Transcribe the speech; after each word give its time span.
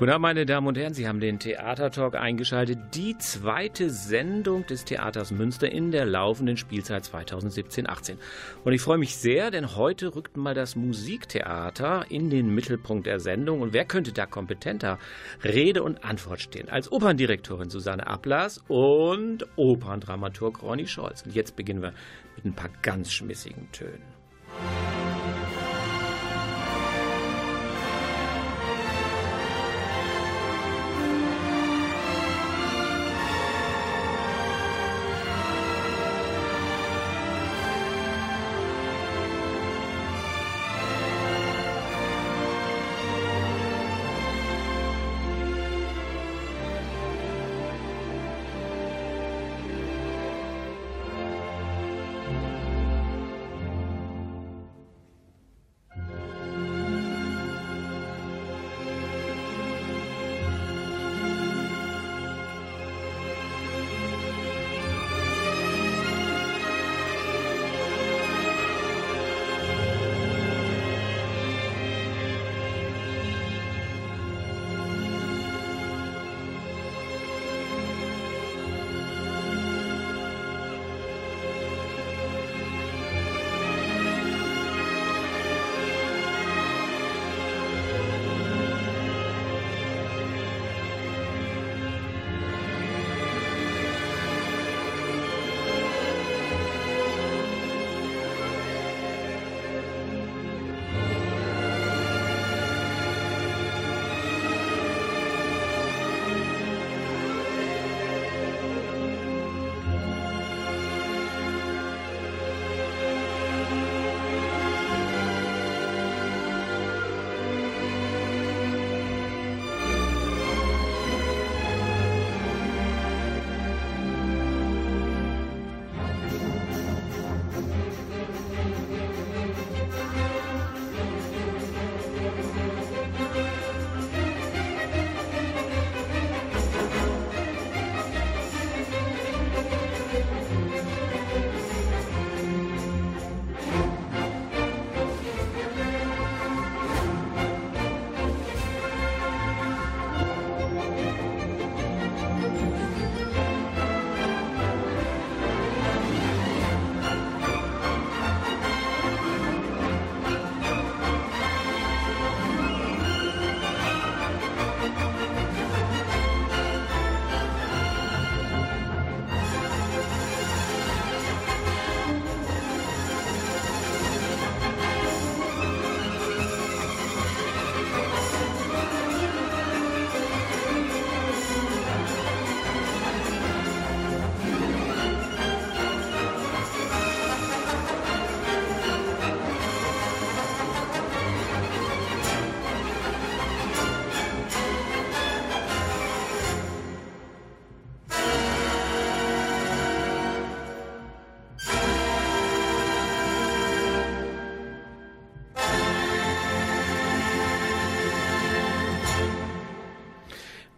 Guten 0.00 0.12
Abend, 0.12 0.22
meine 0.22 0.46
Damen 0.46 0.66
und 0.66 0.78
Herren. 0.78 0.94
Sie 0.94 1.06
haben 1.06 1.20
den 1.20 1.38
Theatertalk 1.38 2.14
eingeschaltet. 2.14 2.78
Die 2.94 3.18
zweite 3.18 3.90
Sendung 3.90 4.64
des 4.64 4.86
Theaters 4.86 5.30
Münster 5.30 5.70
in 5.70 5.90
der 5.90 6.06
laufenden 6.06 6.56
Spielzeit 6.56 7.02
2017-18. 7.04 8.16
Und 8.64 8.72
ich 8.72 8.80
freue 8.80 8.96
mich 8.96 9.16
sehr, 9.16 9.50
denn 9.50 9.76
heute 9.76 10.16
rückt 10.16 10.38
mal 10.38 10.54
das 10.54 10.74
Musiktheater 10.74 12.06
in 12.08 12.30
den 12.30 12.48
Mittelpunkt 12.54 13.06
der 13.06 13.20
Sendung. 13.20 13.60
Und 13.60 13.74
wer 13.74 13.84
könnte 13.84 14.12
da 14.12 14.24
kompetenter 14.24 14.98
Rede 15.44 15.82
und 15.82 16.02
Antwort 16.02 16.40
stehen 16.40 16.70
als 16.70 16.90
Operndirektorin 16.90 17.68
Susanne 17.68 18.06
Ablas 18.06 18.64
und 18.68 19.46
Operndramaturg 19.56 20.62
Ronny 20.62 20.86
Scholz. 20.86 21.24
Und 21.26 21.34
jetzt 21.34 21.56
beginnen 21.56 21.82
wir 21.82 21.92
mit 22.36 22.46
ein 22.46 22.54
paar 22.54 22.70
ganz 22.80 23.12
schmissigen 23.12 23.70
Tönen. 23.70 24.00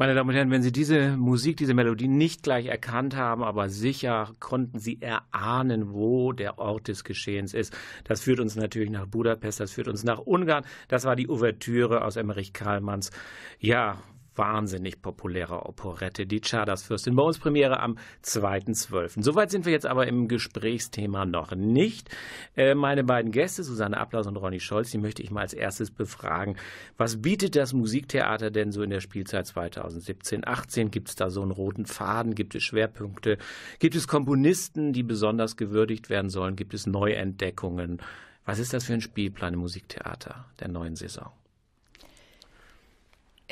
Meine 0.03 0.17
Damen 0.17 0.31
und 0.31 0.35
Herren, 0.35 0.51
wenn 0.51 0.65
Sie 0.65 0.73
diese 0.73 1.17
Musik, 1.17 1.59
diese 1.59 1.75
Melodie 1.75 2.09
nicht 2.09 2.43
gleich 2.43 2.67
erkannt 2.67 3.15
haben, 3.15 3.45
aber 3.45 3.69
sicher 3.69 4.33
konnten 4.41 4.81
Sie 4.81 5.01
erahnen, 5.01 5.93
wo 5.93 6.33
der 6.33 6.59
Ort 6.59 6.89
des 6.89 7.05
Geschehens 7.05 7.55
ist. 7.55 7.73
Das 8.03 8.21
führt 8.21 8.41
uns 8.41 8.57
natürlich 8.57 8.91
nach 8.91 9.07
Budapest, 9.07 9.61
das 9.61 9.71
führt 9.71 9.87
uns 9.87 10.03
nach 10.03 10.19
Ungarn. 10.19 10.65
Das 10.89 11.05
war 11.05 11.15
die 11.15 11.29
Ouvertüre 11.29 12.05
aus 12.05 12.17
Emmerich 12.17 12.53
Karlmanns, 12.53 13.13
ja, 13.61 14.03
wahnsinnig 14.37 15.03
populärer 15.03 15.67
Operette, 15.69 16.27
die 16.27 16.41
Czardas-Fürstin. 16.41 17.15
Bei 17.15 17.23
uns 17.23 17.39
Premiere 17.39 17.81
am 17.81 17.99
2.12. 18.25 19.23
Soweit 19.23 19.51
sind 19.51 19.65
wir 19.65 19.73
jetzt 19.73 19.87
aber 19.87 20.07
im 20.07 20.29
Gesprächsthema 20.29 21.25
noch 21.25 21.55
nicht. 21.55 22.11
Äh, 22.57 22.75
meine 22.75 23.05
beiden 23.05 23.33
Gäste, 23.33 23.63
Susanne 23.63 23.99
Ablaus 23.99 24.27
und 24.27 24.37
Ronny 24.37 24.61
Scholz, 24.61 24.91
die 24.91 24.99
möchte 24.99 25.23
ich 25.23 25.31
mal 25.31 25.43
als 25.43 25.53
erstes 25.53 25.91
befragen. 25.91 26.57
Was 26.97 27.21
bietet 27.21 27.57
das 27.57 27.73
Musiktheater 27.73 28.51
denn 28.51 28.73
so 28.73 28.83
in 28.83 28.91
der 28.91 29.01
Spielzeit 29.01 29.47
2017, 29.47 30.47
18? 30.47 30.91
Gibt 30.91 31.09
es 31.09 31.15
da 31.15 31.31
so 31.31 31.43
einen 31.43 31.51
roten 31.51 31.87
Faden? 31.87 32.35
Gibt 32.35 32.55
es 32.55 32.63
Schwerpunkte? 32.63 33.39
Gibt 33.79 33.95
es 33.95 34.09
Komponisten, 34.09 34.93
die 34.93 35.03
besonders 35.03 35.57
gewürdigt 35.57 36.11
werden 36.11 36.31
sollen? 36.31 36.57
Gibt 36.57 36.75
es 36.75 36.87
Neuentdeckungen? 36.87 38.01
Was 38.45 38.59
ist 38.59 38.73
das 38.73 38.85
für 38.85 38.95
ein 38.95 39.01
Spielplan 39.01 39.55
im 39.55 39.61
Musiktheater 39.61 40.47
der 40.59 40.69
neuen 40.69 40.97
Saison? 40.97 41.31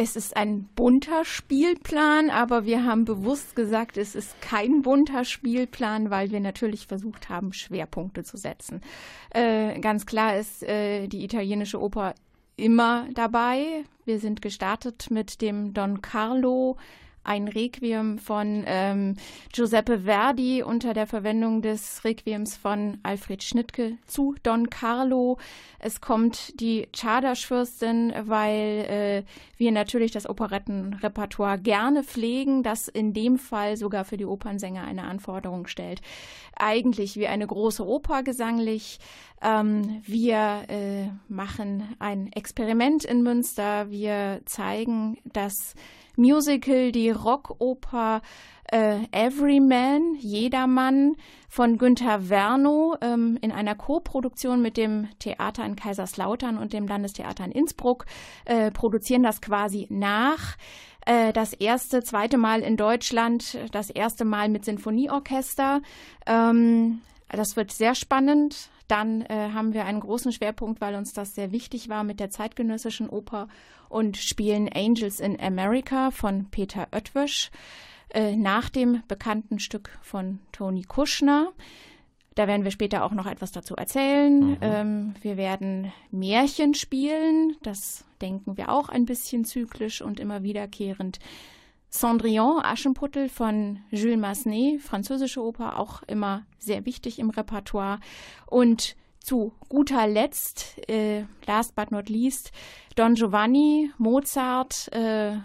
Es 0.03 0.17
ist 0.17 0.35
ein 0.35 0.65
bunter 0.77 1.27
Spielplan, 1.27 2.31
aber 2.31 2.65
wir 2.65 2.87
haben 2.87 3.05
bewusst 3.05 3.55
gesagt, 3.55 3.99
es 3.99 4.15
ist 4.15 4.41
kein 4.41 4.81
bunter 4.81 5.27
Spielplan, 5.27 6.09
weil 6.09 6.31
wir 6.31 6.41
natürlich 6.41 6.87
versucht 6.87 7.29
haben, 7.29 7.53
Schwerpunkte 7.53 8.25
zu 8.25 8.39
setzen. 8.39 8.81
Äh, 9.29 9.79
ganz 9.81 10.07
klar 10.07 10.39
ist 10.39 10.63
äh, 10.63 11.07
die 11.07 11.23
italienische 11.23 11.79
Oper 11.79 12.15
immer 12.57 13.09
dabei. 13.13 13.85
Wir 14.07 14.19
sind 14.21 14.41
gestartet 14.41 15.11
mit 15.11 15.43
dem 15.43 15.75
Don 15.75 16.01
Carlo, 16.01 16.79
ein 17.23 17.49
Requiem 17.49 18.19
von 18.19 18.65
ähm, 18.67 19.17
Giuseppe 19.53 20.01
Verdi 20.01 20.63
unter 20.63 20.95
der 20.95 21.07
Verwendung 21.07 21.63
des 21.63 22.05
Requiems 22.05 22.57
von 22.57 22.99
Alfred 23.03 23.43
Schnittke 23.43 23.99
zu 24.07 24.35
Don 24.43 24.71
Carlo. 24.71 25.39
Es 25.79 26.01
kommt 26.01 26.61
die 26.61 26.89
Czardasch-Fürstin, 26.93 28.13
weil 28.25 28.87
äh, 28.89 29.23
wir 29.57 29.73
natürlich 29.73 30.13
das 30.13 30.29
Operettenrepertoire 30.29 31.59
gerne 31.59 32.03
pflegen, 32.03 32.63
das 32.63 32.89
in 32.89 33.13
dem 33.13 33.39
Fall 33.39 33.77
sogar 33.77 34.05
für 34.05 34.17
die 34.17 34.27
Opernsänger 34.27 34.85
eine 34.85 35.05
Anforderung 35.05 35.67
stellt. 35.67 36.01
Eigentlich 36.57 37.17
wie 37.17 37.27
eine 37.27 37.47
große 37.47 37.87
Oper 37.87 38.23
gesanglich. 38.23 38.99
Ähm, 39.43 40.03
wir 40.05 40.65
äh, 40.69 41.09
machen 41.29 41.95
ein 41.99 42.31
Experiment 42.33 43.05
in 43.05 43.23
Münster. 43.23 43.91
Wir 43.91 44.43
zeigen 44.45 45.19
das 45.25 45.75
Musical, 46.21 46.93
die 46.93 47.11
Rockoper 47.11 48.23
äh, 48.71 48.99
Everyman, 49.11 50.15
Jedermann 50.19 51.17
von 51.49 51.79
Günther 51.79 52.29
Wernow 52.29 52.97
ähm, 53.01 53.39
in 53.41 53.51
einer 53.51 53.75
Co-Produktion 53.75 54.63
mit 54.63 54.77
dem 54.77 55.09
Theater 55.19 55.65
in 55.65 55.75
Kaiserslautern 55.75 56.57
und 56.57 56.73
dem 56.73 56.87
Landestheater 56.87 57.45
in 57.45 57.53
Innsbruck, 57.53 58.07
äh, 58.45 58.71
produzieren 58.71 59.23
das 59.23 59.41
quasi 59.41 59.87
nach. 59.91 60.57
Äh, 61.07 61.33
das 61.33 61.53
erste, 61.53 62.03
zweite 62.03 62.39
Mal 62.39 62.61
in 62.61 62.77
Deutschland, 62.77 63.59
das 63.73 63.91
erste 63.91 64.25
Mal 64.25 64.49
mit 64.49 64.65
Sinfonieorchester. 64.65 65.81
Ähm, 66.27 67.01
das 67.29 67.57
wird 67.57 67.73
sehr 67.73 67.95
spannend. 67.95 68.71
Dann 68.91 69.23
äh, 69.23 69.51
haben 69.55 69.73
wir 69.73 69.85
einen 69.85 70.01
großen 70.01 70.33
Schwerpunkt, 70.33 70.81
weil 70.81 70.97
uns 70.97 71.13
das 71.13 71.37
sehr 71.37 71.53
wichtig 71.53 71.89
war 71.89 72.03
mit 72.03 72.19
der 72.19 72.31
zeitgenössischen 72.31 73.09
Oper 73.09 73.47
und 73.89 74.17
spielen 74.17 74.69
Angels 74.69 75.21
in 75.21 75.41
America 75.41 76.11
von 76.11 76.47
Peter 76.51 76.89
Oetwisch 76.93 77.53
äh, 78.13 78.35
nach 78.35 78.69
dem 78.69 79.05
bekannten 79.07 79.61
Stück 79.61 79.97
von 80.03 80.41
Toni 80.51 80.83
Kuschner. 80.83 81.53
Da 82.35 82.49
werden 82.49 82.65
wir 82.65 82.73
später 82.73 83.05
auch 83.05 83.13
noch 83.13 83.27
etwas 83.27 83.53
dazu 83.53 83.77
erzählen. 83.77 84.51
Mhm. 84.51 84.59
Ähm, 84.61 85.15
wir 85.23 85.37
werden 85.37 85.93
Märchen 86.11 86.75
spielen. 86.75 87.57
Das 87.63 88.05
denken 88.21 88.57
wir 88.57 88.71
auch 88.71 88.89
ein 88.89 89.05
bisschen 89.05 89.45
zyklisch 89.45 90.03
und 90.03 90.19
immer 90.19 90.43
wiederkehrend. 90.43 91.21
Cendrillon, 91.91 92.61
Aschenputtel 92.63 93.29
von 93.29 93.81
Jules 93.91 94.19
Massenet, 94.19 94.81
französische 94.81 95.43
Oper, 95.43 95.79
auch 95.79 96.03
immer 96.05 96.45
sehr 96.59 96.87
wichtig 96.87 97.19
im 97.19 97.31
Repertoire. 97.31 97.99
Und 98.47 98.97
zu 99.19 99.53
guter 99.69 100.07
Letzt, 100.07 100.89
äh, 100.89 101.25
last 101.47 101.75
but 101.75 101.91
not 101.91 102.09
least, 102.09 102.53
Don 102.97 103.15
Giovanni, 103.15 103.91
Mozart, 103.99 104.89
äh, 104.93 105.37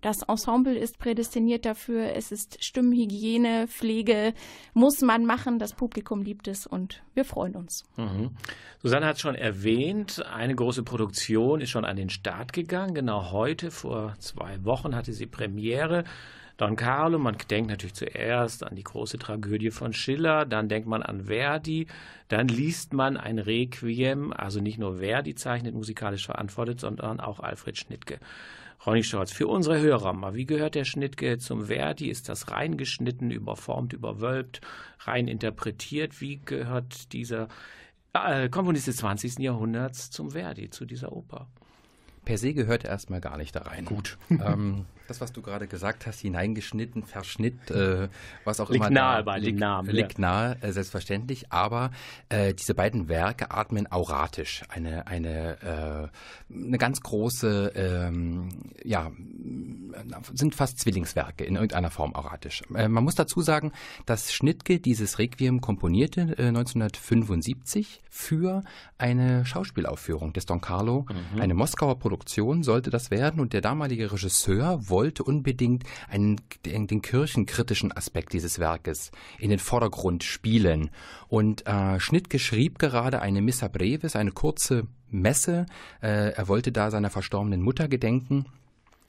das 0.00 0.22
Ensemble 0.22 0.76
ist 0.76 0.98
prädestiniert 0.98 1.64
dafür. 1.64 2.14
Es 2.14 2.32
ist 2.32 2.62
Stimmhygiene, 2.64 3.66
Pflege, 3.68 4.34
muss 4.74 5.00
man 5.00 5.24
machen. 5.24 5.58
Das 5.58 5.74
Publikum 5.74 6.22
liebt 6.22 6.48
es 6.48 6.66
und 6.66 7.02
wir 7.14 7.24
freuen 7.24 7.56
uns. 7.56 7.84
Mhm. 7.96 8.30
Susanne 8.82 9.06
hat 9.06 9.20
schon 9.20 9.34
erwähnt, 9.34 10.24
eine 10.26 10.54
große 10.54 10.82
Produktion 10.82 11.60
ist 11.60 11.70
schon 11.70 11.84
an 11.84 11.96
den 11.96 12.10
Start 12.10 12.52
gegangen. 12.52 12.94
Genau 12.94 13.30
heute, 13.32 13.70
vor 13.70 14.14
zwei 14.18 14.64
Wochen, 14.64 14.94
hatte 14.94 15.12
sie 15.12 15.26
Premiere. 15.26 16.04
Don 16.56 16.74
Carlo, 16.74 17.18
man 17.18 17.36
denkt 17.50 17.70
natürlich 17.70 17.94
zuerst 17.94 18.64
an 18.64 18.76
die 18.76 18.82
große 18.82 19.18
Tragödie 19.18 19.70
von 19.70 19.92
Schiller, 19.92 20.46
dann 20.46 20.68
denkt 20.68 20.88
man 20.88 21.02
an 21.02 21.24
Verdi, 21.24 21.86
dann 22.28 22.48
liest 22.48 22.94
man 22.94 23.18
ein 23.18 23.38
Requiem, 23.38 24.32
also 24.32 24.60
nicht 24.60 24.78
nur 24.78 24.98
Verdi 24.98 25.34
zeichnet 25.34 25.74
musikalisch 25.74 26.24
verantwortet, 26.24 26.80
sondern 26.80 27.20
auch 27.20 27.40
Alfred 27.40 27.76
Schnittke. 27.76 28.18
Ronny 28.84 29.02
Scholz, 29.02 29.32
für 29.32 29.46
unsere 29.48 29.80
Hörer 29.80 30.12
mal, 30.12 30.34
wie 30.34 30.46
gehört 30.46 30.74
der 30.74 30.84
Schnittke 30.84 31.38
zum 31.38 31.66
Verdi? 31.66 32.08
Ist 32.08 32.28
das 32.28 32.50
reingeschnitten, 32.50 33.30
überformt, 33.30 33.92
überwölbt, 33.92 34.60
rein 35.00 35.28
interpretiert? 35.28 36.20
Wie 36.20 36.40
gehört 36.44 37.12
dieser 37.12 37.48
äh, 38.12 38.48
Komponist 38.48 38.86
des 38.86 38.96
20. 38.96 39.38
Jahrhunderts 39.38 40.10
zum 40.10 40.32
Verdi, 40.32 40.70
zu 40.70 40.84
dieser 40.84 41.12
Oper? 41.12 41.48
Per 42.24 42.38
se 42.38 42.54
gehört 42.54 42.84
er 42.84 42.90
erstmal 42.90 43.20
gar 43.20 43.36
nicht 43.36 43.54
da 43.54 43.62
rein. 43.62 43.84
Gut. 43.84 44.18
ähm, 44.30 44.84
das, 45.08 45.20
was 45.20 45.32
du 45.32 45.42
gerade 45.42 45.66
gesagt 45.66 46.06
hast, 46.06 46.20
hineingeschnitten, 46.20 47.04
Verschnitt, 47.04 47.70
äh, 47.70 48.08
was 48.44 48.60
auch 48.60 48.70
liegt 48.70 48.86
immer. 48.86 48.90
Nahe 48.90 49.24
bei 49.24 49.38
liegt, 49.38 49.58
Namen, 49.58 49.90
liegt 49.90 50.18
nahe, 50.18 50.56
äh, 50.60 50.72
selbstverständlich. 50.72 51.52
Aber 51.52 51.90
äh, 52.28 52.54
diese 52.54 52.74
beiden 52.74 53.08
Werke 53.08 53.50
atmen 53.50 53.90
auratisch. 53.90 54.62
Eine, 54.68 55.06
eine, 55.06 56.10
äh, 56.50 56.54
eine 56.54 56.78
ganz 56.78 57.00
große, 57.00 57.72
ähm, 57.74 58.48
ja, 58.82 59.10
sind 60.32 60.54
fast 60.54 60.78
Zwillingswerke 60.78 61.44
in 61.44 61.54
irgendeiner 61.54 61.90
Form 61.90 62.14
auratisch. 62.14 62.62
Äh, 62.74 62.88
man 62.88 63.04
muss 63.04 63.14
dazu 63.14 63.40
sagen, 63.40 63.72
dass 64.04 64.32
Schnittke 64.32 64.80
dieses 64.80 65.18
Requiem 65.18 65.60
komponierte 65.60 66.36
1975 66.38 68.00
äh, 68.02 68.06
für 68.10 68.62
eine 68.98 69.44
Schauspielaufführung 69.44 70.32
des 70.32 70.46
Don 70.46 70.60
Carlo. 70.60 71.06
Mhm. 71.34 71.40
Eine 71.40 71.54
Moskauer 71.54 71.98
Produktion 71.98 72.62
sollte 72.62 72.90
das 72.90 73.10
werden 73.10 73.40
und 73.40 73.52
der 73.52 73.60
damalige 73.60 74.10
Regisseur 74.10 74.88
wollte 74.96 75.24
unbedingt 75.24 75.84
einen, 76.08 76.40
den, 76.64 76.86
den 76.86 77.02
kirchenkritischen 77.02 77.92
Aspekt 77.92 78.32
dieses 78.32 78.58
Werkes 78.58 79.10
in 79.38 79.50
den 79.50 79.58
Vordergrund 79.58 80.24
spielen. 80.24 80.88
Und 81.28 81.66
äh, 81.66 82.00
Schnittke 82.00 82.38
schrieb 82.38 82.78
gerade 82.78 83.20
eine 83.20 83.42
Missa 83.42 83.68
Brevis, 83.68 84.16
eine 84.16 84.32
kurze 84.32 84.86
Messe. 85.10 85.66
Äh, 86.00 86.30
er 86.30 86.48
wollte 86.48 86.72
da 86.72 86.90
seiner 86.90 87.10
verstorbenen 87.10 87.60
Mutter 87.60 87.88
gedenken 87.88 88.46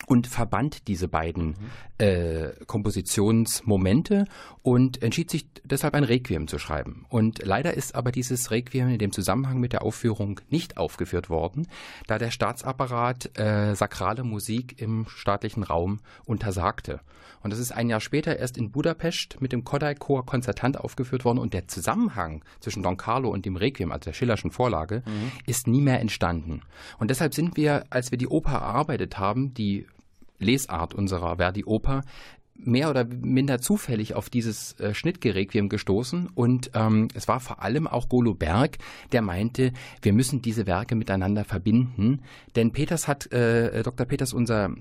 und 0.05 0.27
verband 0.27 0.87
diese 0.87 1.07
beiden 1.07 1.47
mhm. 1.47 1.55
äh, 1.97 2.49
Kompositionsmomente 2.65 4.25
und 4.61 5.01
entschied 5.01 5.29
sich 5.29 5.47
deshalb 5.63 5.95
ein 5.95 6.03
Requiem 6.03 6.47
zu 6.47 6.59
schreiben. 6.59 7.05
Und 7.09 7.43
leider 7.43 7.73
ist 7.73 7.95
aber 7.95 8.11
dieses 8.11 8.51
Requiem 8.51 8.89
in 8.89 8.99
dem 8.99 9.11
Zusammenhang 9.11 9.59
mit 9.59 9.73
der 9.73 9.81
Aufführung 9.81 10.39
nicht 10.49 10.77
aufgeführt 10.77 11.29
worden, 11.29 11.67
da 12.07 12.17
der 12.17 12.31
Staatsapparat 12.31 13.37
äh, 13.37 13.75
sakrale 13.75 14.23
Musik 14.23 14.79
im 14.81 15.07
staatlichen 15.09 15.63
Raum 15.63 15.99
untersagte. 16.25 17.01
Und 17.43 17.51
das 17.51 17.59
ist 17.59 17.71
ein 17.71 17.89
Jahr 17.89 17.99
später 17.99 18.37
erst 18.37 18.57
in 18.57 18.71
Budapest 18.71 19.41
mit 19.41 19.51
dem 19.51 19.63
Kodály-Chor 19.63 20.25
konzertant 20.25 20.79
aufgeführt 20.79 21.25
worden 21.25 21.39
und 21.39 21.53
der 21.53 21.67
Zusammenhang 21.67 22.43
zwischen 22.59 22.83
Don 22.83 22.97
Carlo 22.97 23.29
und 23.29 23.45
dem 23.45 23.55
Requiem, 23.55 23.91
also 23.91 24.05
der 24.05 24.13
Schillerschen 24.13 24.51
Vorlage, 24.51 25.03
mhm. 25.05 25.31
ist 25.45 25.67
nie 25.67 25.81
mehr 25.81 25.99
entstanden. 25.99 26.61
Und 26.99 27.11
deshalb 27.11 27.33
sind 27.33 27.57
wir, 27.57 27.85
als 27.89 28.11
wir 28.11 28.17
die 28.17 28.27
Oper 28.27 28.53
erarbeitet 28.53 29.17
haben, 29.17 29.53
die 29.53 29.85
Lesart 30.39 30.93
unserer 30.93 31.37
Verdi-Oper 31.37 32.03
mehr 32.59 32.89
oder 32.89 33.05
minder 33.05 33.59
zufällig 33.59 34.15
auf 34.15 34.29
dieses 34.29 34.79
äh, 34.79 34.93
Schnittgerequiem 34.93 35.69
gestoßen 35.69 36.29
und 36.33 36.71
ähm, 36.73 37.07
es 37.13 37.27
war 37.27 37.39
vor 37.39 37.61
allem 37.61 37.87
auch 37.87 38.09
Golo 38.09 38.33
Berg, 38.33 38.77
der 39.11 39.21
meinte, 39.21 39.73
wir 40.01 40.13
müssen 40.13 40.41
diese 40.41 40.65
Werke 40.65 40.95
miteinander 40.95 41.45
verbinden, 41.45 42.21
denn 42.55 42.71
Peters 42.71 43.07
hat, 43.07 43.31
äh, 43.31 43.83
Dr. 43.83 44.07
Peters, 44.07 44.33
unser 44.33 44.71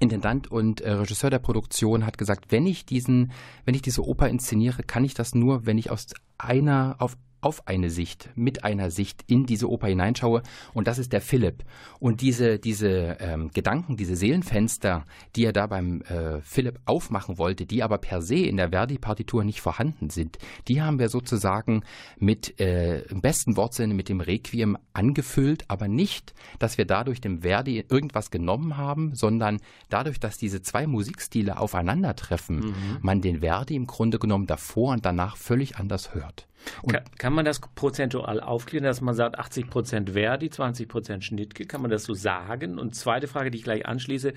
Intendant 0.00 0.50
und 0.50 0.80
äh, 0.80 0.92
Regisseur 0.92 1.30
der 1.30 1.38
Produktion 1.38 2.06
hat 2.06 2.18
gesagt, 2.18 2.50
wenn 2.50 2.66
ich 2.66 2.86
diesen, 2.86 3.32
wenn 3.64 3.74
ich 3.74 3.82
diese 3.82 4.06
Oper 4.06 4.28
inszeniere, 4.28 4.82
kann 4.82 5.04
ich 5.04 5.14
das 5.14 5.34
nur, 5.34 5.66
wenn 5.66 5.78
ich 5.78 5.90
aus 5.90 6.06
einer 6.38 6.96
auf 6.98 7.16
auf 7.40 7.66
eine 7.68 7.90
Sicht, 7.90 8.30
mit 8.34 8.64
einer 8.64 8.90
Sicht 8.90 9.22
in 9.26 9.46
diese 9.46 9.68
Oper 9.70 9.88
hineinschaue. 9.88 10.42
Und 10.74 10.88
das 10.88 10.98
ist 10.98 11.12
der 11.12 11.20
Philipp. 11.20 11.64
Und 12.00 12.20
diese, 12.20 12.58
diese 12.58 13.16
ähm, 13.20 13.50
Gedanken, 13.52 13.96
diese 13.96 14.16
Seelenfenster, 14.16 15.04
die 15.36 15.44
er 15.44 15.52
da 15.52 15.66
beim 15.66 16.02
äh, 16.02 16.40
Philipp 16.42 16.80
aufmachen 16.84 17.38
wollte, 17.38 17.66
die 17.66 17.82
aber 17.82 17.98
per 17.98 18.22
se 18.22 18.36
in 18.36 18.56
der 18.56 18.70
Verdi-Partitur 18.70 19.44
nicht 19.44 19.60
vorhanden 19.60 20.10
sind, 20.10 20.38
die 20.66 20.82
haben 20.82 20.98
wir 20.98 21.08
sozusagen 21.08 21.82
mit 22.18 22.58
äh, 22.60 23.02
im 23.02 23.20
besten 23.20 23.56
Wortsinne 23.56 23.94
mit 23.94 24.08
dem 24.08 24.20
Requiem 24.20 24.76
angefüllt, 24.92 25.64
aber 25.68 25.88
nicht, 25.88 26.34
dass 26.58 26.78
wir 26.78 26.86
dadurch 26.86 27.20
dem 27.20 27.42
Verdi 27.42 27.84
irgendwas 27.88 28.30
genommen 28.30 28.76
haben, 28.76 29.14
sondern 29.14 29.58
dadurch, 29.88 30.18
dass 30.18 30.38
diese 30.38 30.62
zwei 30.62 30.86
Musikstile 30.86 31.58
aufeinandertreffen, 31.58 32.56
mhm. 32.56 32.98
man 33.00 33.20
den 33.20 33.40
Verdi 33.40 33.76
im 33.76 33.86
Grunde 33.86 34.18
genommen 34.18 34.46
davor 34.46 34.92
und 34.92 35.06
danach 35.06 35.36
völlig 35.36 35.76
anders 35.76 36.14
hört. 36.14 36.47
Kann, 36.88 37.02
kann, 37.18 37.32
man 37.32 37.44
das 37.44 37.60
prozentual 37.60 38.40
aufklären, 38.40 38.84
dass 38.84 39.00
man 39.00 39.14
sagt, 39.14 39.38
80 39.38 39.70
Prozent 39.70 40.10
Verdi, 40.10 40.50
20 40.50 40.88
Prozent 40.88 41.24
Schnittke? 41.24 41.66
Kann 41.66 41.82
man 41.82 41.90
das 41.90 42.04
so 42.04 42.14
sagen? 42.14 42.78
Und 42.78 42.94
zweite 42.94 43.28
Frage, 43.28 43.50
die 43.50 43.58
ich 43.58 43.64
gleich 43.64 43.86
anschließe. 43.86 44.32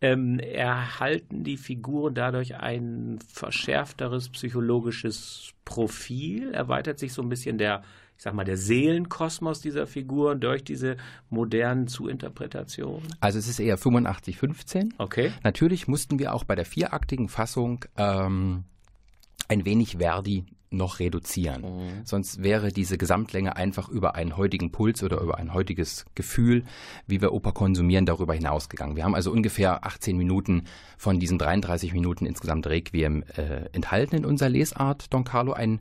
Ähm, 0.00 0.40
erhalten 0.40 1.44
die 1.44 1.56
Figuren 1.56 2.14
dadurch 2.14 2.56
ein 2.56 3.20
verschärfteres 3.32 4.30
psychologisches 4.30 5.52
Profil? 5.64 6.52
Erweitert 6.52 6.98
sich 6.98 7.12
so 7.12 7.22
ein 7.22 7.28
bisschen 7.28 7.56
der, 7.56 7.82
ich 8.16 8.24
sag 8.24 8.34
mal, 8.34 8.44
der 8.44 8.56
Seelenkosmos 8.56 9.60
dieser 9.60 9.86
Figuren 9.86 10.40
durch 10.40 10.64
diese 10.64 10.96
modernen 11.30 11.86
Zuinterpretationen? 11.86 13.14
Also 13.20 13.38
es 13.38 13.46
ist 13.46 13.60
eher 13.60 13.78
85-15. 13.78 14.94
Okay. 14.98 15.32
Natürlich 15.44 15.86
mussten 15.86 16.18
wir 16.18 16.34
auch 16.34 16.42
bei 16.42 16.56
der 16.56 16.66
vieraktigen 16.66 17.28
Fassung 17.28 17.84
ähm, 17.96 18.64
ein 19.46 19.64
wenig 19.64 19.98
Verdi 19.98 20.46
noch 20.72 20.98
reduzieren. 20.98 21.62
Mhm. 21.62 22.04
Sonst 22.04 22.42
wäre 22.42 22.72
diese 22.72 22.98
Gesamtlänge 22.98 23.56
einfach 23.56 23.88
über 23.88 24.14
einen 24.14 24.36
heutigen 24.36 24.70
Puls 24.70 25.02
oder 25.02 25.20
über 25.20 25.38
ein 25.38 25.54
heutiges 25.54 26.04
Gefühl, 26.14 26.64
wie 27.06 27.20
wir 27.20 27.32
Oper 27.32 27.52
konsumieren, 27.52 28.06
darüber 28.06 28.34
hinausgegangen. 28.34 28.96
Wir 28.96 29.04
haben 29.04 29.14
also 29.14 29.30
ungefähr 29.30 29.84
18 29.84 30.16
Minuten 30.16 30.64
von 30.96 31.18
diesen 31.18 31.38
33 31.38 31.92
Minuten 31.92 32.26
insgesamt 32.26 32.66
Requiem 32.66 33.24
äh, 33.36 33.68
enthalten 33.72 34.16
in 34.16 34.24
unserer 34.24 34.48
Lesart, 34.48 35.12
Don 35.12 35.24
Carlo, 35.24 35.52
ein 35.52 35.80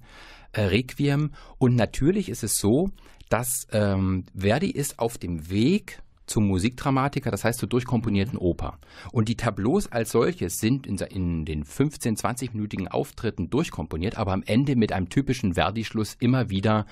äh, 0.54 0.62
Requiem. 0.62 1.32
Und 1.58 1.76
natürlich 1.76 2.30
ist 2.30 2.44
es 2.44 2.58
so, 2.58 2.90
dass 3.30 3.68
ähm, 3.72 4.26
Verdi 4.36 4.70
ist 4.70 5.00
auf 5.00 5.18
dem 5.18 5.50
Weg 5.50 6.02
zum 6.32 6.48
Musikdramatiker, 6.48 7.30
das 7.30 7.44
heißt 7.44 7.60
zur 7.60 7.70
durchkomponierten 7.70 8.38
Oper. 8.38 8.80
Und 9.12 9.28
die 9.30 9.36
Tableaus 9.36 9.92
als 9.92 10.12
solches 10.12 10.60
sind 10.60 10.88
in, 10.88 10.98
in 10.98 11.46
den 11.46 11.64
15-, 11.64 12.20
20-minütigen 12.20 12.88
Auftritten 12.88 13.50
durchkomponiert, 13.50 14.18
aber 14.18 14.32
am 14.32 14.44
Ende 14.44 14.76
mit 14.76 14.94
einem 14.94 15.10
typischen 15.10 15.54
Verdi-Schluss 15.56 16.16
immer 16.20 16.50
wieder 16.50 16.86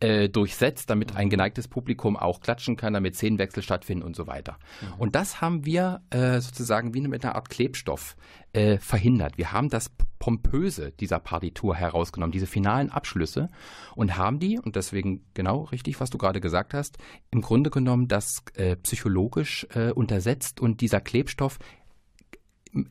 äh, 0.00 0.28
durchsetzt, 0.28 0.88
damit 0.90 1.16
ein 1.16 1.28
geneigtes 1.28 1.68
Publikum 1.68 2.16
auch 2.16 2.40
klatschen 2.40 2.76
kann, 2.76 2.94
damit 2.94 3.16
Szenenwechsel 3.16 3.62
stattfinden 3.62 4.04
und 4.04 4.14
so 4.14 4.26
weiter. 4.26 4.58
Mhm. 4.80 5.00
Und 5.00 5.14
das 5.16 5.40
haben 5.40 5.66
wir 5.66 6.00
äh, 6.10 6.40
sozusagen 6.40 6.94
wie 6.94 7.00
mit 7.00 7.24
einer 7.24 7.34
Art 7.34 7.50
Klebstoff 7.50 8.16
äh, 8.54 8.78
verhindert. 8.78 9.36
Wir 9.36 9.52
haben 9.52 9.68
das 9.68 9.90
Pompöse 10.18 10.92
dieser 10.92 11.18
Partitur 11.18 11.74
herausgenommen, 11.74 12.32
diese 12.32 12.46
finalen 12.46 12.90
Abschlüsse 12.90 13.50
und 13.94 14.16
haben 14.16 14.38
die, 14.38 14.58
und 14.58 14.76
deswegen 14.76 15.24
genau 15.34 15.64
richtig, 15.64 16.00
was 16.00 16.10
du 16.10 16.18
gerade 16.18 16.40
gesagt 16.40 16.72
hast, 16.72 16.96
im 17.30 17.42
Grunde 17.42 17.70
genommen 17.70 18.08
das 18.08 18.42
äh, 18.54 18.76
psychologisch 18.76 19.66
äh, 19.74 19.90
untersetzt 19.90 20.60
und 20.60 20.80
dieser 20.80 21.00
Klebstoff 21.00 21.58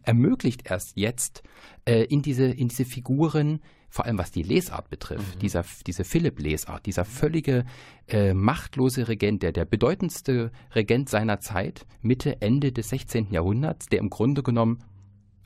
ermöglicht 0.03 0.70
erst 0.70 0.96
jetzt 0.96 1.43
äh, 1.86 2.03
in, 2.03 2.22
diese, 2.22 2.46
in 2.46 2.67
diese 2.67 2.86
Figuren, 2.86 3.60
vor 3.89 4.05
allem 4.05 4.17
was 4.17 4.32
die 4.32 4.43
Lesart 4.43 4.89
betrifft, 4.89 5.36
mhm. 5.36 5.39
dieser, 5.39 5.65
diese 5.86 6.03
Philipp-Lesart, 6.03 6.86
dieser 6.86 7.05
völlige 7.05 7.65
äh, 8.08 8.34
machtlose 8.34 9.08
Regent, 9.08 9.43
der, 9.43 9.51
der 9.51 9.65
bedeutendste 9.65 10.51
Regent 10.74 11.10
seiner 11.10 11.39
Zeit, 11.39 11.86
Mitte, 12.01 12.41
Ende 12.41 12.72
des 12.72 12.89
16. 12.89 13.32
Jahrhunderts, 13.32 13.88
der 13.88 14.00
im 14.00 14.10
Grunde 14.10 14.43
genommen 14.43 14.84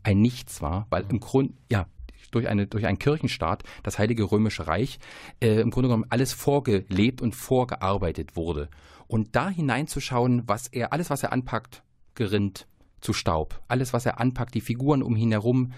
ein 0.04 0.22
Nichts 0.22 0.62
war, 0.62 0.88
weil 0.90 1.06
im 1.10 1.20
Grunde, 1.20 1.54
ja, 1.72 1.88
durch, 2.32 2.48
eine, 2.48 2.68
durch 2.68 2.86
einen 2.86 3.00
Kirchenstaat, 3.00 3.64
das 3.84 4.00
Heilige 4.00 4.24
Römische 4.24 4.68
Reich, 4.68 5.00
äh, 5.42 5.60
im 5.62 5.72
Grunde 5.72 5.90
genommen 5.90 6.06
alles 6.10 6.34
vorgelebt 6.34 7.22
und 7.22 7.36
vorgearbeitet 7.36 8.36
wurde. 8.36 8.70
Und 9.08 9.36
da 9.36 9.50
hineinzuschauen, 9.50 10.44
was 10.48 10.68
er, 10.68 10.92
alles, 10.94 11.10
was 11.10 11.24
er 11.24 11.32
anpackt, 11.32 11.84
gerinnt 12.16 12.68
zu 13.00 13.14
Staub. 13.14 13.62
Alles, 13.68 13.94
was 13.94 14.06
er 14.06 14.20
anpackt, 14.20 14.54
die 14.54 14.62
Figuren 14.62 15.04
um 15.04 15.16
ihn 15.16 15.32
herum, 15.32 15.72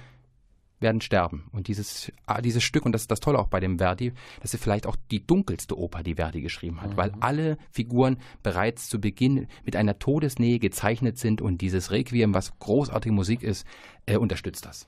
werden 0.79 1.01
sterben. 1.01 1.49
Und 1.51 1.67
dieses, 1.67 2.11
ah, 2.25 2.41
dieses 2.41 2.63
Stück, 2.63 2.85
und 2.85 2.91
das 2.91 3.01
ist 3.01 3.11
das 3.11 3.19
Tolle 3.19 3.39
auch 3.39 3.47
bei 3.47 3.59
dem 3.59 3.77
Verdi, 3.77 4.13
das 4.41 4.53
ist 4.53 4.63
vielleicht 4.63 4.87
auch 4.87 4.95
die 5.11 5.25
dunkelste 5.25 5.77
Oper, 5.77 6.03
die 6.03 6.15
Verdi 6.15 6.41
geschrieben 6.41 6.81
hat, 6.81 6.91
mhm. 6.91 6.97
weil 6.97 7.11
alle 7.19 7.57
Figuren 7.71 8.17
bereits 8.43 8.89
zu 8.89 8.99
Beginn 8.99 9.47
mit 9.65 9.75
einer 9.75 9.99
Todesnähe 9.99 10.59
gezeichnet 10.59 11.17
sind 11.17 11.41
und 11.41 11.61
dieses 11.61 11.91
Requiem, 11.91 12.33
was 12.33 12.57
großartige 12.59 13.13
Musik 13.13 13.43
ist, 13.43 13.65
äh, 14.05 14.17
unterstützt 14.17 14.65
das. 14.65 14.87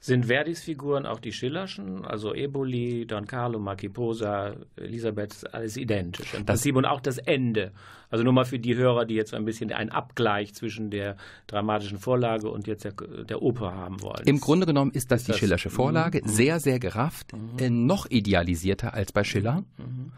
Sind 0.00 0.26
Verdis 0.26 0.62
Figuren 0.62 1.06
auch 1.06 1.20
die 1.20 1.32
Schillerschen? 1.32 2.04
Also 2.04 2.34
Eboli, 2.34 3.06
Don 3.06 3.26
Carlo, 3.26 3.58
Marquis 3.58 3.92
Posa, 3.92 4.54
Elisabeth, 4.76 5.44
alles 5.52 5.76
identisch 5.76 6.34
im 6.34 6.46
das 6.46 6.60
Prinzip 6.60 6.76
und 6.76 6.84
auch 6.84 7.00
das 7.00 7.18
Ende. 7.18 7.72
Also 8.10 8.24
nur 8.24 8.32
mal 8.32 8.44
für 8.44 8.58
die 8.58 8.76
Hörer, 8.76 9.04
die 9.04 9.14
jetzt 9.14 9.34
ein 9.34 9.44
bisschen 9.44 9.72
einen 9.72 9.90
Abgleich 9.90 10.54
zwischen 10.54 10.90
der 10.90 11.16
dramatischen 11.46 11.98
Vorlage 11.98 12.48
und 12.48 12.66
jetzt 12.66 12.84
der, 12.84 12.92
der 12.92 13.42
Oper 13.42 13.74
haben 13.74 14.00
wollen. 14.02 14.22
Im 14.26 14.40
Grunde 14.40 14.66
genommen 14.66 14.92
ist 14.92 15.10
das 15.10 15.22
ist 15.22 15.28
die 15.28 15.32
das, 15.32 15.40
Schillersche 15.40 15.70
Vorlage, 15.70 16.22
mhm. 16.22 16.28
sehr, 16.28 16.60
sehr 16.60 16.78
gerafft, 16.78 17.32
mhm. 17.32 17.58
äh, 17.58 17.70
noch 17.70 18.06
idealisierter 18.08 18.94
als 18.94 19.12
bei 19.12 19.24
Schiller. 19.24 19.64
Mhm. 19.78 20.12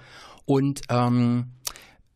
Und 0.45 0.83
ähm, 0.91 1.47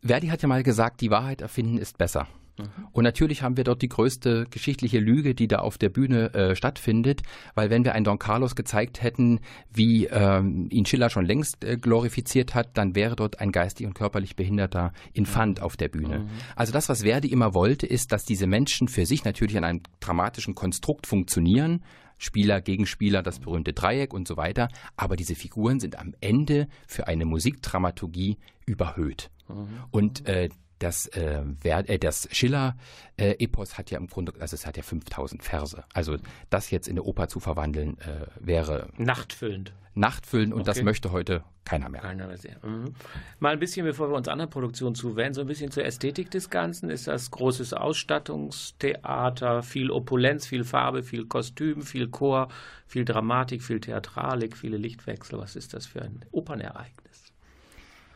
Verdi 0.03 0.29
hat 0.29 0.43
ja 0.43 0.49
mal 0.49 0.63
gesagt, 0.63 1.01
die 1.01 1.11
Wahrheit 1.11 1.41
erfinden 1.41 1.79
ist 1.79 1.97
besser. 1.99 2.27
Mhm. 2.59 2.89
Und 2.93 3.05
natürlich 3.05 3.43
haben 3.43 3.57
wir 3.57 3.65
dort 3.65 3.83
die 3.83 3.89
größte 3.89 4.47
geschichtliche 4.51 4.99
Lüge, 4.99 5.35
die 5.35 5.49
da 5.49 5.59
auf 5.59 5.79
der 5.79 5.89
Bühne 5.89 6.35
äh, 6.35 6.57
stattfindet, 6.57 7.23
weil 7.55 7.71
wenn 7.71 7.85
wir 7.85 7.95
einen 7.95 8.05
Don 8.05 8.19
Carlos 8.19 8.55
gezeigt 8.55 9.03
hätten, 9.03 9.41
wie 9.73 10.07
ähm, 10.07 10.69
ihn 10.71 10.87
Schiller 10.87 11.11
schon 11.11 11.25
längst 11.25 11.65
äh, 11.65 11.77
glorifiziert 11.77 12.55
hat, 12.55 12.77
dann 12.77 12.95
wäre 12.95 13.17
dort 13.17 13.41
ein 13.41 13.53
geistig 13.53 13.87
und 13.87 13.95
körperlich 13.95 14.37
behinderter 14.37 14.93
Infant 15.13 15.59
mhm. 15.59 15.65
auf 15.65 15.77
der 15.77 15.89
Bühne. 15.89 16.21
Mhm. 16.21 16.29
Also 16.57 16.73
das, 16.73 16.89
was 16.89 17.03
Verdi 17.03 17.29
immer 17.29 17.55
wollte, 17.55 17.87
ist, 17.87 18.13
dass 18.13 18.25
diese 18.25 18.47
Menschen 18.47 18.89
für 18.89 19.07
sich 19.07 19.25
natürlich 19.25 19.57
in 19.57 19.65
einem 19.65 19.81
dramatischen 20.01 20.55
Konstrukt 20.55 21.07
funktionieren, 21.07 21.83
Spieler, 22.19 22.61
Gegenspieler, 22.61 23.23
das 23.23 23.41
berühmte 23.41 23.73
Dreieck 23.73 24.15
und 24.15 24.29
so 24.29 24.37
weiter. 24.37 24.69
Aber 24.97 25.17
diese 25.17 25.35
Figuren 25.35 25.81
sind 25.81 25.99
am 25.99 26.15
Ende 26.21 26.69
für 26.87 27.09
eine 27.09 27.25
Musikdramaturgie 27.25 28.39
überhöht. 28.65 29.31
Mhm. 29.49 29.67
Und 29.91 30.27
äh, 30.29 30.49
das, 30.83 31.07
äh, 31.07 31.43
äh, 31.65 31.99
das 31.99 32.29
Schiller-Epos 32.33 33.73
äh, 33.73 33.75
hat 33.75 33.91
ja 33.91 33.99
im 33.99 34.07
Grunde, 34.09 34.33
also 34.41 34.55
es 34.55 34.67
hat 34.67 34.77
ja 34.77 34.83
5000 34.83 35.43
Verse. 35.43 35.85
Also 35.93 36.17
das 36.51 36.71
jetzt 36.71 36.89
in 36.89 36.95
eine 36.95 37.05
Oper 37.05 37.29
zu 37.29 37.41
verwandeln, 37.41 37.99
äh, 38.01 38.27
wäre 38.41 38.89
nachtfüllend. 38.97 39.73
Nachtfüllend 39.95 40.55
und 40.55 40.61
okay. 40.61 40.71
das 40.71 40.83
möchte 40.83 41.13
heute 41.13 41.45
keiner 41.65 41.91
mehr. 41.91 42.01
Keiner 42.01 42.27
mehr 42.27 42.39
sehen. 42.39 42.57
Mhm. 42.63 42.95
Mal 43.41 43.53
ein 43.53 43.59
bisschen, 43.59 43.85
bevor 43.85 44.11
wir 44.11 44.17
uns 44.17 44.27
anderen 44.27 44.51
Produktionen 44.51 44.95
zuwenden, 44.95 45.35
so 45.35 45.43
ein 45.43 45.47
bisschen 45.47 45.71
zur 45.71 45.85
Ästhetik 45.85 46.31
des 46.31 46.49
Ganzen. 46.49 46.89
Ist 46.89 47.07
das 47.07 47.31
großes 47.31 47.75
Ausstattungstheater, 47.75 49.63
viel 49.63 49.91
Opulenz, 49.91 50.47
viel 50.47 50.65
Farbe, 50.65 51.03
viel 51.03 51.27
Kostüm, 51.27 51.83
viel 51.83 52.09
Chor, 52.09 52.49
viel 52.87 53.05
Dramatik, 53.05 53.63
viel 53.63 53.81
Theatralik, 53.81 54.57
viele 54.57 54.79
Lichtwechsel. 54.79 55.39
Was 55.39 55.57
ist 55.57 55.75
das 55.75 55.87
für 55.87 56.01
ein 56.03 56.25
Opernereignis? 56.33 57.02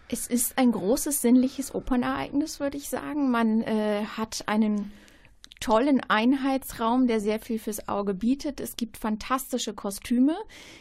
Es 0.09 0.27
ist 0.27 0.57
ein 0.57 0.73
großes 0.73 1.21
sinnliches 1.21 1.75
Opernereignis, 1.75 2.61
würde 2.61 2.77
ich 2.77 2.89
sagen. 2.89 3.31
Man 3.31 3.63
äh, 3.63 4.05
hat 4.05 4.45
einen 4.47 4.93
tollen 5.61 6.01
Einheitsraum, 6.01 7.07
der 7.07 7.21
sehr 7.21 7.41
viel 7.41 7.59
fürs 7.59 7.89
Auge 7.89 8.15
bietet. 8.15 8.61
Es 8.61 8.77
gibt 8.77 8.99
fantastische 8.99 9.75
Kostüme. 9.75 10.37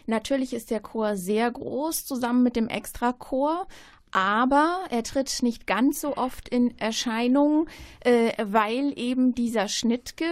Natürlich 0.06 0.54
ist 0.54 0.70
der 0.70 0.80
Chor 0.80 1.16
sehr 1.16 1.50
groß 1.50 2.06
zusammen 2.06 2.44
mit 2.44 2.56
dem 2.56 2.68
Extrachor, 2.68 3.68
aber 4.12 4.86
er 4.92 5.04
tritt 5.04 5.42
nicht 5.42 5.66
ganz 5.66 6.02
so 6.02 6.16
oft 6.18 6.50
in 6.50 6.78
Erscheinung, 6.78 7.68
äh, 8.02 8.32
weil 8.44 8.94
eben 8.98 9.34
dieser 9.34 9.68
Schnittke, 9.68 10.26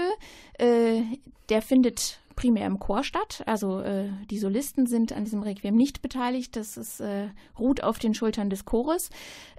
äh, 0.57 1.01
der 1.49 1.61
findet 1.61 2.19
primär 2.35 2.67
im 2.67 2.79
Chor 2.79 3.03
statt. 3.03 3.43
Also 3.45 3.79
äh, 3.79 4.09
die 4.29 4.37
Solisten 4.37 4.85
sind 4.85 5.13
an 5.13 5.25
diesem 5.25 5.43
Requiem 5.43 5.75
nicht 5.75 6.01
beteiligt. 6.01 6.55
Das 6.55 6.77
ist, 6.77 6.99
äh, 6.99 7.29
ruht 7.57 7.83
auf 7.83 7.99
den 7.99 8.13
Schultern 8.13 8.49
des 8.49 8.65
Chores. 8.65 9.09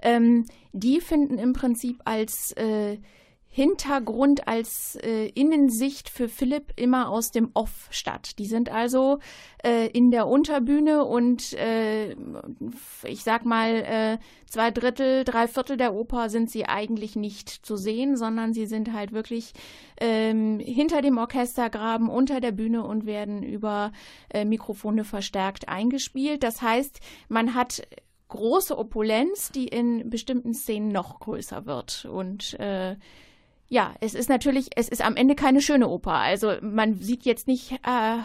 Ähm, 0.01 0.45
die 0.73 1.01
finden 1.01 1.37
im 1.37 1.53
Prinzip 1.53 2.01
als 2.05 2.51
äh, 2.53 2.97
Hintergrund 3.55 4.49
als 4.49 4.97
äh, 5.01 5.27
Innensicht 5.29 6.09
für 6.09 6.27
Philipp 6.27 6.73
immer 6.75 7.07
aus 7.07 7.31
dem 7.31 7.51
Off 7.53 7.87
statt. 7.89 8.37
Die 8.37 8.47
sind 8.47 8.69
also 8.69 9.19
äh, 9.63 9.87
in 9.87 10.11
der 10.11 10.27
Unterbühne 10.27 11.05
und 11.05 11.53
äh, 11.53 12.17
ich 13.05 13.23
sag 13.23 13.45
mal 13.45 13.69
äh, 13.69 14.17
zwei 14.45 14.71
Drittel, 14.71 15.23
drei 15.23 15.47
Viertel 15.47 15.77
der 15.77 15.93
Oper 15.93 16.27
sind 16.27 16.51
sie 16.51 16.65
eigentlich 16.65 17.15
nicht 17.15 17.47
zu 17.47 17.77
sehen, 17.77 18.17
sondern 18.17 18.51
sie 18.51 18.65
sind 18.65 18.91
halt 18.91 19.13
wirklich 19.13 19.53
ähm, 20.01 20.59
hinter 20.59 21.01
dem 21.01 21.17
Orchestergraben 21.17 22.09
unter 22.09 22.41
der 22.41 22.51
Bühne 22.51 22.83
und 22.83 23.05
werden 23.05 23.41
über 23.41 23.93
äh, 24.33 24.43
Mikrofone 24.43 25.05
verstärkt 25.05 25.69
eingespielt. 25.69 26.43
Das 26.43 26.61
heißt, 26.61 26.99
man 27.29 27.53
hat 27.53 27.87
große 28.27 28.77
Opulenz, 28.77 29.49
die 29.53 29.69
in 29.69 30.09
bestimmten 30.09 30.53
Szenen 30.53 30.89
noch 30.89 31.21
größer 31.21 31.65
wird 31.65 32.03
und 32.03 32.59
äh, 32.59 32.97
ja, 33.67 33.93
es 33.99 34.13
ist 34.13 34.29
natürlich, 34.29 34.69
es 34.75 34.89
ist 34.89 35.03
am 35.03 35.15
Ende 35.15 35.35
keine 35.35 35.61
schöne 35.61 35.87
Oper. 35.87 36.13
Also 36.13 36.53
man 36.61 36.95
sieht 36.95 37.23
jetzt 37.23 37.47
nicht 37.47 37.71
äh, 37.83 38.17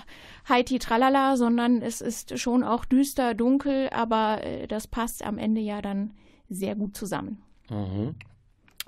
Haiti 0.48 0.78
Tralala, 0.78 1.36
sondern 1.36 1.80
es 1.80 2.00
ist 2.00 2.38
schon 2.38 2.62
auch 2.62 2.84
düster, 2.84 3.34
dunkel, 3.34 3.88
aber 3.90 4.44
äh, 4.44 4.66
das 4.66 4.86
passt 4.86 5.24
am 5.24 5.38
Ende 5.38 5.60
ja 5.60 5.80
dann 5.80 6.12
sehr 6.48 6.74
gut 6.74 6.96
zusammen. 6.96 7.42
Mhm. 7.70 8.16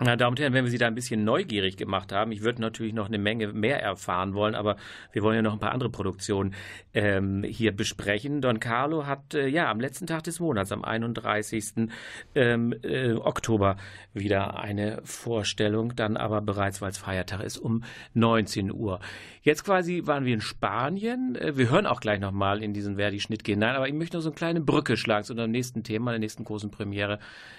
Meine 0.04 0.16
Damen 0.16 0.32
und 0.32 0.40
Herren, 0.40 0.52
wenn 0.52 0.64
wir 0.64 0.70
Sie 0.70 0.78
da 0.78 0.88
ein 0.88 0.96
bisschen 0.96 1.22
neugierig 1.22 1.76
gemacht 1.76 2.10
haben, 2.10 2.32
ich 2.32 2.42
würde 2.42 2.60
natürlich 2.60 2.92
noch 2.92 3.06
eine 3.06 3.18
Menge 3.18 3.52
mehr 3.52 3.80
erfahren 3.80 4.34
wollen, 4.34 4.56
aber 4.56 4.76
wir 5.12 5.22
wollen 5.22 5.36
ja 5.36 5.42
noch 5.42 5.52
ein 5.52 5.60
paar 5.60 5.70
andere 5.70 5.90
Produktionen 5.90 6.54
ähm, 6.92 7.44
hier 7.44 7.70
besprechen. 7.70 8.40
Don 8.40 8.58
Carlo 8.58 9.06
hat 9.06 9.34
äh, 9.34 9.46
ja 9.46 9.70
am 9.70 9.78
letzten 9.78 10.08
Tag 10.08 10.24
des 10.24 10.40
Monats, 10.40 10.72
am 10.72 10.84
31. 10.84 11.88
Ähm, 12.34 12.74
äh, 12.82 13.12
Oktober, 13.12 13.76
wieder 14.12 14.58
eine 14.58 15.00
Vorstellung, 15.04 15.94
dann 15.94 16.16
aber 16.16 16.40
bereits, 16.40 16.82
weil 16.82 16.90
es 16.90 16.98
Feiertag 16.98 17.44
ist, 17.44 17.58
um 17.58 17.84
19 18.14 18.72
Uhr. 18.72 18.98
Jetzt 19.42 19.64
quasi 19.64 20.02
waren 20.04 20.24
wir 20.24 20.34
in 20.34 20.40
Spanien. 20.40 21.36
Äh, 21.36 21.56
wir 21.56 21.70
hören 21.70 21.86
auch 21.86 22.00
gleich 22.00 22.18
nochmal 22.18 22.62
in 22.62 22.72
diesen 22.72 22.96
Verdi-Schnitt 22.96 23.44
gehen. 23.44 23.58
Nein, 23.58 23.76
aber 23.76 23.88
ich 23.88 23.94
möchte 23.94 24.16
noch 24.16 24.22
so 24.22 24.30
eine 24.30 24.36
kleine 24.36 24.60
Brücke 24.60 24.96
schlagen 24.96 25.24
zu 25.24 25.32
unserem 25.32 25.50
nächsten 25.50 25.82
Thema, 25.82 26.10
der 26.10 26.20
nächsten 26.20 26.44
großen 26.44 26.70
Premiere 26.70 27.18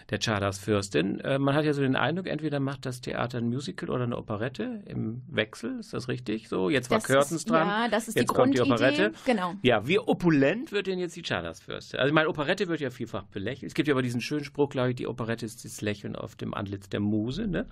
der 0.09 0.19
Chardas 0.19 0.59
Fürstin. 0.59 1.19
Äh, 1.19 1.39
man 1.39 1.55
hat 1.55 1.65
ja 1.65 1.73
so 1.73 1.81
den 1.81 1.95
Eindruck, 1.95 2.27
entweder 2.33 2.59
macht 2.59 2.85
das 2.85 2.99
Theater 2.99 3.37
ein 3.37 3.47
Musical 3.47 3.89
oder 3.89 4.03
eine 4.03 4.17
Operette 4.17 4.81
im 4.85 5.21
Wechsel. 5.29 5.79
Ist 5.79 5.93
das 5.93 6.07
richtig? 6.09 6.49
So, 6.49 6.69
jetzt 6.69 6.89
war 6.91 6.97
Das 6.97 7.07
Curtains 7.07 7.31
ist- 7.31 7.49
dran. 7.49 7.67
ja, 7.67 7.87
das 7.87 8.07
ist 8.09 8.15
jetzt 8.17 8.29
die 8.29 8.35
kommt 8.35 8.53
die 8.53 8.57
Grundidee, 8.59 8.83
Operette. 8.85 9.13
genau. 9.25 9.53
Ja, 9.61 9.87
wie 9.87 9.99
opulent 9.99 10.71
wird 10.73 10.87
denn 10.87 10.99
jetzt 10.99 11.15
die 11.15 11.21
Chartersfürste? 11.21 11.99
Also, 11.99 12.13
meine 12.13 12.27
Operette 12.27 12.67
wird 12.67 12.81
ja 12.81 12.89
vielfach 12.89 13.23
belächelt. 13.23 13.69
Es 13.69 13.73
gibt 13.73 13.87
ja 13.87 13.93
aber 13.93 14.01
diesen 14.01 14.19
schönen 14.21 14.43
Spruch, 14.43 14.69
glaube 14.69 14.89
ich, 14.89 14.95
die 14.95 15.07
Operette 15.07 15.45
ist 15.45 15.63
das 15.63 15.79
Lächeln 15.81 16.15
auf 16.15 16.35
dem 16.35 16.53
Antlitz 16.53 16.89
der 16.89 16.99
Muse, 16.99 17.47
ne? 17.47 17.65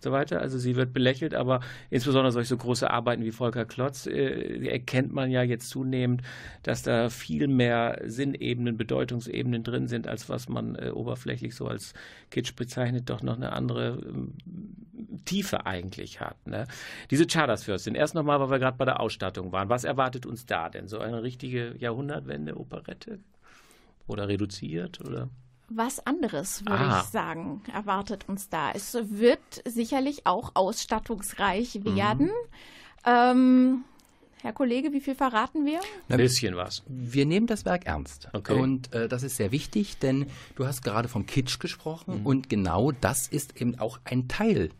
So 0.00 0.12
weiter. 0.12 0.40
Also, 0.40 0.58
sie 0.58 0.76
wird 0.76 0.92
belächelt, 0.92 1.34
aber 1.34 1.60
insbesondere 1.90 2.32
solche 2.32 2.48
so 2.48 2.56
große 2.56 2.90
Arbeiten 2.90 3.24
wie 3.24 3.32
Volker 3.32 3.64
Klotz 3.64 4.06
äh, 4.06 4.66
erkennt 4.68 5.12
man 5.12 5.30
ja 5.30 5.42
jetzt 5.42 5.68
zunehmend, 5.70 6.22
dass 6.62 6.82
da 6.82 7.10
viel 7.10 7.48
mehr 7.48 8.00
Sinnebenen, 8.04 8.76
Bedeutungsebenen 8.76 9.64
drin 9.64 9.88
sind, 9.88 10.06
als 10.06 10.28
was 10.28 10.48
man 10.48 10.76
äh, 10.76 10.90
oberflächlich 10.90 11.54
so 11.54 11.66
als 11.66 11.94
Kitsch 12.30 12.54
bezeichnet, 12.54 13.10
doch 13.10 13.22
noch 13.22 13.36
eine 13.36 13.52
andere 13.52 13.98
ähm, 14.04 14.34
Tiefe 15.24 15.66
eigentlich 15.66 16.20
hat. 16.20 16.46
Ne? 16.46 16.66
Diese 17.10 17.26
Chartersfürstin, 17.26 17.94
erst 17.94 18.14
nochmal, 18.14 18.40
weil 18.40 18.50
wir 18.50 18.58
gerade 18.58 18.76
bei 18.76 18.84
der 18.84 19.00
Ausstattung 19.00 19.52
waren. 19.52 19.68
Was 19.68 19.84
erwartet 19.84 20.26
uns 20.26 20.46
da 20.46 20.68
denn? 20.68 20.88
So 20.88 20.98
eine 20.98 21.22
richtige 21.22 21.74
Jahrhundertwende-Operette? 21.78 23.18
Oder 24.06 24.28
reduziert? 24.28 25.00
Oder? 25.00 25.28
Was 25.70 26.04
anderes, 26.06 26.62
würde 26.64 26.78
Ah. 26.84 27.00
ich 27.04 27.10
sagen, 27.10 27.62
erwartet 27.72 28.24
uns 28.28 28.48
da. 28.48 28.70
Es 28.72 28.94
wird 29.02 29.38
sicherlich 29.66 30.26
auch 30.26 30.52
ausstattungsreich 30.54 31.84
werden. 31.84 32.30
Ähm, 33.04 33.84
Herr 34.40 34.52
Kollege, 34.52 34.92
wie 34.92 35.00
viel 35.00 35.14
verraten 35.14 35.66
wir? 35.66 35.80
Ein 36.08 36.18
bisschen 36.18 36.56
was. 36.56 36.82
Wir 36.86 37.26
nehmen 37.26 37.46
das 37.46 37.64
Werk 37.64 37.86
ernst. 37.86 38.28
Okay. 38.32 38.54
Und 38.58 38.92
äh, 38.94 39.08
das 39.08 39.22
ist 39.24 39.36
sehr 39.36 39.50
wichtig, 39.52 39.98
denn 39.98 40.26
du 40.54 40.66
hast 40.66 40.82
gerade 40.82 41.08
vom 41.08 41.26
Kitsch 41.26 41.58
gesprochen 41.58 42.22
und 42.24 42.48
genau 42.48 42.92
das 42.92 43.26
ist 43.28 43.60
eben 43.60 43.78
auch 43.78 43.98
ein 44.04 44.28
Teil 44.28 44.70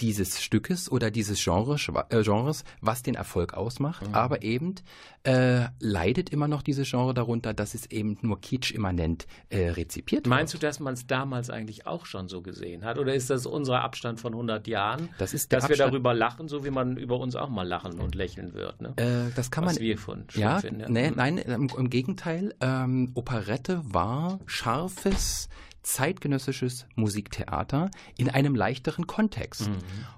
dieses 0.00 0.40
Stückes 0.42 0.90
oder 0.90 1.10
dieses 1.10 1.42
Genres, 1.42 1.88
äh, 2.10 2.22
Genres 2.22 2.64
was 2.80 3.02
den 3.02 3.14
Erfolg 3.16 3.54
ausmacht. 3.54 4.04
Aber 4.12 4.42
eben 4.42 4.76
äh, 5.24 5.66
leidet 5.80 6.30
immer 6.30 6.46
noch 6.46 6.62
dieses 6.62 6.88
Genre 6.88 7.14
darunter, 7.14 7.52
dass 7.52 7.74
es 7.74 7.86
eben 7.86 8.16
nur 8.22 8.40
Kitsch 8.40 8.70
immanent 8.72 9.26
äh, 9.50 9.70
rezipiert 9.70 10.26
Meinst 10.26 10.54
du, 10.54 10.56
wird. 10.56 10.62
dass 10.62 10.78
man 10.80 10.94
es 10.94 11.06
damals 11.06 11.50
eigentlich 11.50 11.86
auch 11.86 12.06
schon 12.06 12.28
so 12.28 12.42
gesehen 12.42 12.84
hat? 12.84 12.98
Oder 12.98 13.14
ist 13.14 13.28
das 13.30 13.44
unser 13.44 13.80
Abstand 13.82 14.20
von 14.20 14.32
100 14.34 14.68
Jahren? 14.68 15.08
Das 15.18 15.34
ist 15.34 15.52
dass 15.52 15.64
wir 15.64 15.70
Abstand- 15.70 15.92
darüber 15.92 16.14
lachen, 16.14 16.48
so 16.48 16.64
wie 16.64 16.70
man 16.70 16.96
über 16.96 17.18
uns 17.18 17.34
auch 17.34 17.48
mal 17.50 17.66
lachen 17.66 17.98
und 17.98 18.14
lächeln 18.14 18.54
wird. 18.54 18.80
Ne? 18.80 18.92
Äh, 18.96 19.32
das 19.34 19.50
kann 19.50 19.64
Was 19.66 19.74
man 19.74 19.82
wir 19.82 19.98
von 19.98 20.24
Ja, 20.34 20.60
finden. 20.60 20.92
nee, 20.92 21.10
nein, 21.14 21.38
im, 21.38 21.68
im 21.76 21.90
Gegenteil. 21.90 22.54
Ähm, 22.60 23.10
Operette 23.14 23.82
war 23.84 24.38
scharfes, 24.46 25.48
zeitgenössisches 25.82 26.86
Musiktheater 26.96 27.90
in 28.16 28.28
einem 28.28 28.54
leichteren 28.54 29.06
Kontext. 29.06 29.70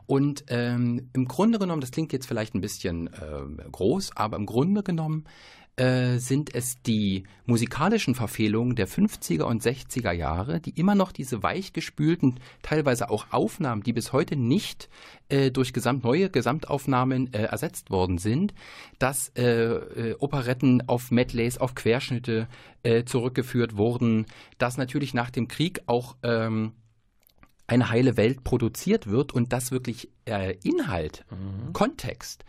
Und 0.07 0.45
ähm, 0.49 1.09
im 1.13 1.27
Grunde 1.27 1.59
genommen, 1.59 1.81
das 1.81 1.91
klingt 1.91 2.13
jetzt 2.13 2.27
vielleicht 2.27 2.55
ein 2.55 2.61
bisschen 2.61 3.09
äh, 3.09 3.69
groß, 3.71 4.17
aber 4.17 4.37
im 4.37 4.47
Grunde 4.47 4.83
genommen 4.83 5.25
äh, 5.81 6.19
sind 6.19 6.55
es 6.55 6.83
die 6.83 7.25
musikalischen 7.47 8.15
Verfehlungen 8.15 8.77
der 8.77 8.87
50er 8.87 9.45
und 9.45 9.63
60er 9.63 10.13
Jahre, 10.13 10.61
die 10.61 10.79
immer 10.79 10.95
noch 10.95 11.11
diese 11.11 11.43
weichgespülten, 11.43 12.39
teilweise 12.61 13.09
auch 13.09 13.29
Aufnahmen, 13.31 13.83
die 13.83 13.95
bis 13.95 14.13
heute 14.13 14.37
nicht 14.37 14.91
äh, 15.31 15.51
durch 15.51 15.73
gesamt, 15.73 16.05
neue 16.05 16.29
Gesamtaufnahmen 16.29 17.33
äh, 17.33 17.45
ersetzt 17.45 17.91
worden 17.91 18.19
sind, 18.19 18.53
dass 18.99 19.33
äh, 19.37 19.43
äh, 19.43 20.17
Operetten 20.19 20.87
auf 20.87 21.11
Medleys, 21.11 21.57
auf 21.59 21.75
Querschnitte 21.75 22.49
zurückgeführt 23.05 23.77
wurden, 23.77 24.25
dass 24.57 24.79
natürlich 24.79 25.13
nach 25.13 25.29
dem 25.29 25.49
Krieg 25.49 25.83
auch 25.85 26.17
ähm, 26.23 26.73
eine 27.67 27.91
heile 27.91 28.17
Welt 28.17 28.43
produziert 28.43 29.07
wird 29.07 29.35
und 29.35 29.53
dass 29.53 29.71
wirklich 29.71 30.09
äh, 30.25 30.57
Inhalt, 30.65 31.27
Kontext 31.75 32.47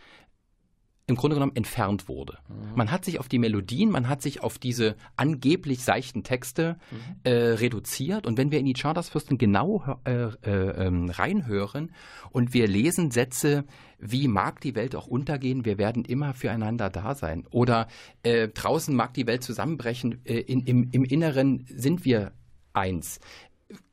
im 1.06 1.16
Grunde 1.16 1.34
genommen 1.34 1.56
entfernt 1.56 2.08
wurde. 2.08 2.38
Man 2.76 2.90
hat 2.90 3.04
sich 3.04 3.18
auf 3.18 3.28
die 3.28 3.38
Melodien, 3.38 3.90
man 3.90 4.08
hat 4.08 4.22
sich 4.22 4.42
auf 4.42 4.58
diese 4.58 4.96
angeblich 5.16 5.84
seichten 5.84 6.22
Texte 6.22 6.78
äh, 7.24 7.30
reduziert. 7.30 8.26
Und 8.26 8.38
wenn 8.38 8.52
wir 8.52 8.60
in 8.60 8.66
die 8.66 8.72
Chartersfürsten 8.72 9.36
genau 9.36 9.98
äh, 10.04 10.28
äh, 10.44 10.86
ähm, 10.86 11.10
reinhören 11.10 11.92
und 12.30 12.54
wir 12.54 12.68
lesen 12.68 13.10
Sätze 13.10 13.64
wie 14.04 14.26
mag 14.26 14.60
die 14.60 14.74
Welt 14.74 14.96
auch 14.96 15.06
untergehen, 15.06 15.64
wir 15.64 15.78
werden 15.78 16.04
immer 16.04 16.34
füreinander 16.34 16.90
da 16.90 17.14
sein. 17.14 17.46
Oder 17.50 17.86
äh, 18.24 18.48
draußen 18.48 18.94
mag 18.94 19.14
die 19.14 19.28
Welt 19.28 19.44
zusammenbrechen, 19.44 20.24
äh, 20.24 20.40
in, 20.40 20.62
im, 20.62 20.88
im 20.90 21.04
Inneren 21.04 21.64
sind 21.68 22.04
wir 22.04 22.32
eins 22.72 23.20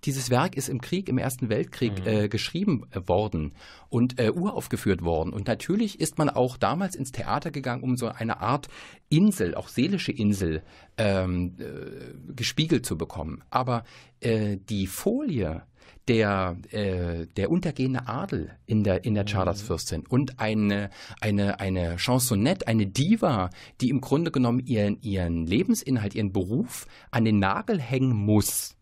dieses 0.05 0.29
Werk 0.29 0.55
ist 0.55 0.69
im 0.69 0.81
Krieg, 0.81 1.09
im 1.09 1.17
Ersten 1.17 1.50
Weltkrieg 1.50 2.05
äh, 2.05 2.29
geschrieben 2.29 2.86
äh, 2.91 3.01
worden 3.07 3.53
und 3.89 4.20
äh, 4.20 4.31
uraufgeführt 4.31 5.03
worden. 5.03 5.33
Und 5.33 5.48
natürlich 5.48 6.00
ist 6.00 6.18
man 6.18 6.29
auch 6.29 6.57
damals 6.57 6.96
ins 6.96 7.11
Theater 7.11 7.51
gegangen, 7.51 7.83
um 7.83 7.98
so 7.98 8.07
eine 8.07 8.39
Art 8.39 8.68
Insel, 9.09 9.55
auch 9.55 9.68
seelische 9.68 10.11
Insel, 10.11 10.63
ähm, 10.98 11.55
äh, 11.59 12.33
gespiegelt 12.33 12.85
zu 12.85 12.98
bekommen. 12.98 13.44
Aber 13.50 13.83
äh, 14.22 14.57
die 14.57 14.87
Folie, 14.87 15.63
der, 16.07 16.57
äh, 16.72 17.27
der 17.37 17.51
untergehende 17.51 18.07
Adel 18.07 18.51
in 18.65 18.83
der, 18.83 19.05
in 19.05 19.13
der 19.13 19.25
Chartersfürstin 19.25 20.05
und 20.07 20.39
eine, 20.39 20.89
eine, 21.22 21.59
eine 21.59 22.00
Chansonette, 22.00 22.68
eine 22.68 22.87
Diva, 22.87 23.51
die 23.79 23.89
im 23.89 24.01
Grunde 24.01 24.31
genommen 24.31 24.59
ihren, 24.59 25.00
ihren 25.01 25.46
Lebensinhalt, 25.46 26.15
ihren 26.15 26.33
Beruf 26.33 26.87
an 27.11 27.25
den 27.25 27.39
Nagel 27.39 27.79
hängen 27.79 28.13
muss, 28.13 28.75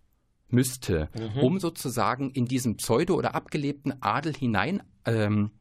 müsste, 0.49 1.09
um 1.41 1.59
sozusagen 1.59 2.31
in 2.31 2.45
diesen 2.45 2.77
pseudo- 2.77 3.15
oder 3.15 3.35
abgelebten 3.35 4.01
Adel 4.01 4.33
hinein 4.33 4.83
ähm, 5.05 5.51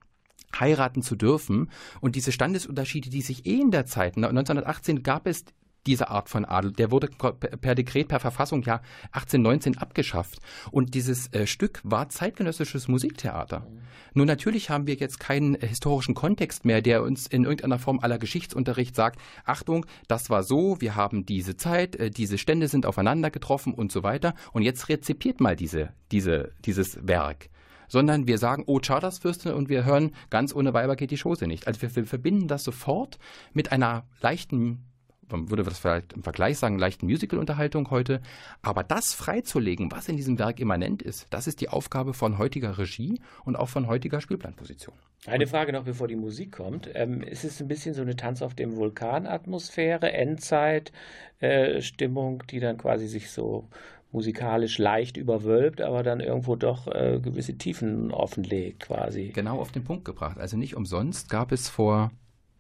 heiraten 0.59 1.03
zu 1.03 1.17
dürfen. 1.17 1.71
Und 2.01 2.17
diese 2.17 2.33
Standesunterschiede, 2.33 3.11
die 3.11 3.23
sich 3.23 3.47
eh 3.47 3.61
in 3.61 3.71
der 3.71 3.87
Zeit, 3.87 4.17
1918 4.17 5.03
gab 5.03 5.27
es 5.27 5.45
diese 5.87 6.11
Art 6.11 6.29
von 6.29 6.45
Adel, 6.45 6.73
der 6.73 6.91
wurde 6.91 7.09
per 7.09 7.75
Dekret, 7.75 8.09
per 8.09 8.21
Verfassung 8.21 8.63
ja 8.63 8.81
1819 9.13 9.79
abgeschafft. 9.79 10.39
Und 10.71 10.95
dieses 10.95 11.33
äh, 11.33 11.47
Stück 11.47 11.81
war 11.85 12.09
zeitgenössisches 12.09 12.89
Musiktheater. 12.89 13.67
Nur 14.15 14.27
natürlich 14.27 14.71
haben 14.71 14.87
wir 14.87 14.95
jetzt 14.95 15.21
keinen 15.21 15.55
äh, 15.55 15.67
historischen 15.67 16.15
Kontext 16.15 16.65
mehr, 16.65 16.83
der 16.83 17.03
uns 17.03 17.27
in 17.27 17.45
irgendeiner 17.45 17.79
Form 17.79 18.01
aller 18.01 18.19
Geschichtsunterricht 18.19 18.97
sagt, 18.97 19.21
Achtung, 19.45 19.87
das 20.09 20.31
war 20.31 20.43
so, 20.43 20.81
wir 20.81 20.97
haben 20.97 21.27
diese 21.27 21.57
Zeit, 21.57 21.97
äh, 21.97 22.11
diese 22.11 22.39
Stände 22.39 22.69
sind 22.69 22.87
aufeinander 22.87 23.31
getroffen 23.31 23.75
und 23.75 23.93
so 23.93 24.03
weiter. 24.03 24.35
Und 24.53 24.63
jetzt 24.63 24.89
rezipiert 24.89 25.41
mal 25.41 25.57
diese, 25.57 25.91
diese, 26.11 26.53
dieses 26.65 26.99
Werk 27.07 27.51
sondern 27.89 28.27
wir 28.27 28.39
sagen, 28.39 28.65
oh, 28.67 28.81
Chartersfürstin 28.81 29.53
und 29.53 29.69
wir 29.69 29.85
hören, 29.85 30.11
ganz 30.29 30.53
ohne 30.53 30.75
Weiber 30.75 30.97
geht 30.97 31.13
die 31.13 31.19
Chose 31.19 31.47
nicht. 31.47 31.69
Also 31.69 31.83
wir, 31.83 31.95
wir 31.95 32.05
verbinden 32.05 32.49
das 32.49 32.65
sofort 32.65 33.19
mit 33.53 33.71
einer 33.71 34.07
leichten, 34.21 34.85
man 35.31 35.51
würde 35.51 35.65
das 35.65 35.79
vielleicht 35.79 36.13
im 36.13 36.23
Vergleich 36.23 36.59
sagen, 36.59 36.79
leichten 36.79 37.07
Musical-Unterhaltung 37.07 37.91
heute. 37.91 38.21
Aber 38.63 38.83
das 38.83 39.15
freizulegen, 39.15 39.91
was 39.93 40.09
in 40.09 40.17
diesem 40.17 40.39
Werk 40.39 40.59
immanent 40.61 41.03
ist, 41.03 41.27
das 41.31 41.47
ist 41.47 41.61
die 41.61 41.69
Aufgabe 41.69 42.15
von 42.15 42.39
heutiger 42.39 42.79
Regie 42.79 43.21
und 43.45 43.57
auch 43.57 43.69
von 43.69 43.87
heutiger 43.87 44.21
Spielplanposition. 44.21 44.95
Eine 45.27 45.47
Frage 45.47 45.73
noch, 45.73 45.85
bevor 45.85 46.09
die 46.09 46.17
Musik 46.17 46.53
kommt. 46.53 46.89
Ähm, 46.95 47.23
ist 47.23 47.45
es 47.45 47.61
ein 47.61 47.69
bisschen 47.69 47.95
so 47.95 48.03
eine 48.03 48.17
Tanz 48.17 48.43
auf 48.43 48.55
dem 48.55 48.77
Vulkan-Atmosphäre, 48.77 50.13
Endzeit-Stimmung, 50.13 52.43
die 52.49 52.61
dann 52.61 52.77
quasi 52.79 53.09
sich 53.09 53.31
so 53.31 53.69
musikalisch 54.13 54.79
leicht 54.79 55.17
überwölbt, 55.17 55.81
aber 55.81 56.03
dann 56.03 56.21
irgendwo 56.21 56.57
doch 56.57 56.87
äh, 56.87 57.19
gewisse 57.21 57.59
Tiefen 57.59 58.13
offenlegt 58.13 58.81
quasi. 58.81 59.33
Genau 59.35 59.61
auf 59.61 59.73
den 59.73 59.85
Punkt 59.85 60.05
gebracht. 60.05 60.39
Also 60.39 60.57
nicht 60.57 60.77
umsonst 60.77 61.29
gab 61.29 61.53
es 61.53 61.69
vor, 61.69 62.13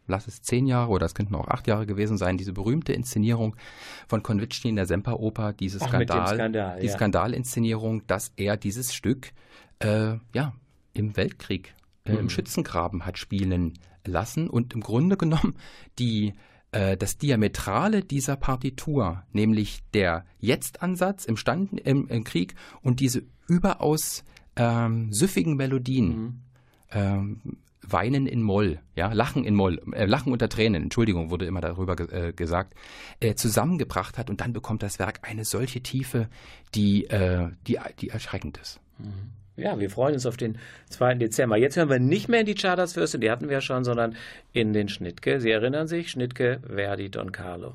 lass 0.07 0.27
es 0.29 0.43
zehn 0.43 0.67
Jahre 0.67 0.91
oder 0.91 1.07
es 1.07 1.15
könnten 1.15 1.35
auch 1.35 1.49
acht 1.49 1.67
Jahre 1.67 1.87
gewesen 1.87 2.17
sein, 2.19 2.37
diese 2.37 2.53
berühmte 2.53 2.93
Inszenierung 2.93 3.57
von 4.09 4.23
Konvitschny 4.23 4.71
in 4.71 4.77
der 4.77 4.87
Semperoper, 4.87 5.53
diese 5.53 5.79
Ach, 5.81 5.93
mit 5.93 6.09
dem 6.09 6.15
Skandal, 6.15 6.35
Skandal, 6.37 6.81
die 6.81 6.87
ja. 6.87 6.93
Skandalinszenierung, 6.93 8.07
dass 8.07 8.33
er 8.37 8.57
dieses 8.57 8.95
Stück 8.95 9.33
äh, 9.81 10.15
ja 10.35 10.53
im 10.93 11.17
Weltkrieg, 11.17 11.75
äh, 12.05 12.13
Mhm. 12.13 12.19
im 12.19 12.31
Schützengraben 12.31 13.05
hat 13.05 13.19
spielen 13.19 13.75
lassen 14.07 14.49
und 14.49 14.73
im 14.75 14.81
Grunde 14.81 15.17
genommen 15.17 15.57
die 15.99 16.35
äh, 16.73 16.97
das 16.97 17.19
Diametrale 17.19 18.03
dieser 18.03 18.37
Partitur, 18.37 19.23
nämlich 19.33 19.83
der 19.95 20.25
Jetzt-Ansatz 20.39 21.25
im, 21.25 21.37
Stand, 21.37 21.79
im, 21.81 22.09
im 22.09 22.25
Krieg 22.25 22.55
und 22.83 23.01
diese 23.01 23.23
überaus 23.49 24.25
ähm, 24.57 25.13
süffigen 25.13 25.57
Melodien, 25.57 26.09
Mhm. 26.09 26.41
ähm, 26.93 27.41
Weinen 27.89 28.27
in 28.27 28.43
Moll, 28.43 28.79
ja, 28.95 29.13
Lachen 29.13 29.45
in 29.45 29.55
Moll, 29.55 29.81
äh, 29.93 30.07
Lachen 30.07 30.33
unter 30.33 30.49
Tränen, 30.49 30.85
Entschuldigung, 30.85 31.31
wurde 31.31 31.47
immer 31.47 31.61
darüber 31.61 31.97
ge 31.97 32.29
äh, 32.29 32.33
gesagt, 32.33 32.75
äh, 33.21 33.35
zusammengebracht 33.35 34.19
hat 34.19 34.31
und 34.31 34.41
dann 34.41 34.53
bekommt 34.53 34.83
das 34.83 34.99
Werk 34.99 35.21
eine 35.23 35.45
solche 35.45 35.81
Tiefe, 35.81 36.29
die, 36.75 37.05
äh, 37.07 37.49
die, 37.67 37.79
die 38.01 38.11
erschreckend 38.11 38.59
ist. 38.59 38.81
Ja, 39.57 39.79
wir 39.79 39.89
freuen 39.89 40.15
uns 40.15 40.27
auf 40.27 40.37
den 40.37 40.59
2. 40.91 41.15
Dezember. 41.15 41.57
Jetzt 41.57 41.77
hören 41.77 41.89
wir 41.89 41.99
nicht 41.99 42.29
mehr 42.29 42.41
in 42.41 42.47
die 42.47 42.55
Chartersfürstin, 42.55 43.23
die 43.23 43.31
hatten 43.31 43.49
wir 43.49 43.55
ja 43.55 43.61
schon, 43.61 43.85
sondern 43.85 44.17
in 44.53 44.73
den 44.73 44.89
Schnittke. 44.89 45.41
Sie 45.41 45.51
erinnern 45.51 45.89
sich, 45.89 46.11
Schnittke, 46.11 46.61
Verdi, 46.67 47.11
Don 47.11 47.33
Carlo. 47.33 47.75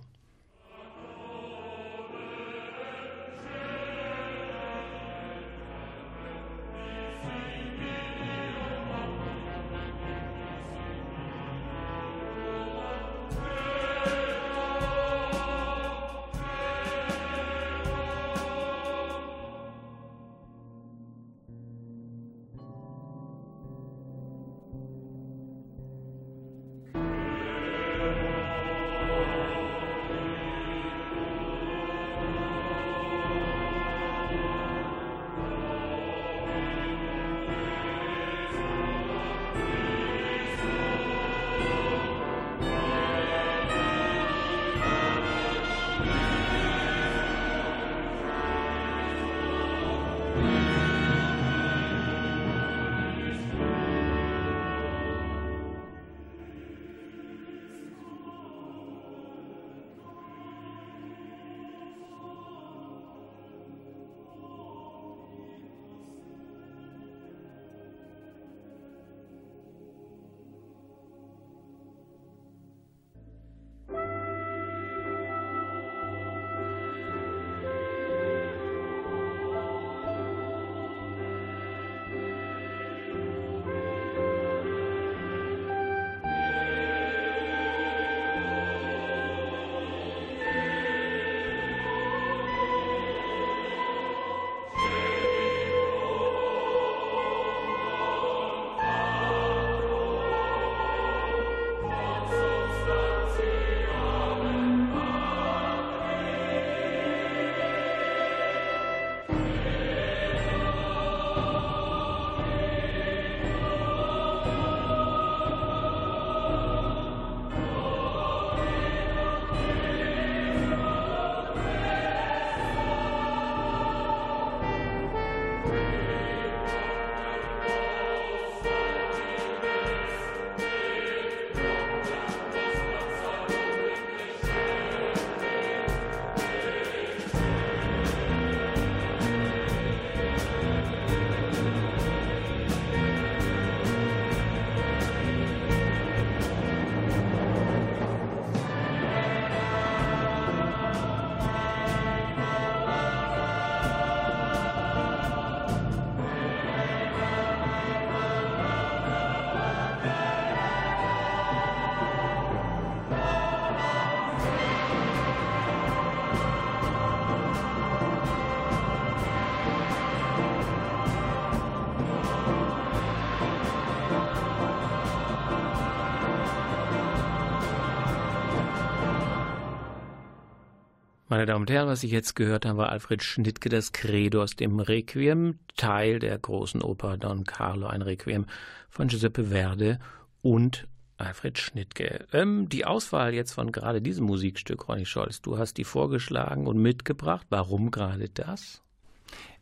Meine 181.32 181.46
Damen 181.46 181.62
und 181.62 181.72
Herren, 181.72 181.88
was 181.88 182.02
Sie 182.02 182.10
jetzt 182.10 182.36
gehört 182.36 182.66
haben, 182.66 182.76
war 182.76 182.90
Alfred 182.90 183.24
Schnittke, 183.24 183.70
das 183.70 183.94
Credo 183.94 184.44
aus 184.44 184.58
dem 184.58 184.82
Requiem, 184.82 185.60
Teil 185.78 186.20
der 186.20 186.38
großen 186.38 186.82
Oper 186.82 187.16
Don 187.16 187.46
Carlo, 187.46 187.88
ein 187.88 188.02
Requiem 188.02 188.48
von 188.90 189.08
Giuseppe 189.08 189.46
Verde 189.46 190.02
und 190.42 190.90
Alfred 191.16 191.58
Schnittke. 191.58 192.26
Ähm, 192.34 192.68
die 192.68 192.84
Auswahl 192.84 193.34
jetzt 193.34 193.54
von 193.54 193.72
gerade 193.72 194.02
diesem 194.02 194.26
Musikstück, 194.26 194.90
Ronny 194.90 195.06
Scholz, 195.06 195.42
du 195.42 195.58
hast 195.58 195.78
die 195.78 195.86
vorgeschlagen 195.86 196.68
und 196.68 196.82
mitgebracht. 196.82 197.48
Warum 197.50 197.92
gerade 197.92 198.28
das? 198.28 198.82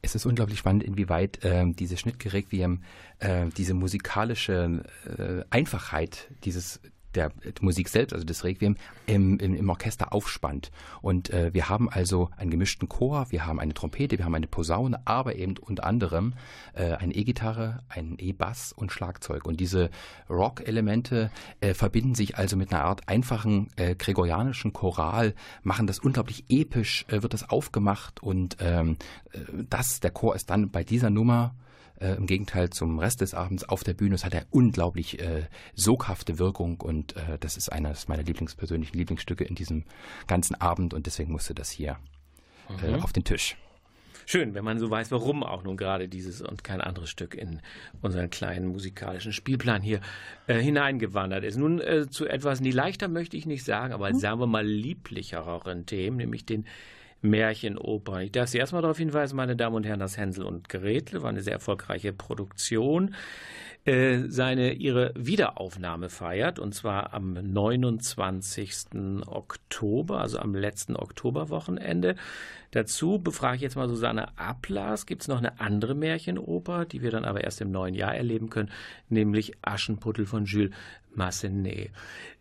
Es 0.01 0.15
ist 0.15 0.25
unglaublich 0.25 0.58
spannend, 0.58 0.82
inwieweit 0.82 1.43
äh, 1.43 1.71
diese 1.71 1.97
Schnittke-Requiem, 1.97 2.82
äh, 3.19 3.45
diese 3.55 3.75
musikalische 3.75 4.82
äh, 5.05 5.43
Einfachheit 5.51 6.32
dieses 6.43 6.82
der 7.15 7.32
Musik 7.62 7.89
selbst, 7.89 8.13
also 8.13 8.26
des 8.26 8.43
Requiem, 8.43 8.76
im, 9.06 9.39
im, 9.39 9.56
im 9.56 9.69
Orchester 9.69 10.13
aufspannt. 10.13 10.72
Und 11.02 11.30
äh, 11.32 11.54
wir 11.54 11.69
haben 11.69 11.89
also 11.89 12.30
einen 12.38 12.52
gemischten 12.52 12.89
Chor, 12.89 13.28
wir 13.30 13.45
haben 13.45 13.60
eine 13.60 13.74
Trompete, 13.74 14.17
wir 14.17 14.26
haben 14.26 14.36
eine 14.36 14.48
Posaune, 14.48 15.00
aber 15.06 15.36
eben 15.36 15.58
unter 15.58 15.86
anderem 15.86 16.34
äh, 16.74 16.93
eine 16.93 17.13
E-Gitarre, 17.13 17.84
einen 17.89 18.17
E-Bass 18.19 18.74
und 18.74 18.91
Schlagzeug. 18.91 19.45
Und 19.45 19.60
diese 19.60 19.89
Rock-Elemente 20.30 21.32
äh, 21.62 21.74
verbinden 21.74 22.15
sich 22.15 22.38
also 22.38 22.56
mit 22.56 22.72
einer 22.72 22.84
Art 22.84 23.08
einfachen 23.08 23.69
äh, 23.76 23.95
gregorianischen 23.95 24.74
Choral, 24.74 25.34
machen 25.63 25.88
das 25.88 26.00
unglaublich 26.00 26.45
episch, 26.50 27.06
äh, 27.10 27.22
wird 27.22 27.34
das 27.34 27.50
aufgemacht 27.50 28.22
und 28.22 28.58
ähm, 28.60 28.98
äh, 29.32 29.39
das, 29.69 30.00
der 30.00 30.12
Chor 30.12 30.36
ist 30.36 30.50
dann 30.50 30.69
bei 30.69 30.84
dieser 30.84 31.10
Nummer 31.10 31.56
äh, 32.00 32.16
Im 32.16 32.26
Gegenteil 32.26 32.70
zum 32.70 33.00
Rest 33.00 33.22
des 33.22 33.34
Abends 33.34 33.68
auf 33.68 33.84
der 33.84 33.94
Bühne. 33.94 34.16
Es 34.16 34.26
hat 34.26 34.34
eine 34.34 34.46
unglaublich 34.52 35.20
äh, 35.20 35.48
soghafte 35.74 36.40
Wirkung 36.40 36.80
und 36.82 37.16
äh, 37.16 37.38
das 37.40 37.58
ist 37.58 37.70
eines 37.70 38.08
meiner 38.08 38.24
Lieblingspersönlichen 38.24 38.98
Lieblingsstücke 38.98 39.44
in 39.44 39.56
diesem 39.56 39.84
ganzen 40.28 40.56
Abend 40.56 40.94
und 40.94 41.06
deswegen 41.06 41.32
musste 41.32 41.54
das 41.54 41.70
hier 41.70 41.98
äh, 42.84 42.92
mhm. 42.92 43.04
auf 43.04 43.14
den 43.14 43.24
Tisch. 43.24 43.58
Schön, 44.26 44.54
wenn 44.54 44.64
man 44.64 44.78
so 44.78 44.92
weiß, 44.92 45.12
warum 45.12 45.44
auch 45.44 45.64
nun 45.64 45.76
gerade 45.76 46.08
dieses 46.08 46.42
und 46.42 46.64
kein 46.64 46.82
anderes 46.82 47.10
Stück 47.10 47.34
in 47.34 47.62
unseren 48.02 48.30
kleinen 48.30 48.68
musikalischen 48.68 49.34
Spielplan 49.34 49.82
hier 49.82 50.02
äh, 50.46 50.60
hineingewandert 50.60 51.44
ist. 51.44 51.58
Nun 51.58 51.82
äh, 51.82 52.08
zu 52.10 52.28
etwas, 52.28 52.62
nie 52.62 52.70
leichter 52.70 53.08
möchte 53.08 53.38
ich 53.38 53.48
nicht 53.48 53.66
sagen, 53.66 53.92
aber 53.92 54.12
mhm. 54.12 54.20
sagen 54.20 54.40
wir 54.40 54.46
mal 54.46 54.64
lieblicheren 54.64 55.88
Themen, 55.88 56.18
nämlich 56.18 56.46
den 56.46 56.66
Märchenoper. 57.21 58.21
Ich 58.21 58.32
darf 58.32 58.49
Sie 58.49 58.58
erstmal 58.58 58.82
darauf 58.82 58.97
hinweisen, 58.97 59.36
meine 59.36 59.55
Damen 59.55 59.75
und 59.75 59.86
Herren, 59.86 59.99
dass 59.99 60.17
Hänsel 60.17 60.45
und 60.45 60.69
Gretel 60.69 61.21
war 61.21 61.29
eine 61.29 61.41
sehr 61.41 61.53
erfolgreiche 61.53 62.13
Produktion. 62.13 63.15
Äh, 63.86 64.27
seine 64.27 64.73
ihre 64.73 65.13
Wiederaufnahme 65.15 66.10
feiert 66.10 66.60
und 66.60 66.75
zwar 66.75 67.13
am 67.13 67.34
29. 67.34 69.25
Oktober, 69.25 70.19
also 70.19 70.38
am 70.38 70.53
letzten 70.53 70.97
Oktoberwochenende. 70.97 72.15
Dazu 72.71 73.19
befrage 73.19 73.55
ich 73.55 73.62
jetzt 73.62 73.77
mal 73.77 73.88
Susanne 73.88 74.38
Ablas. 74.38 75.05
Gibt 75.05 75.21
es 75.21 75.27
noch 75.29 75.38
eine 75.38 75.62
andere 75.62 75.95
Märchenoper, 75.95 76.86
die 76.86 77.01
wir 77.01 77.10
dann 77.10 77.23
aber 77.23 77.43
erst 77.45 77.62
im 77.62 77.71
neuen 77.71 77.95
Jahr 77.95 78.13
erleben 78.13 78.49
können, 78.49 78.69
nämlich 79.08 79.53
Aschenputtel 79.62 80.25
von 80.25 80.43
Jules 80.43 80.71
Massenet. 81.15 81.91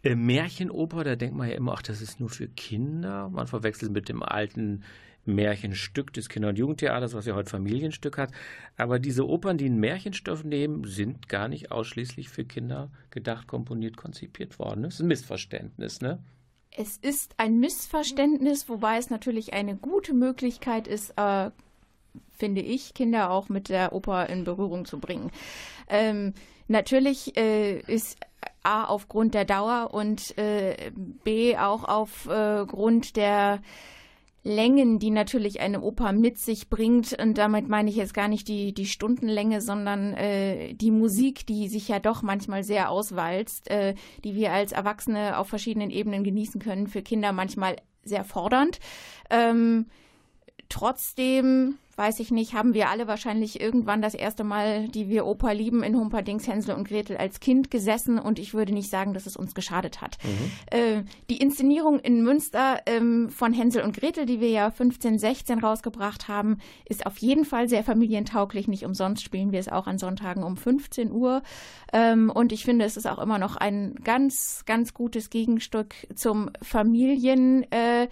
Äh, 0.02 0.14
Märchenoper, 0.14 1.04
da 1.04 1.16
denkt 1.16 1.36
man 1.36 1.48
ja 1.48 1.56
immer, 1.56 1.74
ach, 1.74 1.82
das 1.82 2.00
ist 2.00 2.20
nur 2.20 2.30
für 2.30 2.48
Kinder. 2.48 3.28
Man 3.28 3.46
verwechselt 3.46 3.92
mit 3.92 4.08
dem 4.08 4.22
alten 4.22 4.84
Märchenstück 5.28 6.12
des 6.12 6.28
Kinder- 6.28 6.48
und 6.48 6.58
Jugendtheaters, 6.58 7.14
was 7.14 7.26
ja 7.26 7.34
heute 7.34 7.50
Familienstück 7.50 8.18
hat. 8.18 8.32
Aber 8.76 8.98
diese 8.98 9.28
Opern, 9.28 9.58
die 9.58 9.66
einen 9.66 9.78
Märchenstoff 9.78 10.42
nehmen, 10.42 10.84
sind 10.84 11.28
gar 11.28 11.48
nicht 11.48 11.70
ausschließlich 11.70 12.28
für 12.28 12.44
Kinder 12.44 12.90
gedacht, 13.10 13.46
komponiert, 13.46 13.96
konzipiert 13.96 14.58
worden. 14.58 14.82
Das 14.82 14.94
ist 14.94 15.00
ein 15.00 15.08
Missverständnis, 15.08 16.00
ne? 16.00 16.18
Es 16.70 16.96
ist 16.96 17.34
ein 17.38 17.60
Missverständnis, 17.60 18.68
wobei 18.68 18.98
es 18.98 19.10
natürlich 19.10 19.52
eine 19.52 19.76
gute 19.76 20.14
Möglichkeit 20.14 20.86
ist, 20.86 21.12
äh, 21.16 21.50
finde 22.32 22.60
ich, 22.60 22.94
Kinder 22.94 23.30
auch 23.30 23.48
mit 23.48 23.68
der 23.68 23.92
Oper 23.92 24.28
in 24.28 24.44
Berührung 24.44 24.84
zu 24.84 24.98
bringen. 24.98 25.30
Ähm, 25.88 26.34
natürlich 26.68 27.36
äh, 27.36 27.80
ist 27.80 28.16
A 28.62 28.84
aufgrund 28.84 29.34
der 29.34 29.44
Dauer 29.44 29.90
und 29.92 30.36
äh, 30.38 30.92
B 31.24 31.56
auch 31.56 31.84
aufgrund 31.84 33.16
der 33.16 33.60
Längen, 34.44 34.98
die 34.98 35.10
natürlich 35.10 35.60
eine 35.60 35.80
Oper 35.80 36.12
mit 36.12 36.38
sich 36.38 36.68
bringt. 36.68 37.16
Und 37.20 37.38
damit 37.38 37.68
meine 37.68 37.90
ich 37.90 37.96
jetzt 37.96 38.14
gar 38.14 38.28
nicht 38.28 38.48
die, 38.48 38.72
die 38.72 38.86
Stundenlänge, 38.86 39.60
sondern 39.60 40.14
äh, 40.14 40.74
die 40.74 40.90
Musik, 40.90 41.46
die 41.46 41.68
sich 41.68 41.88
ja 41.88 41.98
doch 41.98 42.22
manchmal 42.22 42.62
sehr 42.62 42.90
auswalzt, 42.90 43.70
äh, 43.70 43.94
die 44.24 44.34
wir 44.34 44.52
als 44.52 44.72
Erwachsene 44.72 45.38
auf 45.38 45.48
verschiedenen 45.48 45.90
Ebenen 45.90 46.24
genießen 46.24 46.60
können, 46.60 46.86
für 46.86 47.02
Kinder 47.02 47.32
manchmal 47.32 47.76
sehr 48.04 48.24
fordernd. 48.24 48.78
Ähm, 49.28 49.86
trotzdem 50.68 51.78
weiß 51.98 52.20
ich 52.20 52.30
nicht, 52.30 52.54
haben 52.54 52.74
wir 52.74 52.88
alle 52.88 53.08
wahrscheinlich 53.08 53.60
irgendwann 53.60 54.00
das 54.00 54.14
erste 54.14 54.44
Mal, 54.44 54.86
die 54.88 55.08
wir 55.08 55.26
Oper 55.26 55.52
lieben, 55.52 55.82
in 55.82 55.96
Humperdings 55.96 56.46
Hänsel 56.46 56.76
und 56.76 56.86
Gretel 56.86 57.16
als 57.16 57.40
Kind 57.40 57.72
gesessen 57.72 58.20
und 58.20 58.38
ich 58.38 58.54
würde 58.54 58.72
nicht 58.72 58.88
sagen, 58.88 59.14
dass 59.14 59.26
es 59.26 59.36
uns 59.36 59.52
geschadet 59.52 60.00
hat. 60.00 60.16
Mhm. 60.22 60.78
Äh, 60.78 61.02
die 61.28 61.38
Inszenierung 61.38 61.98
in 61.98 62.22
Münster 62.22 62.80
ähm, 62.86 63.30
von 63.30 63.52
Hänsel 63.52 63.82
und 63.82 63.96
Gretel, 63.96 64.26
die 64.26 64.40
wir 64.40 64.48
ja 64.48 64.70
15, 64.70 65.18
16 65.18 65.58
rausgebracht 65.58 66.28
haben, 66.28 66.58
ist 66.88 67.04
auf 67.04 67.18
jeden 67.18 67.44
Fall 67.44 67.68
sehr 67.68 67.82
familientauglich. 67.82 68.68
Nicht 68.68 68.84
umsonst 68.84 69.24
spielen 69.24 69.50
wir 69.50 69.58
es 69.58 69.68
auch 69.68 69.88
an 69.88 69.98
Sonntagen 69.98 70.44
um 70.44 70.56
15 70.56 71.10
Uhr. 71.10 71.42
Ähm, 71.92 72.30
und 72.30 72.52
ich 72.52 72.64
finde, 72.64 72.84
es 72.84 72.96
ist 72.96 73.08
auch 73.08 73.18
immer 73.18 73.40
noch 73.40 73.56
ein 73.56 73.96
ganz, 74.04 74.62
ganz 74.66 74.94
gutes 74.94 75.30
Gegenstück 75.30 75.94
zum 76.14 76.50
Familien. 76.62 77.66
Äh, 77.72 78.06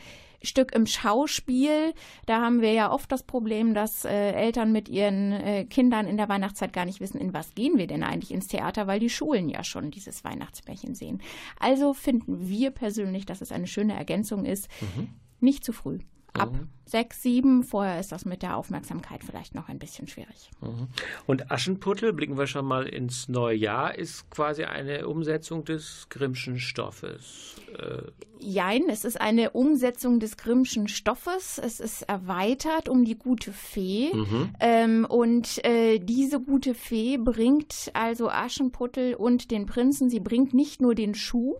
Stück 0.46 0.74
im 0.74 0.86
Schauspiel. 0.86 1.92
Da 2.26 2.40
haben 2.40 2.60
wir 2.60 2.72
ja 2.72 2.90
oft 2.90 3.12
das 3.12 3.22
Problem, 3.22 3.74
dass 3.74 4.04
äh, 4.04 4.32
Eltern 4.32 4.72
mit 4.72 4.88
ihren 4.88 5.32
äh, 5.32 5.64
Kindern 5.64 6.06
in 6.06 6.16
der 6.16 6.28
Weihnachtszeit 6.28 6.72
gar 6.72 6.84
nicht 6.84 7.00
wissen, 7.00 7.20
in 7.20 7.34
was 7.34 7.54
gehen 7.54 7.76
wir 7.76 7.86
denn 7.86 8.02
eigentlich 8.02 8.32
ins 8.32 8.48
Theater, 8.48 8.86
weil 8.86 9.00
die 9.00 9.10
Schulen 9.10 9.48
ja 9.48 9.62
schon 9.64 9.90
dieses 9.90 10.24
Weihnachtsmärchen 10.24 10.94
sehen. 10.94 11.20
Also 11.60 11.92
finden 11.92 12.48
wir 12.48 12.70
persönlich, 12.70 13.26
dass 13.26 13.40
es 13.40 13.52
eine 13.52 13.66
schöne 13.66 13.94
Ergänzung 13.94 14.44
ist. 14.44 14.68
Mhm. 14.80 15.08
Nicht 15.40 15.64
zu 15.64 15.72
früh 15.72 15.98
ab 16.36 16.52
mhm. 16.52 16.68
sechs, 16.84 17.22
sieben. 17.22 17.64
Vorher 17.64 18.00
ist 18.00 18.12
das 18.12 18.24
mit 18.24 18.42
der 18.42 18.56
Aufmerksamkeit 18.56 19.24
vielleicht 19.24 19.54
noch 19.54 19.68
ein 19.68 19.78
bisschen 19.78 20.08
schwierig. 20.08 20.50
Mhm. 20.60 20.88
Und 21.26 21.50
Aschenputtel, 21.50 22.12
blicken 22.12 22.38
wir 22.38 22.46
schon 22.46 22.64
mal 22.64 22.86
ins 22.86 23.28
neue 23.28 23.56
Jahr, 23.56 23.96
ist 23.96 24.30
quasi 24.30 24.64
eine 24.64 25.08
Umsetzung 25.08 25.64
des 25.64 26.06
Grimmschen 26.08 26.58
Stoffes. 26.58 27.56
Äh 27.78 28.02
Jein, 28.38 28.88
es 28.90 29.04
ist 29.04 29.18
eine 29.20 29.50
Umsetzung 29.50 30.20
des 30.20 30.36
Grimmschen 30.36 30.88
Stoffes. 30.88 31.58
Es 31.58 31.80
ist 31.80 32.02
erweitert 32.02 32.88
um 32.88 33.04
die 33.04 33.16
gute 33.16 33.52
Fee. 33.52 34.12
Mhm. 34.12 34.50
Ähm, 34.60 35.06
und 35.08 35.64
äh, 35.64 35.98
diese 35.98 36.40
gute 36.40 36.74
Fee 36.74 37.16
bringt 37.16 37.90
also 37.94 38.28
Aschenputtel 38.28 39.14
und 39.14 39.50
den 39.50 39.66
Prinzen, 39.66 40.10
sie 40.10 40.20
bringt 40.20 40.52
nicht 40.52 40.80
nur 40.82 40.94
den 40.94 41.14
Schuh, 41.14 41.56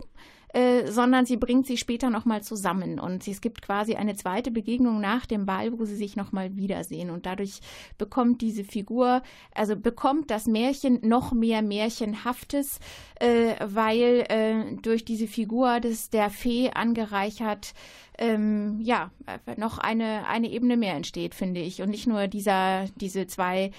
äh, 0.57 0.91
sondern 0.91 1.27
sie 1.27 1.37
bringt 1.37 1.67
sie 1.67 1.77
später 1.77 2.09
nochmal 2.09 2.41
zusammen. 2.41 2.99
Und 2.99 3.27
es 3.27 3.41
gibt 3.41 3.61
quasi 3.61 3.93
eine 3.93 4.15
zweite 4.15 4.49
Begegnung 4.49 4.99
nach 4.99 5.27
dem 5.27 5.45
Ball, 5.45 5.77
wo 5.77 5.85
sie 5.85 5.95
sich 5.95 6.15
nochmal 6.15 6.55
wiedersehen. 6.55 7.11
Und 7.11 7.27
dadurch 7.27 7.59
bekommt 7.99 8.41
diese 8.41 8.63
Figur, 8.63 9.21
also 9.53 9.75
bekommt 9.75 10.31
das 10.31 10.47
Märchen 10.47 10.99
noch 11.03 11.31
mehr 11.31 11.61
Märchenhaftes, 11.61 12.79
äh, 13.19 13.53
weil 13.63 14.25
äh, 14.29 14.75
durch 14.81 15.05
diese 15.05 15.27
Figur 15.27 15.79
des, 15.79 16.09
der 16.09 16.31
Fee 16.31 16.71
angereichert 16.71 17.75
ähm, 18.17 18.79
ja, 18.81 19.11
noch 19.57 19.77
eine, 19.77 20.27
eine 20.27 20.49
Ebene 20.49 20.75
mehr 20.75 20.95
entsteht, 20.95 21.35
finde 21.35 21.61
ich. 21.61 21.83
Und 21.83 21.89
nicht 21.91 22.07
nur 22.07 22.25
dieser, 22.25 22.85
diese 22.95 23.27
zwei 23.27 23.69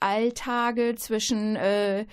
Alltage 0.00 0.96
zwischen 0.96 1.56
äh, 1.56 2.04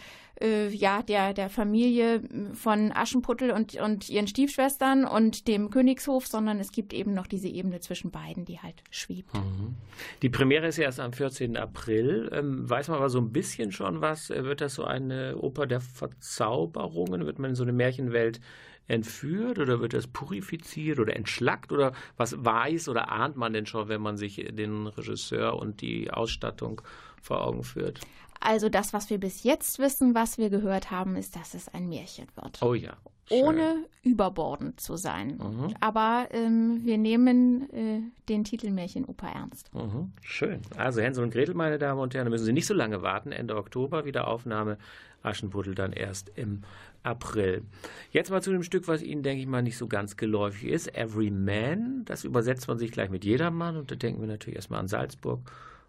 äh, 0.43 0.69
ja, 0.69 1.01
der, 1.01 1.33
der 1.33 1.49
Familie 1.49 2.21
von 2.53 2.91
Aschenputtel 2.91 3.51
und, 3.51 3.75
und 3.75 4.09
ihren 4.09 4.27
Stiefschwestern 4.27 5.05
und 5.05 5.47
dem 5.47 5.69
Königshof, 5.69 6.27
sondern 6.27 6.59
es 6.59 6.71
gibt 6.71 6.93
eben 6.93 7.13
noch 7.13 7.27
diese 7.27 7.47
Ebene 7.47 7.79
zwischen 7.79 8.11
beiden, 8.11 8.45
die 8.45 8.59
halt 8.59 8.83
schwebt. 8.91 9.33
Mhm. 9.33 9.75
Die 10.21 10.29
Premiere 10.29 10.67
ist 10.67 10.77
ja 10.77 10.83
erst 10.83 10.99
am 10.99 11.13
14. 11.13 11.55
April. 11.57 12.29
Ähm, 12.33 12.69
weiß 12.69 12.89
man 12.89 12.97
aber 12.97 13.09
so 13.09 13.19
ein 13.19 13.31
bisschen 13.31 13.71
schon 13.71 14.01
was? 14.01 14.29
Äh, 14.29 14.43
wird 14.43 14.61
das 14.61 14.75
so 14.75 14.83
eine 14.83 15.37
Oper 15.37 15.65
der 15.65 15.79
Verzauberungen? 15.79 17.25
Wird 17.25 17.39
man 17.39 17.51
in 17.51 17.55
so 17.55 17.63
eine 17.63 17.73
Märchenwelt 17.73 18.41
entführt 18.87 19.59
oder 19.59 19.79
wird 19.79 19.93
das 19.93 20.07
purifiziert 20.07 20.99
oder 20.99 21.15
entschlackt 21.15 21.71
oder 21.71 21.93
was 22.17 22.43
weiß 22.43 22.89
oder 22.89 23.11
ahnt 23.11 23.37
man 23.37 23.53
denn 23.53 23.65
schon, 23.65 23.87
wenn 23.87 24.01
man 24.01 24.17
sich 24.17 24.45
den 24.51 24.87
Regisseur 24.87 25.57
und 25.57 25.79
die 25.79 26.11
Ausstattung 26.11 26.81
vor 27.21 27.45
Augen 27.45 27.63
führt? 27.63 28.01
Also 28.43 28.69
das, 28.69 28.93
was 28.93 29.09
wir 29.09 29.19
bis 29.19 29.43
jetzt 29.43 29.79
wissen, 29.79 30.15
was 30.15 30.37
wir 30.37 30.49
gehört 30.49 30.91
haben, 30.91 31.15
ist, 31.15 31.35
dass 31.35 31.53
es 31.53 31.69
ein 31.69 31.87
Märchen 31.87 32.27
wird. 32.35 32.61
Oh 32.61 32.73
ja. 32.73 32.97
Schön. 33.29 33.41
Ohne 33.41 33.85
überbordend 34.03 34.81
zu 34.81 34.97
sein. 34.97 35.37
Mhm. 35.37 35.73
Aber 35.79 36.27
ähm, 36.31 36.81
wir 36.83 36.97
nehmen 36.97 37.69
äh, 37.71 38.01
den 38.27 38.43
Titel 38.43 38.69
Märchenoper 38.69 39.27
ernst. 39.27 39.73
Mhm. 39.73 40.11
Schön. 40.21 40.59
Also 40.75 40.99
Hänsel 40.99 41.23
und 41.23 41.31
Gretel, 41.31 41.55
meine 41.55 41.77
Damen 41.77 42.01
und 42.01 42.13
Herren, 42.13 42.25
da 42.25 42.29
müssen 42.29 42.43
Sie 42.43 42.51
nicht 42.51 42.67
so 42.67 42.73
lange 42.73 43.01
warten. 43.01 43.31
Ende 43.31 43.55
Oktober 43.55 44.03
wieder 44.03 44.27
Aufnahme. 44.27 44.77
Aschenputtel 45.21 45.73
dann 45.73 45.93
erst 45.93 46.33
im 46.35 46.63
April. 47.01 47.63
Jetzt 48.11 48.29
mal 48.29 48.41
zu 48.41 48.51
dem 48.51 48.61
Stück. 48.61 48.73
Stück, 48.73 48.87
was 48.87 49.03
Ihnen, 49.03 49.21
denke 49.21 49.39
ich 49.39 49.47
mal, 49.47 49.61
nicht 49.61 49.77
so 49.77 49.87
ganz 49.87 50.17
geläufig 50.17 50.69
ist. 50.69 50.93
Every 50.95 51.29
Man, 51.29 52.03
das 52.05 52.23
übersetzt 52.23 52.67
man 52.67 52.79
sich 52.79 52.91
gleich 52.91 53.09
mit 53.09 53.23
jedermann 53.23 53.77
und 53.77 53.91
da 53.91 53.95
denken 53.95 54.19
wir 54.19 54.27
natürlich 54.27 54.55
erstmal 54.55 54.79
an 54.79 54.87
Salzburg 54.87 55.39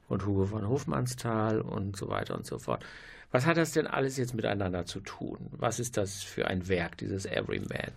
und 0.08 0.26
Hugo 0.26 0.46
von 0.46 0.68
Hofmannsthal 0.68 1.60
und 1.60 1.96
so 1.96 2.08
weiter 2.08 2.34
und 2.34 2.46
so 2.46 2.58
fort. 2.58 2.84
Was 3.30 3.46
hat 3.46 3.56
das 3.56 3.72
denn 3.72 3.86
alles 3.86 4.16
jetzt 4.16 4.34
miteinander 4.34 4.86
zu 4.86 5.00
tun? 5.00 5.38
Was 5.52 5.80
ist 5.80 5.96
das 5.96 6.22
für 6.22 6.46
ein 6.46 6.68
Werk, 6.68 6.98
dieses 6.98 7.26
Every 7.26 7.58
Man? 7.58 7.90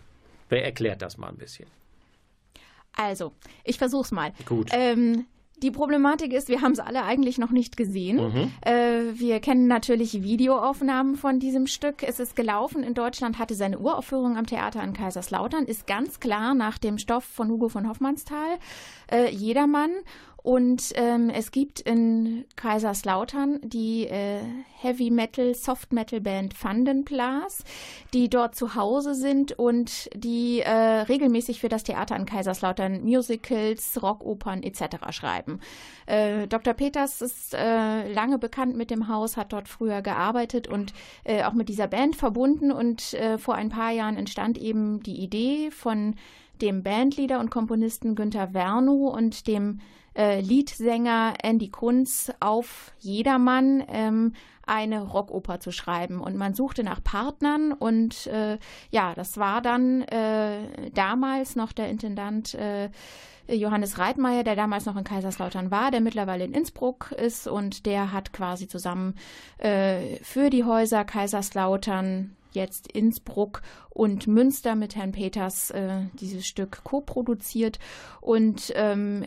Wer 0.49 0.65
erklärt 0.65 1.01
das 1.01 1.17
mal 1.17 1.27
ein 1.27 1.37
bisschen? 1.37 1.67
Also, 2.95 3.33
ich 3.63 3.77
versuch's 3.77 4.11
mal. 4.11 4.33
Gut. 4.45 4.69
Ähm, 4.71 5.25
die 5.63 5.71
Problematik 5.71 6.33
ist, 6.33 6.49
wir 6.49 6.61
haben 6.61 6.73
es 6.73 6.79
alle 6.79 7.03
eigentlich 7.03 7.39
noch 7.39 7.49
nicht 7.49 7.77
gesehen. 7.77 8.17
Mhm. 8.17 8.51
Äh, 8.61 9.19
wir 9.19 9.39
kennen 9.39 9.67
natürlich 9.67 10.21
Videoaufnahmen 10.21 11.15
von 11.15 11.39
diesem 11.39 11.65
Stück. 11.65 12.03
Es 12.03 12.19
ist 12.19 12.35
gelaufen 12.35 12.83
in 12.83 12.93
Deutschland, 12.93 13.39
hatte 13.39 13.55
seine 13.55 13.79
Uraufführung 13.79 14.37
am 14.37 14.45
Theater 14.45 14.83
in 14.83 14.93
Kaiserslautern, 14.93 15.65
ist 15.65 15.87
ganz 15.87 16.19
klar 16.19 16.53
nach 16.53 16.77
dem 16.77 16.99
Stoff 16.99 17.23
von 17.23 17.49
Hugo 17.49 17.69
von 17.69 17.89
Hoffmannsthal. 17.89 18.59
Äh, 19.11 19.31
jedermann. 19.31 19.91
Und 20.47 20.93
ähm, 20.95 21.29
es 21.29 21.51
gibt 21.51 21.81
in 21.81 22.45
Kaiserslautern 22.55 23.59
die 23.65 24.07
äh, 24.07 24.39
Heavy 24.79 25.11
Metal, 25.11 25.53
Soft 25.53 25.91
Metal 25.91 26.21
Band 26.21 26.63
Vandenplas, 26.63 27.65
die 28.13 28.29
dort 28.29 28.55
zu 28.55 28.73
Hause 28.73 29.13
sind 29.13 29.59
und 29.59 30.09
die 30.15 30.61
äh, 30.61 30.71
regelmäßig 30.71 31.59
für 31.59 31.67
das 31.67 31.83
Theater 31.83 32.15
in 32.15 32.25
Kaiserslautern 32.25 33.03
Musicals, 33.03 34.01
Rockopern 34.01 34.63
etc. 34.63 35.11
schreiben. 35.11 35.59
Äh, 36.05 36.47
Dr. 36.47 36.73
Peters 36.73 37.21
ist 37.21 37.53
äh, 37.53 38.09
lange 38.13 38.37
bekannt 38.37 38.77
mit 38.77 38.89
dem 38.89 39.09
Haus, 39.09 39.35
hat 39.35 39.51
dort 39.51 39.67
früher 39.67 40.01
gearbeitet 40.01 40.69
und 40.69 40.93
äh, 41.25 41.43
auch 41.43 41.51
mit 41.51 41.67
dieser 41.67 41.87
Band 41.87 42.15
verbunden 42.15 42.71
und 42.71 43.13
äh, 43.15 43.37
vor 43.37 43.55
ein 43.55 43.67
paar 43.67 43.91
Jahren 43.91 44.15
entstand 44.15 44.57
eben 44.57 45.03
die 45.03 45.19
Idee 45.19 45.71
von 45.71 46.15
dem 46.61 46.83
Bandleader 46.83 47.39
und 47.39 47.49
Komponisten 47.51 48.15
Günter 48.15 48.53
Wernow 48.53 49.13
und 49.13 49.47
dem 49.47 49.79
äh, 50.15 50.41
Liedsänger 50.41 51.35
Andy 51.43 51.69
Kunz 51.69 52.31
auf 52.39 52.91
Jedermann 52.99 53.83
ähm, 53.87 54.33
eine 54.65 55.01
Rockoper 55.01 55.59
zu 55.59 55.71
schreiben. 55.71 56.19
Und 56.19 56.35
man 56.35 56.53
suchte 56.53 56.83
nach 56.83 57.03
Partnern 57.03 57.71
und 57.71 58.27
äh, 58.27 58.57
ja, 58.89 59.13
das 59.15 59.37
war 59.37 59.61
dann 59.61 60.01
äh, 60.03 60.91
damals 60.93 61.55
noch 61.55 61.71
der 61.71 61.89
Intendant 61.89 62.53
äh, 62.55 62.89
Johannes 63.47 63.97
Reitmeier, 63.97 64.43
der 64.43 64.55
damals 64.55 64.85
noch 64.85 64.97
in 64.97 65.05
Kaiserslautern 65.05 65.71
war, 65.71 65.89
der 65.89 66.01
mittlerweile 66.01 66.43
in 66.43 66.53
Innsbruck 66.53 67.13
ist 67.13 67.47
und 67.47 67.85
der 67.85 68.11
hat 68.11 68.33
quasi 68.33 68.67
zusammen 68.67 69.15
äh, 69.59 70.17
für 70.17 70.49
die 70.49 70.65
Häuser 70.65 71.05
Kaiserslautern 71.05 72.35
jetzt 72.57 72.91
Innsbruck 72.91 73.61
und 73.89 74.27
Münster 74.27 74.75
mit 74.75 74.95
Herrn 74.95 75.13
Peters 75.13 75.71
äh, 75.71 76.01
dieses 76.19 76.45
Stück 76.45 76.83
co-produziert. 76.83 77.79
Und 78.19 78.73
ähm, 78.75 79.23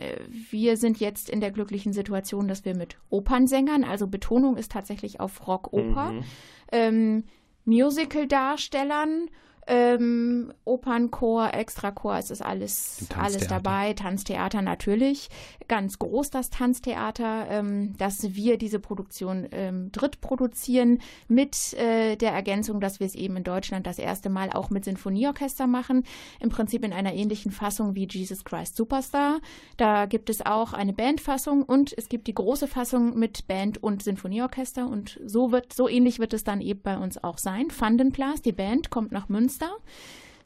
wir 0.51 0.77
sind 0.77 0.99
jetzt 0.99 1.29
in 1.29 1.41
der 1.41 1.51
glücklichen 1.51 1.93
Situation, 1.93 2.47
dass 2.47 2.65
wir 2.65 2.75
mit 2.75 2.97
Opernsängern, 3.09 3.83
also 3.83 4.07
Betonung 4.07 4.57
ist 4.57 4.71
tatsächlich 4.71 5.19
auf 5.19 5.47
Rock-Oper, 5.47 6.11
mhm. 6.11 6.23
ähm, 6.71 7.23
Musical-Darstellern 7.65 9.29
ähm, 9.67 10.51
Opernchor, 10.65 11.53
Extrachor, 11.53 12.17
es 12.17 12.31
ist 12.31 12.41
alles, 12.41 13.05
alles 13.17 13.47
dabei. 13.47 13.93
Tanztheater 13.93 14.61
natürlich. 14.61 15.29
Ganz 15.67 15.99
groß 15.99 16.31
das 16.31 16.49
Tanztheater, 16.49 17.47
ähm, 17.49 17.95
dass 17.97 18.33
wir 18.33 18.57
diese 18.57 18.79
Produktion 18.79 19.47
ähm, 19.51 19.91
dritt 19.91 20.19
produzieren 20.19 20.99
mit 21.27 21.73
äh, 21.73 22.15
der 22.15 22.31
Ergänzung, 22.31 22.81
dass 22.81 22.99
wir 22.99 23.07
es 23.07 23.15
eben 23.15 23.37
in 23.37 23.43
Deutschland 23.43 23.85
das 23.85 23.99
erste 23.99 24.29
Mal 24.29 24.49
auch 24.51 24.71
mit 24.71 24.85
Sinfonieorchester 24.85 25.67
machen. 25.67 26.03
Im 26.39 26.49
Prinzip 26.49 26.83
in 26.83 26.91
einer 26.91 27.13
ähnlichen 27.13 27.51
Fassung 27.51 27.95
wie 27.95 28.07
Jesus 28.09 28.43
Christ 28.43 28.75
Superstar. 28.75 29.39
Da 29.77 30.07
gibt 30.07 30.29
es 30.29 30.45
auch 30.45 30.73
eine 30.73 30.93
Bandfassung 30.93 31.63
und 31.63 31.93
es 31.97 32.09
gibt 32.09 32.27
die 32.27 32.33
große 32.33 32.67
Fassung 32.67 33.17
mit 33.17 33.47
Band 33.47 33.81
und 33.81 34.03
Sinfonieorchester 34.03 34.87
und 34.87 35.19
so 35.23 35.51
wird, 35.51 35.71
so 35.71 35.87
ähnlich 35.87 36.19
wird 36.19 36.33
es 36.33 36.43
dann 36.43 36.61
eben 36.61 36.81
bei 36.81 36.97
uns 36.97 37.23
auch 37.23 37.37
sein. 37.37 37.67
Vandenplas, 37.77 38.41
die 38.41 38.51
Band 38.51 38.89
kommt 38.89 39.11
nach 39.11 39.29
Münster 39.29 39.50
Münster. 39.51 39.71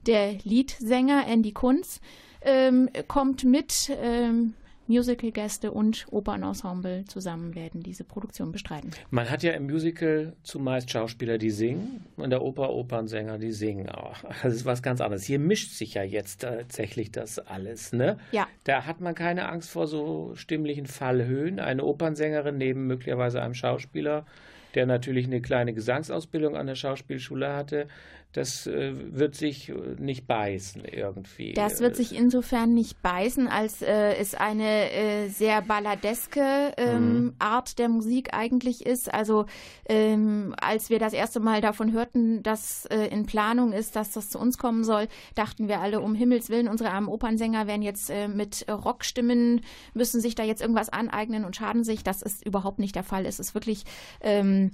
Der 0.08 0.34
Liedsänger 0.44 1.28
Andy 1.28 1.52
Kunz 1.52 2.02
ähm, 2.42 2.90
kommt 3.08 3.44
mit. 3.44 3.92
Ähm, 4.02 4.56
Musicalgäste 4.88 5.72
und 5.72 6.06
Opernensemble 6.12 7.06
zusammen 7.06 7.56
werden 7.56 7.82
diese 7.82 8.04
Produktion 8.04 8.52
bestreiten. 8.52 8.92
Man 9.10 9.32
hat 9.32 9.42
ja 9.42 9.54
im 9.54 9.66
Musical 9.66 10.34
zumeist 10.44 10.92
Schauspieler, 10.92 11.40
die 11.40 11.50
singen, 11.50 12.06
und 12.18 12.30
der 12.30 12.44
Oper 12.44 12.70
Opernsänger, 12.70 13.40
die 13.40 13.52
singen 13.52 13.90
auch. 13.90 14.18
Das 14.44 14.54
ist 14.54 14.66
was 14.66 14.84
ganz 14.84 15.02
anderes. 15.02 15.24
Hier 15.24 15.40
mischt 15.40 15.72
sich 15.72 15.96
ja 15.96 16.04
jetzt 16.04 16.42
tatsächlich 16.42 17.12
das 17.12 17.40
alles, 17.40 17.94
ne? 17.94 18.20
Ja. 18.32 18.48
Da 18.66 18.86
hat 18.86 19.02
man 19.02 19.16
keine 19.16 19.50
Angst 19.50 19.72
vor 19.72 19.88
so 19.88 20.36
stimmlichen 20.36 20.86
Fallhöhen. 20.86 21.60
Eine 21.60 21.84
Opernsängerin 21.84 22.60
neben 22.60 22.86
möglicherweise 22.86 23.42
einem 23.42 23.56
Schauspieler, 23.56 24.28
der 24.76 24.86
natürlich 24.86 25.26
eine 25.26 25.42
kleine 25.42 25.74
Gesangsausbildung 25.74 26.56
an 26.56 26.68
der 26.68 26.76
Schauspielschule 26.76 27.54
hatte, 27.54 27.88
das 28.36 28.68
äh, 28.68 28.94
wird 28.94 29.36
sich 29.36 29.70
äh, 29.70 29.74
nicht 29.98 30.28
beißen 30.28 30.84
irgendwie. 30.84 31.54
Das 31.54 31.80
wird 31.80 31.96
sich 31.96 32.14
insofern 32.14 32.74
nicht 32.74 33.02
beißen, 33.02 33.48
als 33.48 33.82
äh, 33.82 34.16
es 34.16 34.36
eine 34.36 34.92
äh, 34.92 35.30
sehr 35.30 35.62
balladeske 35.62 36.74
ähm, 36.76 37.24
mhm. 37.24 37.34
Art 37.40 37.80
der 37.80 37.88
Musik 37.88 38.34
eigentlich 38.34 38.86
ist. 38.86 39.14
Also 39.14 39.46
ähm, 39.88 40.54
als 40.60 40.90
wir 40.90 41.00
das 41.00 41.14
erste 41.14 41.40
Mal 41.40 41.62
davon 41.62 41.94
hörten, 41.94 42.44
dass 42.44 42.86
äh, 42.88 43.08
in 43.08 43.26
Planung 43.26 43.72
ist, 43.72 43.96
dass 43.96 44.12
das 44.12 44.30
zu 44.30 44.38
uns 44.38 44.58
kommen 44.58 44.84
soll, 44.84 45.08
dachten 45.36 45.70
wir 45.70 45.80
alle, 45.80 46.02
um 46.02 46.14
Himmels 46.14 46.50
Willen, 46.50 46.68
unsere 46.68 46.92
armen 46.92 47.08
Opernsänger 47.08 47.68
werden 47.68 47.84
jetzt 47.84 48.10
äh, 48.10 48.28
mit 48.28 48.66
Rockstimmen, 48.70 49.62
müssen 49.94 50.20
sich 50.20 50.36
da 50.36 50.44
jetzt 50.44 50.62
irgendwas 50.62 50.90
aneignen 50.90 51.46
und 51.46 51.56
schaden 51.56 51.86
sich. 51.86 52.04
Das 52.04 52.22
ist 52.22 52.46
überhaupt 52.46 52.80
nicht 52.80 52.96
der 52.98 53.04
Fall. 53.04 53.26
Es 53.26 53.40
ist 53.40 53.54
wirklich 53.56 53.86
ähm, 54.20 54.65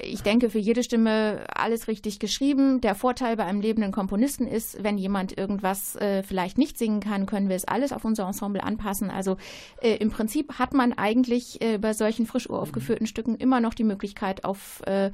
ich 0.00 0.22
denke, 0.22 0.50
für 0.50 0.58
jede 0.58 0.82
Stimme 0.82 1.44
alles 1.52 1.88
richtig 1.88 2.18
geschrieben. 2.18 2.80
Der 2.80 2.94
Vorteil 2.94 3.36
bei 3.36 3.44
einem 3.44 3.60
lebenden 3.60 3.92
Komponisten 3.92 4.46
ist, 4.46 4.82
wenn 4.82 4.98
jemand 4.98 5.36
irgendwas 5.36 5.96
äh, 5.96 6.22
vielleicht 6.22 6.58
nicht 6.58 6.78
singen 6.78 7.00
kann, 7.00 7.26
können 7.26 7.48
wir 7.48 7.56
es 7.56 7.64
alles 7.64 7.92
auf 7.92 8.04
unser 8.04 8.26
Ensemble 8.26 8.62
anpassen. 8.62 9.10
Also 9.10 9.36
äh, 9.80 9.96
im 9.96 10.10
Prinzip 10.10 10.58
hat 10.58 10.72
man 10.72 10.92
eigentlich 10.92 11.60
äh, 11.62 11.78
bei 11.78 11.94
solchen 11.94 12.26
frisch 12.26 12.48
uraufgeführten 12.48 13.04
mhm. 13.04 13.08
Stücken 13.08 13.34
immer 13.34 13.60
noch 13.60 13.74
die 13.74 13.84
Möglichkeit, 13.84 14.44
auf 14.44 14.82
äh, 14.86 15.10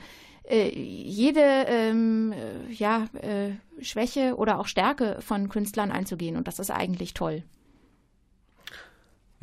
äh, 0.47 0.69
jede 0.69 1.41
ähm, 1.41 2.33
äh, 2.33 2.73
ja, 2.73 3.07
Schwäche 3.81 4.37
oder 4.37 4.59
auch 4.59 4.67
Stärke 4.67 5.19
von 5.21 5.49
Künstlern 5.49 5.91
einzugehen. 5.93 6.37
Und 6.37 6.49
das 6.49 6.59
ist 6.59 6.71
eigentlich 6.71 7.15
toll. 7.15 7.43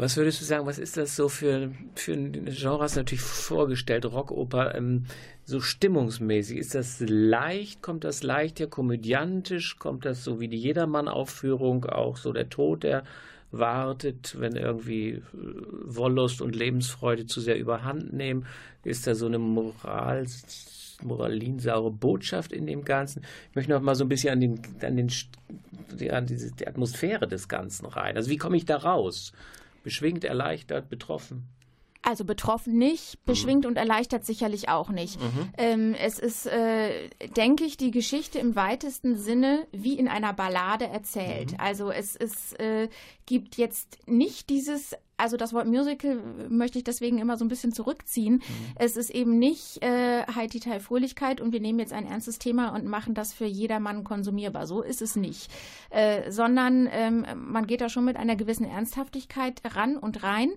Was 0.02 0.18
würdest 0.18 0.42
du 0.42 0.46
sagen, 0.46 0.66
was 0.66 0.80
ist 0.80 0.98
das 0.98 1.16
so 1.16 1.30
für, 1.30 1.70
für 1.94 2.14
ein 2.14 2.46
Genre, 2.46 2.86
hast 2.86 2.96
du 2.96 3.02
natürlich 3.02 3.22
vorgestellt, 3.22 4.04
Rockoper, 4.04 4.74
ähm, 4.74 5.06
so 5.46 5.62
stimmungsmäßig? 5.62 6.58
Ist 6.58 6.74
das 6.74 7.04
leicht, 7.06 7.84
kommt 7.84 8.04
das 8.04 8.24
leicht 8.24 8.60
ja 8.60 8.66
komödiantisch, 8.66 9.78
kommt 9.78 10.06
das 10.06 10.24
so 10.24 10.40
wie 10.40 10.48
die 10.48 10.58
Jedermann-Aufführung, 10.58 11.86
auch 11.86 12.18
so 12.18 12.34
der 12.34 12.50
Tod, 12.50 12.82
der 12.82 13.04
wartet, 13.52 14.40
wenn 14.40 14.56
irgendwie 14.56 15.10
äh, 15.10 15.22
Wollust 15.34 16.42
und 16.42 16.56
Lebensfreude 16.56 17.28
zu 17.28 17.40
sehr 17.40 17.60
überhand 17.60 18.12
nehmen? 18.12 18.48
Ist 18.84 19.06
da 19.06 19.14
so 19.14 19.28
eine 19.28 19.38
Moral, 19.38 20.26
moralinsaure 21.04 21.92
Botschaft 21.92 22.54
in 22.54 22.66
dem 22.66 22.86
Ganzen? 22.86 23.22
Ich 23.52 23.56
möchte 23.56 23.72
noch 23.72 23.82
mal 23.82 23.94
so 23.94 24.06
ein 24.06 24.10
bisschen 24.10 24.34
an, 24.34 24.40
den, 24.40 24.62
an, 24.82 24.98
den, 24.98 25.12
an 26.10 26.26
diese, 26.26 26.52
die 26.56 26.68
Atmosphäre 26.68 27.28
des 27.28 27.48
Ganzen 27.48 27.86
rein. 27.86 28.18
Also 28.18 28.32
wie 28.32 28.38
komme 28.38 28.58
ich 28.58 28.66
da 28.66 28.78
raus? 28.78 29.32
Beschwingt, 29.84 30.24
erleichtert, 30.24 30.90
betroffen? 30.90 31.50
Also 32.04 32.26
betroffen 32.26 32.78
nicht, 32.78 33.16
mhm. 33.16 33.26
beschwingt 33.26 33.64
mhm. 33.64 33.72
und 33.72 33.78
erleichtert 33.78 34.26
sicherlich 34.26 34.70
auch 34.70 34.90
nicht. 34.90 35.20
Mhm. 35.22 35.50
Ähm, 35.58 35.94
es 35.94 36.18
ist, 36.18 36.48
äh, 36.48 37.10
denke 37.36 37.64
ich, 37.64 37.78
die 37.78 37.92
Geschichte 37.92 38.40
im 38.40 38.56
weitesten 38.56 39.18
Sinne 39.18 39.68
wie 39.72 40.00
in 40.00 40.08
einer 40.08 40.34
Ballade 40.34 40.88
erzählt. 40.88 41.52
Mhm. 41.52 41.60
Also 41.60 41.92
es, 41.92 42.16
es 42.16 42.54
äh, 42.54 42.90
gibt 43.26 43.58
jetzt 43.58 44.08
nicht 44.08 44.50
dieses 44.50 44.96
also 45.22 45.38
das 45.38 45.54
Wort 45.54 45.68
Musical 45.68 46.20
möchte 46.50 46.80
ich 46.80 46.84
deswegen 46.84 47.20
immer 47.20 47.38
so 47.38 47.46
ein 47.46 47.48
bisschen 47.48 47.72
zurückziehen. 47.72 48.36
Mhm. 48.36 48.42
Es 48.76 48.98
ist 48.98 49.12
eben 49.12 49.38
nicht 49.38 49.84
äh, 49.84 50.26
Heidi 50.34 50.60
Teil 50.60 50.80
Fröhlichkeit 50.80 51.42
und 51.42 51.54
wir 51.54 51.60
nehmen 51.60 51.78
jetzt 51.78 51.94
ein 51.94 52.08
ernstes 52.08 52.40
Thema 52.40 52.70
und 52.70 52.86
machen 52.86 53.14
das 53.14 53.32
für 53.32 53.46
jedermann 53.46 54.04
konsumierbar. 54.04 54.66
So 54.66 54.82
ist 54.82 55.00
es 55.00 55.16
nicht. 55.16 55.52
Äh, 55.92 56.32
sondern 56.32 56.90
ähm, 56.92 57.26
man 57.36 57.68
geht 57.68 57.82
da 57.82 57.90
schon 57.90 58.06
mit 58.06 58.18
einer 58.18 58.36
gewissen 58.36 58.66
Ernsthaftigkeit 58.66 59.62
ran 59.76 59.96
und 59.96 60.24
rein. 60.24 60.54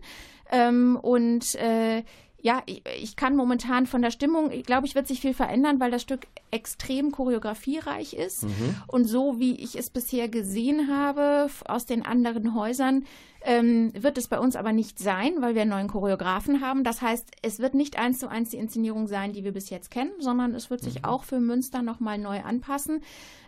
Ähm, 0.55 0.97
und 1.01 1.57
äh, 1.57 2.05
ja, 2.41 2.63
ich, 2.67 2.83
ich, 3.01 3.17
kann 3.17 3.37
momentan 3.37 3.87
von 3.87 4.03
der 4.03 4.11
Stimmung, 4.11 4.51
ich 4.53 4.65
glaube, 4.65 4.87
ich 4.87 4.95
wird 4.95 5.09
sich 5.09 5.19
viel 5.19 5.33
verändern, 5.33 5.81
weil 5.81 5.91
das 5.91 6.03
Stück 6.03 6.27
extrem 6.51 7.11
choreografiereich 7.11 8.13
ist. 8.13 8.45
Mhm. 8.45 8.77
Und 8.87 9.07
so 9.07 9.41
wie 9.41 9.57
ich 9.57 9.77
es 9.77 9.89
bisher 9.89 10.29
gesehen 10.29 10.89
habe 10.95 11.49
aus 11.65 11.87
den 11.87 12.05
anderen 12.05 12.55
Häusern, 12.55 13.07
ähm, 13.47 13.93
wird 13.95 14.19
es 14.19 14.29
bei 14.29 14.39
uns 14.39 14.57
aber 14.57 14.73
nicht 14.73 14.99
sein, 14.99 15.37
weil 15.41 15.55
wir 15.55 15.63
einen 15.63 15.71
neuen 15.71 15.89
Choreografen 15.89 16.61
haben. 16.61 16.85
Das 16.85 17.01
heißt, 17.01 17.31
es 17.41 17.61
wird 17.61 17.75
nicht 17.75 17.99
eins 17.99 18.19
zu 18.19 18.29
eins 18.29 18.51
die 18.51 18.59
Inszenierung 18.59 19.07
sein, 19.07 19.33
die 19.33 19.43
wir 19.43 19.53
bis 19.53 19.71
jetzt 19.71 19.91
kennen, 19.91 20.13
sondern 20.19 20.55
es 20.55 20.69
wird 20.69 20.83
sich 20.83 20.97
mhm. 20.97 21.05
auch 21.05 21.25
für 21.25 21.41
Münster 21.41 21.81
nochmal 21.81 22.19
neu 22.19 22.43
anpassen. 22.43 23.03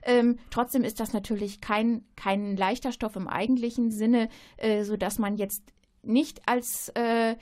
Ähm, 0.04 0.38
trotzdem 0.50 0.84
ist 0.84 1.00
das 1.00 1.12
natürlich 1.12 1.60
kein, 1.60 2.02
kein 2.16 2.56
leichter 2.56 2.92
Stoff 2.92 3.14
im 3.14 3.28
eigentlichen 3.28 3.90
Sinne, 3.90 4.30
äh, 4.56 4.84
sodass 4.84 5.18
man 5.18 5.36
jetzt 5.36 5.62
nicht 6.06 6.42
als 6.46 6.90
äh, 6.90 7.36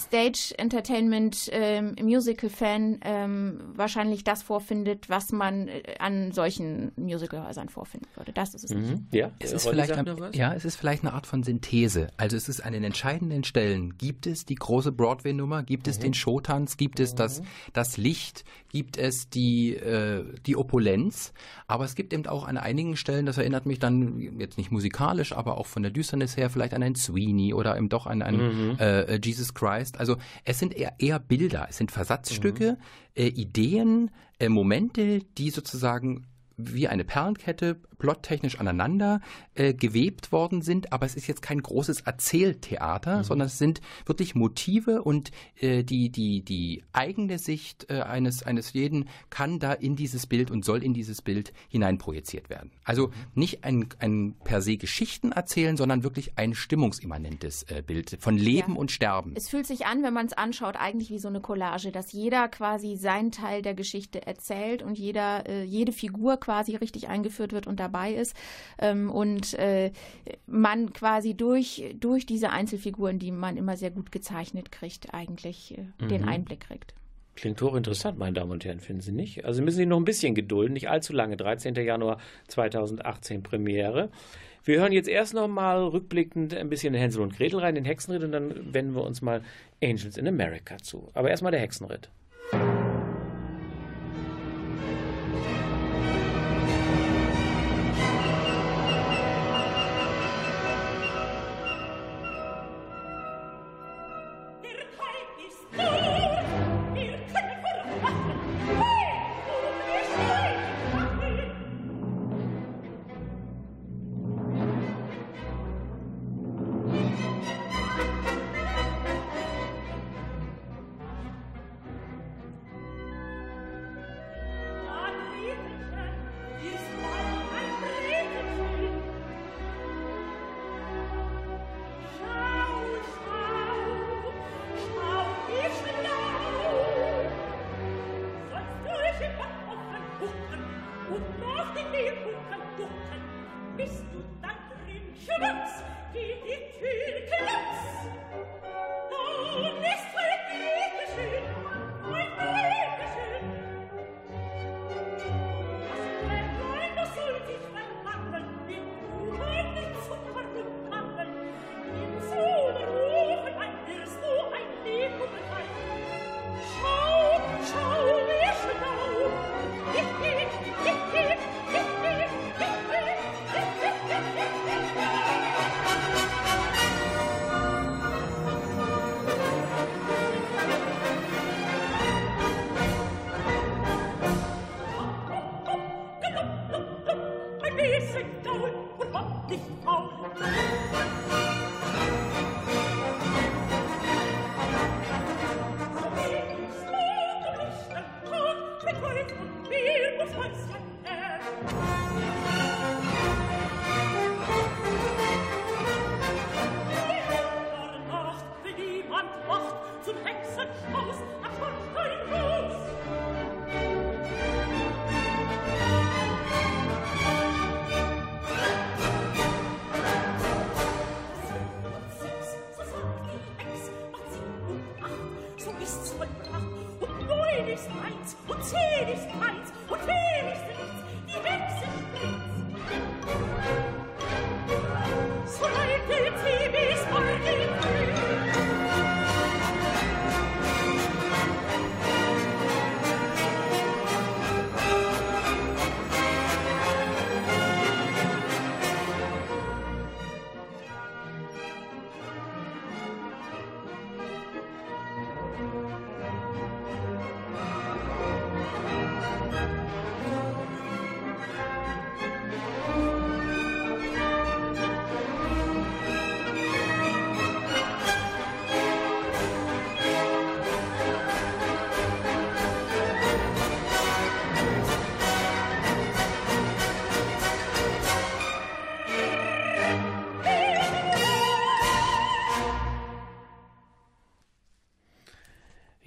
Stage 0.00 0.54
Entertainment 0.56 1.48
ähm, 1.52 1.94
Musical-Fan 2.00 3.00
ähm, 3.04 3.60
wahrscheinlich 3.74 4.24
das 4.24 4.42
vorfindet, 4.42 5.08
was 5.08 5.30
man 5.30 5.68
äh, 5.68 5.82
an 5.98 6.32
solchen 6.32 6.92
Musicalhäusern 6.96 7.68
vorfinden 7.68 8.08
würde. 8.14 8.32
Das 8.32 8.54
ist 8.54 8.64
es 8.64 8.70
mhm. 8.72 8.80
nicht. 8.80 9.02
Ja, 9.12 9.30
es 9.38 9.52
ist, 9.52 9.68
vielleicht 9.68 9.92
ein, 9.92 10.06
ja, 10.32 10.54
es 10.54 10.64
ist 10.64 10.76
vielleicht 10.76 11.04
eine 11.04 11.12
Art 11.12 11.26
von 11.26 11.42
Synthese. 11.42 12.08
Also 12.16 12.36
es 12.36 12.48
ist 12.48 12.60
an 12.60 12.72
den 12.72 12.84
entscheidenden 12.84 13.44
Stellen. 13.44 13.96
Gibt 13.98 14.26
es 14.26 14.46
die 14.46 14.54
große 14.54 14.92
Broadway-Nummer? 14.92 15.62
Gibt 15.62 15.86
es 15.86 15.98
mhm. 15.98 16.02
den 16.02 16.14
Showtanz? 16.14 16.76
Gibt 16.76 17.00
es 17.00 17.14
das, 17.14 17.40
mhm. 17.40 17.46
das 17.72 17.96
Licht? 17.96 18.44
Gibt 18.70 18.96
es 18.96 19.28
die, 19.28 19.74
äh, 19.74 20.24
die 20.46 20.56
Opulenz? 20.56 21.32
Aber 21.66 21.84
es 21.84 21.94
gibt 21.94 22.12
eben 22.12 22.26
auch 22.26 22.46
an 22.46 22.56
einigen 22.56 22.96
Stellen, 22.96 23.26
das 23.26 23.38
erinnert 23.38 23.66
mich 23.66 23.78
dann 23.78 24.18
jetzt 24.38 24.58
nicht 24.58 24.70
musikalisch, 24.70 25.32
aber 25.32 25.58
auch 25.58 25.66
von 25.66 25.82
der 25.82 25.92
Düsternis 25.92 26.36
her 26.36 26.50
vielleicht 26.50 26.74
an 26.74 26.82
einen 26.82 26.96
Sweeney 26.96 27.54
oder 27.54 27.76
eben 27.76 27.88
doch 27.88 28.06
an 28.06 28.22
einen 28.22 28.72
mhm. 28.72 28.78
äh, 28.78 29.20
Jesus 29.22 29.54
Christ 29.54 30.00
also, 30.00 30.16
es 30.44 30.58
sind 30.58 30.74
eher, 30.74 30.94
eher 30.98 31.18
Bilder, 31.18 31.66
es 31.68 31.76
sind 31.76 31.90
Versatzstücke, 31.90 32.72
mhm. 32.72 33.22
äh, 33.22 33.26
Ideen, 33.26 34.10
äh, 34.38 34.48
Momente, 34.48 35.20
die 35.36 35.50
sozusagen 35.50 36.26
wie 36.56 36.88
eine 36.88 37.04
Perlenkette 37.04 37.76
plottechnisch 38.00 38.58
aneinander 38.58 39.20
äh, 39.54 39.74
gewebt 39.74 40.32
worden 40.32 40.62
sind, 40.62 40.92
aber 40.92 41.06
es 41.06 41.14
ist 41.14 41.28
jetzt 41.28 41.42
kein 41.42 41.62
großes 41.62 42.00
Erzähltheater, 42.00 43.18
mhm. 43.18 43.22
sondern 43.22 43.46
es 43.46 43.58
sind 43.58 43.80
wirklich 44.06 44.34
Motive 44.34 45.02
und 45.02 45.30
äh, 45.56 45.84
die, 45.84 46.10
die, 46.10 46.42
die 46.42 46.82
eigene 46.92 47.38
Sicht 47.38 47.86
äh, 47.90 48.00
eines, 48.00 48.42
eines 48.42 48.72
jeden 48.72 49.08
kann 49.28 49.60
da 49.60 49.72
in 49.72 49.94
dieses 49.94 50.26
Bild 50.26 50.50
und 50.50 50.64
soll 50.64 50.82
in 50.82 50.94
dieses 50.94 51.22
Bild 51.22 51.52
hineinprojiziert 51.68 52.50
werden. 52.50 52.72
Also 52.84 53.08
mhm. 53.08 53.12
nicht 53.34 53.64
ein, 53.64 53.86
ein 53.98 54.34
per 54.42 54.62
se 54.62 54.78
Geschichten 54.78 55.30
erzählen, 55.30 55.76
sondern 55.76 56.02
wirklich 56.02 56.38
ein 56.38 56.54
stimmungsimmanentes 56.54 57.64
äh, 57.64 57.82
Bild 57.86 58.16
von 58.18 58.36
Leben 58.36 58.72
ja. 58.72 58.78
und 58.78 58.90
Sterben. 58.90 59.34
Es 59.36 59.50
fühlt 59.50 59.66
sich 59.66 59.84
an, 59.84 60.02
wenn 60.02 60.14
man 60.14 60.24
es 60.26 60.32
anschaut, 60.32 60.76
eigentlich 60.76 61.10
wie 61.10 61.18
so 61.18 61.28
eine 61.28 61.42
Collage, 61.42 61.92
dass 61.92 62.12
jeder 62.12 62.48
quasi 62.48 62.96
seinen 62.96 63.30
Teil 63.30 63.60
der 63.60 63.74
Geschichte 63.74 64.26
erzählt 64.26 64.82
und 64.82 64.98
jeder, 64.98 65.46
äh, 65.46 65.64
jede 65.64 65.92
Figur 65.92 66.38
quasi 66.38 66.76
richtig 66.76 67.08
eingeführt 67.08 67.52
wird 67.52 67.66
und 67.66 67.78
dabei 67.78 67.89
dabei 67.90 68.12
ist 68.12 68.36
ähm, 68.78 69.10
und 69.10 69.54
äh, 69.54 69.90
man 70.46 70.92
quasi 70.92 71.34
durch, 71.34 71.94
durch 71.98 72.26
diese 72.26 72.50
Einzelfiguren, 72.50 73.18
die 73.18 73.32
man 73.32 73.56
immer 73.56 73.76
sehr 73.76 73.90
gut 73.90 74.12
gezeichnet 74.12 74.72
kriegt, 74.72 75.12
eigentlich 75.12 75.76
äh, 75.76 76.04
mhm. 76.04 76.08
den 76.08 76.24
Einblick 76.28 76.60
kriegt. 76.60 76.94
Klingt 77.36 77.62
hochinteressant, 77.62 78.18
meine 78.18 78.34
Damen 78.34 78.50
und 78.50 78.64
Herren, 78.64 78.80
finden 78.80 79.00
Sie 79.00 79.12
nicht? 79.12 79.44
Also 79.44 79.62
müssen 79.62 79.78
Sie 79.78 79.86
noch 79.86 79.96
ein 79.96 80.04
bisschen 80.04 80.34
gedulden, 80.34 80.74
nicht 80.74 80.90
allzu 80.90 81.12
lange. 81.12 81.36
13. 81.36 81.74
Januar 81.74 82.18
2018 82.48 83.42
Premiere. 83.42 84.10
Wir 84.62 84.78
hören 84.78 84.92
jetzt 84.92 85.08
erst 85.08 85.32
noch 85.32 85.48
mal 85.48 85.82
rückblickend 85.82 86.54
ein 86.54 86.68
bisschen 86.68 86.92
in 86.92 87.00
Hänsel 87.00 87.22
und 87.22 87.34
Gretel 87.34 87.60
rein, 87.60 87.76
den 87.76 87.86
Hexenritt, 87.86 88.24
und 88.24 88.32
dann 88.32 88.74
wenden 88.74 88.94
wir 88.94 89.04
uns 89.04 89.22
mal 89.22 89.42
Angels 89.82 90.18
in 90.18 90.28
America 90.28 90.76
zu. 90.78 91.08
Aber 91.14 91.30
erstmal 91.30 91.52
der 91.52 91.60
Hexenritt. 91.60 92.10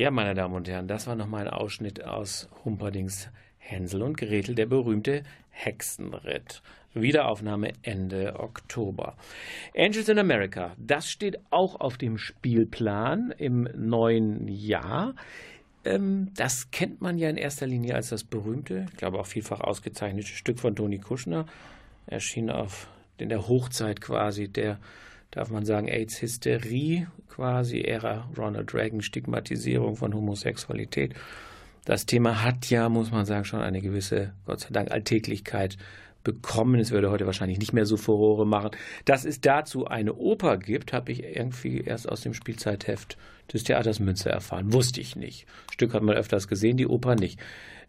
Ja, 0.04 0.12
meine 0.12 0.34
Damen 0.34 0.54
und 0.54 0.68
Herren, 0.68 0.90
das 0.90 1.08
war 1.08 1.16
nochmal 1.16 1.48
ein 1.48 1.54
Ausschnitt 1.54 2.04
aus 2.04 2.50
Humperdings 2.66 3.30
Hänsel 3.58 4.04
und 4.04 4.18
Gretel, 4.18 4.54
der 4.54 4.66
berühmte 4.66 5.24
Hexenritt. 5.50 6.62
Wiederaufnahme 6.94 7.72
Ende 7.84 8.38
Oktober. 8.38 9.16
Angels 9.74 10.10
in 10.10 10.20
America, 10.20 10.74
das 10.78 11.10
steht 11.10 11.40
auch 11.52 11.80
auf 11.80 11.98
dem 11.98 12.18
Spielplan 12.18 13.34
im 13.38 13.70
neuen 13.78 14.50
Jahr. 14.50 15.16
Ähm, 15.86 16.32
das 16.36 16.70
kennt 16.72 17.00
man 17.00 17.18
ja 17.18 17.30
in 17.30 17.38
erster 17.38 17.66
Linie 17.66 17.96
als 17.96 18.10
das 18.10 18.26
berühmte, 18.26 18.88
ich 18.92 18.98
glaube 18.98 19.20
auch 19.20 19.28
vielfach 19.28 19.62
ausgezeichnete 19.62 20.28
Stück 20.28 20.60
von 20.60 20.76
Toni 20.76 21.00
Kuschner. 21.00 21.46
Erschien 22.08 22.50
auf 22.50 22.90
in 23.18 23.30
der 23.30 23.48
Hochzeit 23.48 24.02
quasi 24.02 24.50
der, 24.50 24.80
darf 25.34 25.50
man 25.50 25.66
sagen, 25.66 25.88
AIDS-Hysterie, 25.88 27.08
quasi 27.28 27.82
Ära 27.82 28.30
Ronald 28.38 28.74
Reagan, 28.74 29.02
Stigmatisierung 29.02 29.96
von 29.96 30.14
Homosexualität. 30.14 31.16
Das 31.86 32.06
Thema 32.06 32.44
hat 32.44 32.70
ja, 32.70 32.88
muss 32.88 33.12
man 33.12 33.26
sagen, 33.26 33.44
schon 33.44 33.60
eine 33.60 33.82
gewisse, 33.82 34.34
Gott 34.46 34.62
sei 34.62 34.70
Dank, 34.72 34.92
Alltäglichkeit 34.92 35.78
bekommen. 36.24 36.80
Es 36.80 36.92
würde 36.92 37.10
heute 37.10 37.26
wahrscheinlich 37.26 37.60
nicht 37.60 37.74
mehr 37.74 37.86
so 37.86 37.98
Furore 37.98 38.46
machen. 38.46 38.72
Dass 39.06 39.26
es 39.26 39.42
dazu 39.42 39.88
eine 39.88 40.14
Oper 40.14 40.58
gibt, 40.58 40.94
habe 40.94 41.12
ich 41.12 41.24
irgendwie 41.24 41.82
erst 41.82 42.08
aus 42.08 42.22
dem 42.22 42.34
Spielzeitheft 42.34 43.18
des 43.52 43.64
Theaters 43.64 44.00
Münster 44.00 44.30
erfahren. 44.30 44.72
Wusste 44.72 45.02
ich 45.02 45.16
nicht. 45.16 45.48
Stück 45.72 45.94
hat 45.94 46.04
man 46.04 46.16
öfters 46.16 46.48
gesehen, 46.48 46.78
die 46.78 46.88
Oper 46.88 47.16
nicht. 47.16 47.40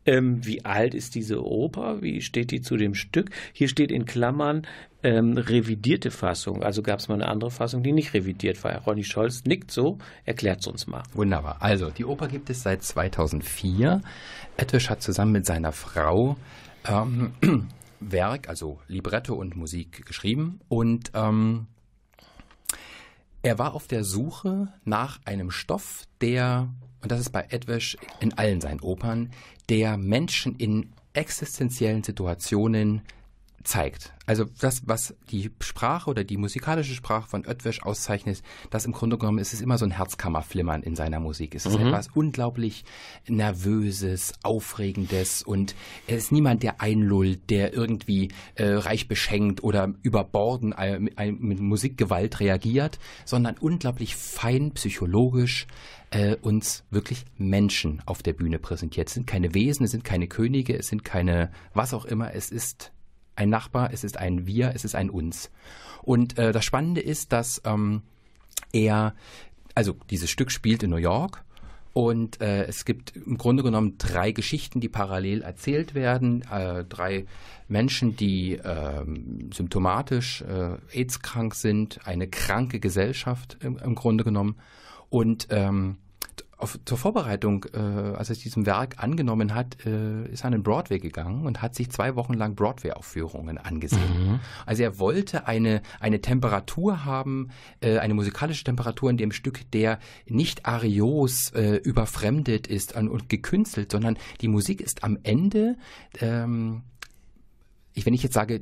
Ähm, 0.06 0.44
wie 0.44 0.64
alt 0.64 0.94
ist 0.94 1.14
diese 1.14 1.44
Oper? 1.44 2.02
Wie 2.02 2.20
steht 2.20 2.50
die 2.50 2.60
zu 2.60 2.76
dem 2.76 2.94
Stück? 2.94 3.30
Hier 3.52 3.68
steht 3.68 3.90
in 3.90 4.04
Klammern 4.04 4.66
ähm, 5.02 5.36
revidierte 5.36 6.10
Fassung. 6.10 6.62
Also 6.62 6.82
gab 6.82 6.98
es 6.98 7.08
mal 7.08 7.14
eine 7.14 7.28
andere 7.28 7.50
Fassung, 7.50 7.82
die 7.82 7.92
nicht 7.92 8.14
revidiert 8.14 8.62
war. 8.64 8.76
Ronny 8.84 9.04
Scholz 9.04 9.44
nickt 9.44 9.70
so, 9.70 9.98
erklärt 10.24 10.60
es 10.60 10.66
uns 10.66 10.86
mal. 10.86 11.02
Wunderbar. 11.12 11.58
Also 11.60 11.90
die 11.90 12.04
Oper 12.04 12.28
gibt 12.28 12.50
es 12.50 12.62
seit 12.62 12.82
2004. 12.82 14.00
Edwisch 14.56 14.90
hat 14.90 15.02
zusammen 15.02 15.32
mit 15.32 15.46
seiner 15.46 15.72
Frau 15.72 16.36
ähm, 16.86 17.32
Werk, 18.00 18.48
also 18.48 18.80
Libretto 18.88 19.34
und 19.34 19.56
Musik 19.56 20.04
geschrieben 20.06 20.60
und 20.68 21.12
ähm, 21.14 21.66
er 23.44 23.58
war 23.58 23.74
auf 23.74 23.86
der 23.86 24.04
Suche 24.04 24.72
nach 24.84 25.20
einem 25.26 25.50
Stoff, 25.50 26.04
der, 26.22 26.70
und 27.02 27.12
das 27.12 27.20
ist 27.20 27.30
bei 27.30 27.46
Edwisch 27.50 27.96
in 28.18 28.32
allen 28.32 28.62
seinen 28.62 28.80
Opern, 28.80 29.30
der 29.68 29.98
Menschen 29.98 30.56
in 30.56 30.92
existenziellen 31.12 32.02
Situationen 32.02 33.02
zeigt. 33.64 34.12
Also 34.26 34.44
das, 34.44 34.82
was 34.86 35.14
die 35.30 35.50
Sprache 35.60 36.08
oder 36.08 36.24
die 36.24 36.36
musikalische 36.36 36.94
Sprache 36.94 37.28
von 37.28 37.46
Oetwisch 37.46 37.82
auszeichnet, 37.82 38.42
das 38.70 38.86
im 38.86 38.92
Grunde 38.92 39.18
genommen 39.18 39.38
ist 39.38 39.52
es 39.52 39.60
immer 39.60 39.76
so 39.76 39.84
ein 39.84 39.90
Herzkammerflimmern 39.90 40.82
in 40.82 40.96
seiner 40.96 41.20
Musik. 41.20 41.54
Es 41.54 41.66
ist 41.66 41.78
mhm. 41.78 41.88
etwas 41.88 42.08
unglaublich 42.14 42.84
Nervöses, 43.26 44.34
Aufregendes 44.42 45.42
und 45.42 45.74
er 46.06 46.16
ist 46.18 46.32
niemand, 46.32 46.62
der 46.62 46.80
einlullt, 46.80 47.50
der 47.50 47.74
irgendwie 47.74 48.28
äh, 48.54 48.68
reich 48.68 49.08
beschenkt 49.08 49.62
oder 49.62 49.92
überborden 50.02 50.72
äh, 50.72 50.98
mit, 50.98 51.18
äh, 51.18 51.32
mit 51.32 51.60
Musikgewalt 51.60 52.40
reagiert, 52.40 52.98
sondern 53.24 53.56
unglaublich 53.58 54.16
fein 54.16 54.72
psychologisch 54.72 55.66
äh, 56.10 56.36
uns 56.36 56.84
wirklich 56.90 57.24
Menschen 57.36 58.02
auf 58.06 58.22
der 58.22 58.32
Bühne 58.32 58.58
präsentiert. 58.58 59.08
Es 59.08 59.14
sind 59.14 59.26
keine 59.26 59.54
Wesen, 59.54 59.84
es 59.84 59.90
sind 59.90 60.04
keine 60.04 60.28
Könige, 60.28 60.78
es 60.78 60.88
sind 60.88 61.04
keine 61.04 61.50
was 61.74 61.92
auch 61.92 62.04
immer, 62.04 62.34
es 62.34 62.50
ist 62.50 62.92
ein 63.36 63.50
Nachbar, 63.50 63.92
es 63.92 64.04
ist 64.04 64.18
ein 64.18 64.46
Wir, 64.46 64.72
es 64.74 64.84
ist 64.84 64.94
ein 64.94 65.10
Uns. 65.10 65.50
Und 66.02 66.38
äh, 66.38 66.52
das 66.52 66.64
Spannende 66.64 67.00
ist, 67.00 67.32
dass 67.32 67.62
ähm, 67.64 68.02
er, 68.72 69.14
also 69.74 69.96
dieses 70.10 70.30
Stück 70.30 70.50
spielt 70.50 70.82
in 70.82 70.90
New 70.90 70.96
York 70.96 71.44
und 71.94 72.40
äh, 72.40 72.64
es 72.64 72.84
gibt 72.84 73.14
im 73.14 73.38
Grunde 73.38 73.62
genommen 73.62 73.98
drei 73.98 74.32
Geschichten, 74.32 74.80
die 74.80 74.88
parallel 74.88 75.42
erzählt 75.42 75.94
werden. 75.94 76.42
Äh, 76.50 76.84
drei 76.84 77.24
Menschen, 77.68 78.16
die 78.16 78.54
äh, 78.54 79.04
symptomatisch 79.54 80.42
äh, 80.42 80.76
AIDS-krank 80.92 81.54
sind, 81.54 82.00
eine 82.04 82.26
kranke 82.26 82.80
Gesellschaft 82.80 83.58
im, 83.60 83.78
im 83.78 83.94
Grunde 83.94 84.24
genommen. 84.24 84.56
Und 85.08 85.46
ähm, 85.50 85.98
auf, 86.56 86.78
zur 86.84 86.98
Vorbereitung, 86.98 87.66
äh, 87.72 87.78
als 87.78 88.30
er 88.30 88.36
diesem 88.36 88.66
Werk 88.66 89.02
angenommen 89.02 89.54
hat, 89.54 89.84
äh, 89.84 90.26
ist 90.26 90.42
er 90.42 90.46
an 90.46 90.52
den 90.52 90.62
Broadway 90.62 90.98
gegangen 90.98 91.46
und 91.46 91.62
hat 91.62 91.74
sich 91.74 91.90
zwei 91.90 92.14
Wochen 92.16 92.34
lang 92.34 92.54
Broadway-Aufführungen 92.54 93.58
angesehen. 93.58 94.32
Mhm. 94.32 94.40
Also 94.66 94.82
er 94.82 94.98
wollte 94.98 95.46
eine, 95.46 95.82
eine 96.00 96.20
Temperatur 96.20 97.04
haben, 97.04 97.50
äh, 97.80 97.98
eine 97.98 98.14
musikalische 98.14 98.64
Temperatur 98.64 99.10
in 99.10 99.16
dem 99.16 99.32
Stück, 99.32 99.70
der 99.72 99.98
nicht 100.26 100.66
arios 100.66 101.50
äh, 101.50 101.76
überfremdet 101.76 102.66
ist 102.66 102.94
und 102.96 103.28
gekünstelt, 103.28 103.92
sondern 103.92 104.16
die 104.40 104.48
Musik 104.48 104.80
ist 104.80 105.04
am 105.04 105.18
Ende 105.22 105.76
ähm, 106.20 106.82
ich, 107.94 108.04
wenn 108.06 108.14
ich 108.14 108.24
jetzt 108.24 108.34
sage, 108.34 108.60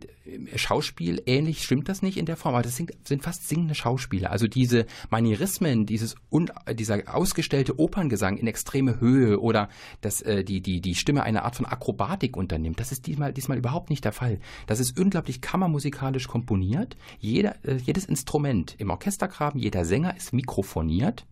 Schauspiel 0.56 1.22
ähnlich, 1.24 1.62
stimmt 1.64 1.88
das 1.88 2.02
nicht 2.02 2.18
in 2.18 2.26
der 2.26 2.36
Form, 2.36 2.54
aber 2.54 2.62
das 2.62 2.76
sind, 2.76 2.92
sind 3.04 3.22
fast 3.22 3.48
singende 3.48 3.74
Schauspieler. 3.74 4.30
Also 4.30 4.46
diese 4.46 4.86
Manierismen, 5.08 5.86
dieses 5.86 6.16
un, 6.30 6.50
dieser 6.74 7.02
ausgestellte 7.06 7.78
Operngesang 7.78 8.36
in 8.36 8.46
extreme 8.46 9.00
Höhe 9.00 9.40
oder 9.40 9.70
dass 10.02 10.20
äh, 10.20 10.44
die, 10.44 10.60
die, 10.60 10.82
die 10.82 10.94
Stimme 10.94 11.22
eine 11.22 11.44
Art 11.44 11.56
von 11.56 11.64
Akrobatik 11.64 12.36
unternimmt, 12.36 12.78
das 12.78 12.92
ist 12.92 13.06
diesmal, 13.06 13.32
diesmal 13.32 13.56
überhaupt 13.56 13.88
nicht 13.88 14.04
der 14.04 14.12
Fall. 14.12 14.38
Das 14.66 14.80
ist 14.80 14.98
unglaublich 15.00 15.40
kammermusikalisch 15.40 16.28
komponiert. 16.28 16.96
Jeder, 17.18 17.56
äh, 17.64 17.76
jedes 17.76 18.04
Instrument 18.04 18.74
im 18.78 18.90
Orchestergraben, 18.90 19.58
jeder 19.58 19.86
Sänger 19.86 20.14
ist 20.14 20.34
mikrofoniert. 20.34 21.26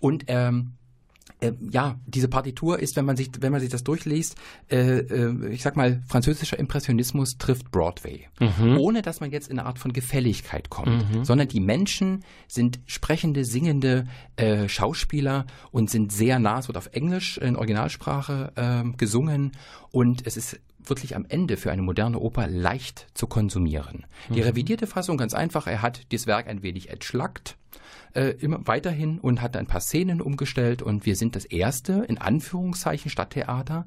Und 0.00 0.24
ähm, 0.26 0.72
äh, 1.40 1.52
ja, 1.70 1.98
diese 2.06 2.28
Partitur 2.28 2.78
ist, 2.78 2.96
wenn 2.96 3.04
man 3.04 3.16
sich, 3.16 3.30
wenn 3.40 3.52
man 3.52 3.60
sich 3.60 3.70
das 3.70 3.84
durchliest, 3.84 4.36
äh, 4.70 4.98
äh, 4.98 5.48
ich 5.48 5.62
sag 5.62 5.76
mal, 5.76 6.02
französischer 6.06 6.58
Impressionismus 6.58 7.36
trifft 7.38 7.70
Broadway. 7.70 8.26
Mhm. 8.40 8.78
Ohne 8.78 9.02
dass 9.02 9.20
man 9.20 9.30
jetzt 9.30 9.48
in 9.48 9.58
eine 9.58 9.68
Art 9.68 9.78
von 9.78 9.92
Gefälligkeit 9.92 10.70
kommt, 10.70 11.12
mhm. 11.12 11.24
sondern 11.24 11.48
die 11.48 11.60
Menschen 11.60 12.24
sind 12.48 12.80
sprechende, 12.86 13.44
singende 13.44 14.06
äh, 14.36 14.68
Schauspieler 14.68 15.46
und 15.70 15.90
sind 15.90 16.12
sehr 16.12 16.38
nah, 16.38 16.58
es 16.58 16.68
wird 16.68 16.76
auf 16.76 16.90
Englisch 16.92 17.38
in 17.38 17.56
Originalsprache 17.56 18.52
äh, 18.56 18.96
gesungen 18.96 19.52
und 19.90 20.26
es 20.26 20.36
ist 20.36 20.60
wirklich 20.88 21.16
am 21.16 21.26
Ende 21.28 21.56
für 21.56 21.70
eine 21.70 21.82
moderne 21.82 22.18
Oper 22.18 22.46
leicht 22.46 23.06
zu 23.14 23.26
konsumieren. 23.26 24.06
Die 24.30 24.40
mhm. 24.40 24.46
revidierte 24.46 24.86
Fassung 24.86 25.16
ganz 25.16 25.34
einfach, 25.34 25.66
er 25.66 25.82
hat 25.82 26.12
das 26.12 26.26
Werk 26.26 26.48
ein 26.48 26.62
wenig 26.62 26.88
entschlackt, 26.88 27.56
äh, 28.14 28.30
immer 28.40 28.66
weiterhin 28.66 29.18
und 29.18 29.42
hat 29.42 29.56
ein 29.56 29.66
paar 29.66 29.80
Szenen 29.80 30.20
umgestellt. 30.20 30.82
Und 30.82 31.06
wir 31.06 31.16
sind 31.16 31.36
das 31.36 31.44
erste, 31.44 32.04
in 32.08 32.18
Anführungszeichen, 32.18 33.10
Stadttheater, 33.10 33.86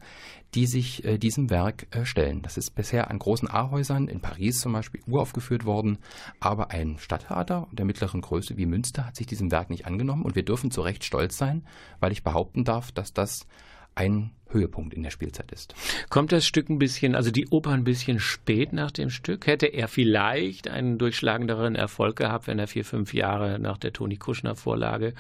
die 0.54 0.68
sich 0.68 1.04
äh, 1.06 1.18
diesem 1.18 1.50
Werk 1.50 1.88
äh, 1.92 2.06
stellen. 2.06 2.42
Das 2.42 2.58
ist 2.58 2.72
bisher 2.76 3.10
an 3.10 3.20
großen 3.20 3.50
A-Häusern 3.50 4.08
in 4.08 4.20
Paris 4.20 4.60
zum 4.60 4.74
Beispiel 4.74 5.02
uraufgeführt 5.08 5.66
worden, 5.66 5.98
aber 6.40 6.72
ein 6.72 6.98
Stadttheater 6.98 7.68
der 7.72 7.86
mittleren 7.86 8.22
Größe 8.22 8.58
wie 8.58 8.66
Münster 8.66 9.06
hat 9.06 9.16
sich 9.16 9.28
diesem 9.28 9.52
Werk 9.52 9.70
nicht 9.70 9.86
angenommen. 9.86 10.24
Und 10.24 10.36
wir 10.36 10.44
dürfen 10.44 10.72
zu 10.72 10.82
Recht 10.82 11.04
stolz 11.04 11.38
sein, 11.38 11.64
weil 12.00 12.12
ich 12.12 12.24
behaupten 12.24 12.64
darf, 12.64 12.92
dass 12.92 13.14
das 13.14 13.48
ein 13.96 14.32
Höhepunkt 14.54 14.94
in 14.94 15.04
der 15.04 15.12
Spielzeit 15.12 15.52
ist. 15.52 15.74
Kommt 16.10 16.32
das 16.32 16.46
Stück 16.46 16.70
ein 16.70 16.80
bisschen, 16.80 17.16
also 17.16 17.32
die 17.32 17.48
Oper 17.50 17.72
ein 17.72 17.84
bisschen 17.84 18.20
spät 18.20 18.74
nach 18.74 18.92
dem 18.92 19.10
Stück? 19.10 19.48
Hätte 19.48 19.68
er 19.68 19.88
vielleicht 19.88 20.68
einen 20.70 20.98
durchschlagenderen 20.98 21.76
Erfolg 21.76 22.18
gehabt, 22.18 22.48
wenn 22.48 22.60
er 22.60 22.68
vier, 22.68 22.86
fünf 22.86 23.14
Jahre 23.14 23.60
nach 23.60 23.78
der 23.78 23.94
Toni 23.94 24.18
Kuschner 24.18 24.56
Vorlage 24.56 25.14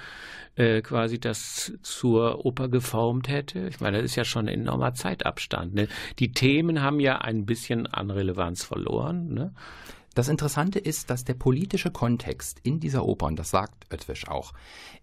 äh, 0.56 0.82
quasi 0.82 1.20
das 1.20 1.74
zur 1.82 2.46
Oper 2.46 2.70
geformt 2.70 3.28
hätte? 3.28 3.68
Ich 3.68 3.80
meine, 3.80 3.98
das 3.98 4.06
ist 4.12 4.16
ja 4.16 4.26
schon 4.26 4.48
ein 4.48 4.62
enormer 4.62 4.94
Zeitabstand. 4.94 5.74
Ne? 5.74 5.88
Die 6.20 6.32
Themen 6.32 6.82
haben 6.82 7.00
ja 7.00 7.20
ein 7.20 7.46
bisschen 7.46 7.88
an 7.88 8.12
Relevanz 8.12 8.64
verloren. 8.64 9.34
Ne? 9.34 9.54
Das 10.14 10.28
Interessante 10.28 10.78
ist, 10.78 11.10
dass 11.10 11.24
der 11.24 11.36
politische 11.36 11.90
Kontext 11.90 12.60
in 12.64 12.82
dieser 12.82 13.06
Oper, 13.06 13.28
und 13.28 13.40
das 13.40 13.50
sagt 13.50 13.88
Oetwisch 13.94 14.28
auch, 14.28 14.52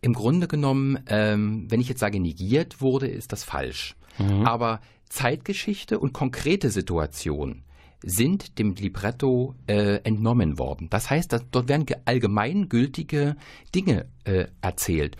im 0.02 0.12
Grunde 0.12 0.48
genommen, 0.48 0.98
ähm, 1.06 1.66
wenn 1.70 1.80
ich 1.80 1.88
jetzt 1.88 2.00
sage 2.00 2.20
negiert 2.20 2.82
wurde, 2.82 3.08
ist 3.08 3.32
das 3.32 3.42
falsch. 3.42 3.96
Mhm. 4.18 4.46
Aber 4.46 4.80
Zeitgeschichte 5.08 5.98
und 5.98 6.12
konkrete 6.12 6.70
Situation 6.70 7.62
sind 8.02 8.58
dem 8.58 8.74
Libretto 8.74 9.54
äh, 9.66 9.96
entnommen 10.04 10.58
worden. 10.58 10.88
Das 10.90 11.10
heißt, 11.10 11.32
dass 11.32 11.42
dort 11.50 11.68
werden 11.68 11.86
allgemeingültige 12.04 13.36
Dinge 13.74 14.06
äh, 14.24 14.46
erzählt. 14.60 15.16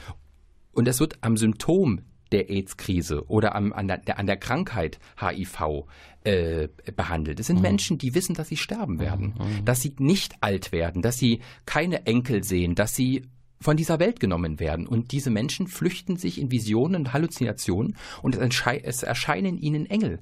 Und 0.73 0.87
es 0.87 1.01
wird 1.01 1.19
am 1.23 1.37
Symptom 1.37 2.03
der 2.31 2.51
AIDS-Krise 2.51 3.25
oder 3.29 3.55
am, 3.55 3.73
an, 3.73 3.89
der, 3.89 4.19
an 4.19 4.27
der 4.27 4.37
Krankheit 4.37 4.99
HIV 5.19 5.87
äh, 6.25 6.69
behandelt. 6.95 7.41
Es 7.41 7.47
sind 7.47 7.57
mhm. 7.57 7.63
Menschen, 7.63 7.99
die 7.99 8.15
wissen, 8.15 8.35
dass 8.35 8.49
sie 8.49 8.57
sterben 8.57 9.01
werden, 9.01 9.35
mhm. 9.39 9.65
dass 9.65 9.81
sie 9.81 9.95
nicht 9.99 10.35
alt 10.41 10.71
werden, 10.71 11.03
dass 11.03 11.17
sie 11.17 11.41
keine 11.67 12.07
Enkel 12.07 12.45
sehen, 12.45 12.75
dass 12.75 12.95
sie 12.95 13.23
von 13.61 13.77
dieser 13.77 13.99
Welt 13.99 14.21
genommen 14.21 14.61
werden. 14.61 14.87
Und 14.87 15.13
diese 15.13 15.31
Menschen 15.31 15.67
flüchten 15.67 16.17
sich 16.17 16.41
in 16.41 16.51
Visionen 16.51 16.97
und 16.97 17.13
Halluzinationen 17.13 17.97
und 18.23 18.37
es, 18.37 19.03
erscheinen 19.03 19.59
ihnen 19.59 19.87
Engel. 19.87 20.21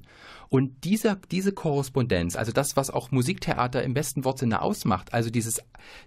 Und 0.49 0.85
dieser, 0.85 1.17
diese 1.31 1.51
Korrespondenz, 1.51 2.35
also 2.35 2.51
das, 2.51 2.77
was 2.77 2.89
auch 2.89 3.11
Musiktheater 3.11 3.83
im 3.83 3.93
besten 3.93 4.23
Wortsinne 4.23 4.61
ausmacht, 4.61 5.13
also 5.13 5.29
dieses, 5.29 5.61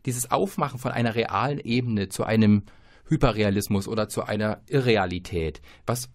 dieses 0.07 0.31
Aufmachen 0.31 0.79
von 0.79 0.93
einer 0.93 1.15
realen 1.15 1.61
Ebene 1.61 2.09
zu 2.09 2.25
einem 2.25 2.63
Hyperrealismus 3.07 3.87
oder 3.87 4.09
zu 4.09 4.23
einer 4.23 4.63
Irrealität, 4.69 5.61
was 5.87 6.09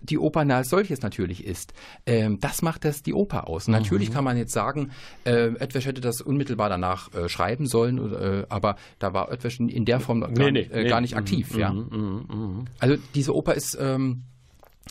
die 0.00 0.18
Oper 0.18 0.40
als 0.40 0.68
solches 0.68 1.02
natürlich 1.02 1.44
ist. 1.44 1.72
Ähm, 2.06 2.38
das 2.40 2.62
macht 2.62 2.84
das 2.84 3.02
die 3.02 3.14
Oper 3.14 3.48
aus. 3.48 3.66
Und 3.66 3.72
natürlich 3.72 4.10
mhm. 4.10 4.14
kann 4.14 4.24
man 4.24 4.36
jetzt 4.36 4.52
sagen, 4.52 4.90
äh, 5.24 5.48
Edwisch 5.58 5.86
hätte 5.86 6.00
das 6.00 6.20
unmittelbar 6.20 6.68
danach 6.68 7.12
äh, 7.14 7.28
schreiben 7.28 7.66
sollen, 7.66 8.12
äh, 8.12 8.46
aber 8.48 8.76
da 8.98 9.12
war 9.12 9.30
Edwisch 9.30 9.60
in 9.60 9.84
der 9.84 10.00
Form 10.00 10.20
nee, 10.20 10.34
gar, 10.34 10.50
nee, 10.50 10.60
äh, 10.60 10.82
nee. 10.82 10.88
gar, 10.88 11.00
nicht 11.00 11.16
aktiv. 11.16 11.52
Mhm, 11.54 11.60
ja. 11.60 11.72
Mhm, 11.72 12.24
mhm, 12.28 12.64
also 12.78 12.96
diese 13.14 13.34
Oper 13.34 13.54
ist 13.54 13.76
ähm, 13.80 14.22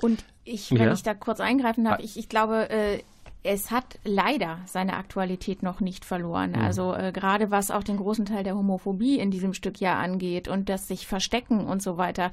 und 0.01 0.23
ich, 0.43 0.71
wenn 0.71 0.77
ja. 0.81 0.93
ich 0.93 1.03
da 1.03 1.13
kurz 1.13 1.39
eingreifen 1.39 1.83
darf, 1.83 1.99
ich, 1.99 2.17
ich 2.17 2.27
glaube, 2.27 2.69
äh, 2.69 2.99
es 3.43 3.71
hat 3.71 3.97
leider 4.03 4.59
seine 4.65 4.95
Aktualität 4.95 5.63
noch 5.63 5.79
nicht 5.79 6.05
verloren. 6.05 6.51
Mhm. 6.51 6.61
Also 6.61 6.93
äh, 6.93 7.11
gerade 7.11 7.49
was 7.49 7.71
auch 7.71 7.83
den 7.83 7.97
großen 7.97 8.25
Teil 8.25 8.43
der 8.43 8.55
Homophobie 8.55 9.17
in 9.17 9.31
diesem 9.31 9.53
Stück 9.53 9.79
ja 9.79 9.97
angeht 9.99 10.47
und 10.47 10.69
das 10.69 10.87
sich 10.87 11.07
verstecken 11.07 11.65
und 11.65 11.81
so 11.81 11.97
weiter, 11.97 12.31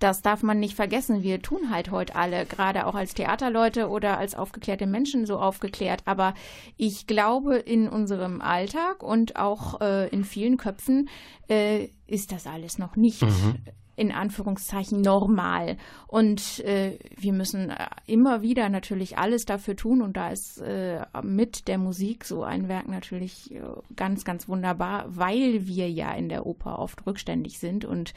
das 0.00 0.20
darf 0.20 0.42
man 0.42 0.58
nicht 0.58 0.74
vergessen. 0.74 1.22
Wir 1.22 1.40
tun 1.40 1.70
halt 1.70 1.90
heute 1.90 2.16
alle, 2.16 2.44
gerade 2.44 2.86
auch 2.86 2.94
als 2.94 3.14
Theaterleute 3.14 3.88
oder 3.88 4.18
als 4.18 4.34
aufgeklärte 4.34 4.86
Menschen 4.86 5.26
so 5.26 5.38
aufgeklärt. 5.38 6.02
Aber 6.06 6.34
ich 6.76 7.06
glaube, 7.06 7.56
in 7.56 7.88
unserem 7.88 8.40
Alltag 8.40 9.02
und 9.02 9.36
auch 9.36 9.80
äh, 9.80 10.08
in 10.08 10.24
vielen 10.24 10.56
Köpfen 10.56 11.08
äh, 11.48 11.88
ist 12.06 12.32
das 12.32 12.46
alles 12.46 12.78
noch 12.78 12.96
nicht. 12.96 13.22
Mhm 13.22 13.56
in 13.98 14.12
Anführungszeichen 14.12 15.00
normal. 15.00 15.76
Und 16.06 16.60
äh, 16.60 16.98
wir 17.16 17.32
müssen 17.32 17.70
äh, 17.70 17.86
immer 18.06 18.42
wieder 18.42 18.68
natürlich 18.68 19.18
alles 19.18 19.44
dafür 19.44 19.74
tun. 19.74 20.02
Und 20.02 20.16
da 20.16 20.30
ist 20.30 20.58
äh, 20.60 21.04
mit 21.22 21.66
der 21.66 21.78
Musik 21.78 22.24
so 22.24 22.44
ein 22.44 22.68
Werk 22.68 22.88
natürlich 22.88 23.52
äh, 23.52 23.60
ganz, 23.96 24.24
ganz 24.24 24.48
wunderbar, 24.48 25.04
weil 25.08 25.66
wir 25.66 25.90
ja 25.90 26.12
in 26.12 26.28
der 26.28 26.46
Oper 26.46 26.78
oft 26.78 27.06
rückständig 27.06 27.58
sind. 27.58 27.84
Und 27.84 28.14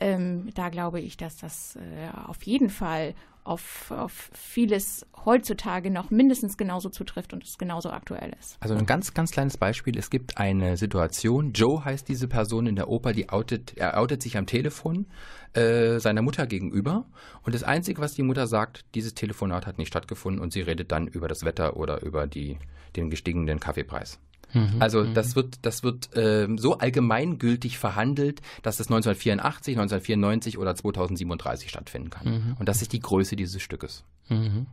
ähm, 0.00 0.48
da 0.54 0.70
glaube 0.70 1.00
ich, 1.00 1.18
dass 1.18 1.36
das 1.36 1.76
äh, 1.76 2.26
auf 2.26 2.42
jeden 2.44 2.70
Fall 2.70 3.14
auf, 3.48 3.90
auf 3.90 4.30
vieles 4.34 5.06
heutzutage 5.24 5.90
noch 5.90 6.10
mindestens 6.10 6.56
genauso 6.56 6.90
zutrifft 6.90 7.32
und 7.32 7.44
es 7.44 7.58
genauso 7.58 7.90
aktuell 7.90 8.32
ist. 8.38 8.56
Also 8.60 8.74
ein 8.74 8.86
ganz, 8.86 9.14
ganz 9.14 9.30
kleines 9.30 9.56
Beispiel. 9.56 9.96
Es 9.98 10.10
gibt 10.10 10.38
eine 10.38 10.76
Situation, 10.76 11.52
Joe 11.52 11.84
heißt 11.84 12.08
diese 12.08 12.28
Person 12.28 12.66
in 12.66 12.76
der 12.76 12.88
Oper, 12.88 13.12
die 13.12 13.30
outet, 13.30 13.76
er 13.76 13.98
outet 13.98 14.22
sich 14.22 14.36
am 14.36 14.46
Telefon 14.46 15.06
äh, 15.54 15.98
seiner 15.98 16.22
Mutter 16.22 16.46
gegenüber 16.46 17.06
und 17.42 17.54
das 17.54 17.64
Einzige, 17.64 18.00
was 18.00 18.14
die 18.14 18.22
Mutter 18.22 18.46
sagt, 18.46 18.84
dieses 18.94 19.14
Telefonat 19.14 19.66
hat 19.66 19.78
nicht 19.78 19.88
stattgefunden 19.88 20.42
und 20.42 20.52
sie 20.52 20.60
redet 20.60 20.92
dann 20.92 21.06
über 21.06 21.28
das 21.28 21.44
Wetter 21.44 21.76
oder 21.76 22.02
über 22.02 22.26
die, 22.26 22.58
den 22.96 23.10
gestiegenen 23.10 23.60
Kaffeepreis. 23.60 24.20
Mhm, 24.52 24.76
also 24.80 25.04
mhm. 25.04 25.14
das 25.14 25.36
wird, 25.36 25.58
das 25.62 25.82
wird 25.82 26.16
äh, 26.16 26.48
so 26.56 26.78
allgemeingültig 26.78 27.78
verhandelt, 27.78 28.40
dass 28.62 28.80
es 28.80 28.86
1984, 28.86 29.76
1994 29.76 30.58
oder 30.58 30.74
2037 30.74 31.68
stattfinden 31.68 32.10
kann. 32.10 32.26
Mhm. 32.26 32.56
Und 32.58 32.68
das 32.68 32.82
ist 32.82 32.92
die 32.92 33.00
Größe 33.00 33.36
dieses 33.36 33.62
Stückes. 33.62 34.04
Mhm. 34.28 34.66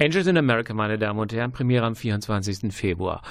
Angels 0.00 0.26
in 0.26 0.36
America, 0.36 0.74
meine 0.74 0.98
Damen 0.98 1.18
und 1.18 1.32
Herren, 1.32 1.52
Premiere 1.52 1.86
am 1.86 1.94
24. 1.94 2.72
Februar. 2.72 3.22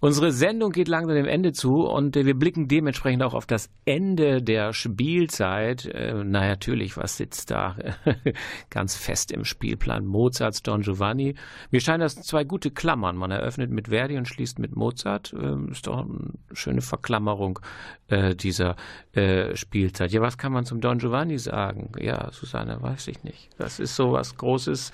Unsere 0.00 0.32
Sendung 0.32 0.72
geht 0.72 0.88
langsam 0.88 1.14
dem 1.14 1.26
Ende 1.26 1.52
zu 1.52 1.70
und 1.70 2.14
äh, 2.16 2.26
wir 2.26 2.34
blicken 2.34 2.68
dementsprechend 2.68 3.22
auch 3.22 3.32
auf 3.32 3.46
das 3.46 3.70
Ende 3.86 4.42
der 4.42 4.74
Spielzeit. 4.74 5.86
Äh, 5.86 6.22
na 6.24 6.46
natürlich, 6.46 6.98
was 6.98 7.16
sitzt 7.16 7.50
da 7.50 7.76
ganz 8.70 8.96
fest 8.96 9.32
im 9.32 9.44
Spielplan? 9.44 10.04
Mozarts 10.04 10.62
Don 10.62 10.82
Giovanni. 10.82 11.36
Mir 11.70 11.80
scheinen 11.80 12.00
das 12.00 12.16
zwei 12.16 12.44
gute 12.44 12.70
Klammern. 12.70 13.16
Man 13.16 13.30
eröffnet 13.30 13.70
mit 13.70 13.88
Verdi 13.88 14.18
und 14.18 14.28
schließt 14.28 14.58
mit 14.58 14.76
Mozart. 14.76 15.32
Äh, 15.32 15.70
ist 15.70 15.86
doch 15.86 16.04
eine 16.04 16.32
schöne 16.52 16.82
Verklammerung 16.82 17.60
äh, 18.08 18.34
dieser 18.34 18.76
äh, 19.14 19.56
Spielzeit. 19.56 20.12
Ja, 20.12 20.20
was 20.20 20.36
kann 20.36 20.52
man 20.52 20.66
zum 20.66 20.80
Don 20.80 20.98
Giovanni 20.98 21.38
sagen? 21.38 21.92
Ja, 21.98 22.30
Susanne, 22.30 22.76
weiß 22.82 23.08
ich 23.08 23.24
nicht. 23.24 23.48
Das 23.56 23.80
ist 23.80 23.96
so 23.96 24.12
was 24.12 24.36
Großes. 24.36 24.90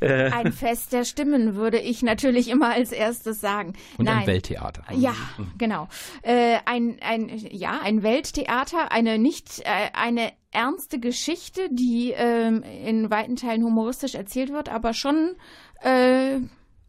Äh. 0.00 0.30
Ein 0.30 0.52
Fest 0.52 0.92
der 0.92 1.04
Stimmen 1.04 1.56
würde 1.56 1.78
ich 1.78 2.02
natürlich 2.02 2.48
immer 2.48 2.70
als 2.72 2.90
erstes 2.90 3.40
sagen. 3.40 3.74
Und 3.98 4.06
Nein. 4.06 4.20
ein 4.20 4.26
Welttheater. 4.26 4.82
Ja, 4.94 5.14
genau. 5.58 5.88
Äh, 6.22 6.56
ein, 6.64 6.96
ein, 7.02 7.28
ja, 7.50 7.80
ein 7.82 8.02
Welttheater, 8.02 8.92
eine 8.92 9.18
nicht, 9.18 9.60
äh, 9.60 9.90
eine 9.92 10.32
ernste 10.52 10.98
Geschichte, 11.00 11.68
die 11.70 12.12
ähm, 12.16 12.62
in 12.62 13.10
weiten 13.10 13.36
Teilen 13.36 13.62
humoristisch 13.62 14.14
erzählt 14.14 14.52
wird, 14.52 14.68
aber 14.68 14.94
schon 14.94 15.36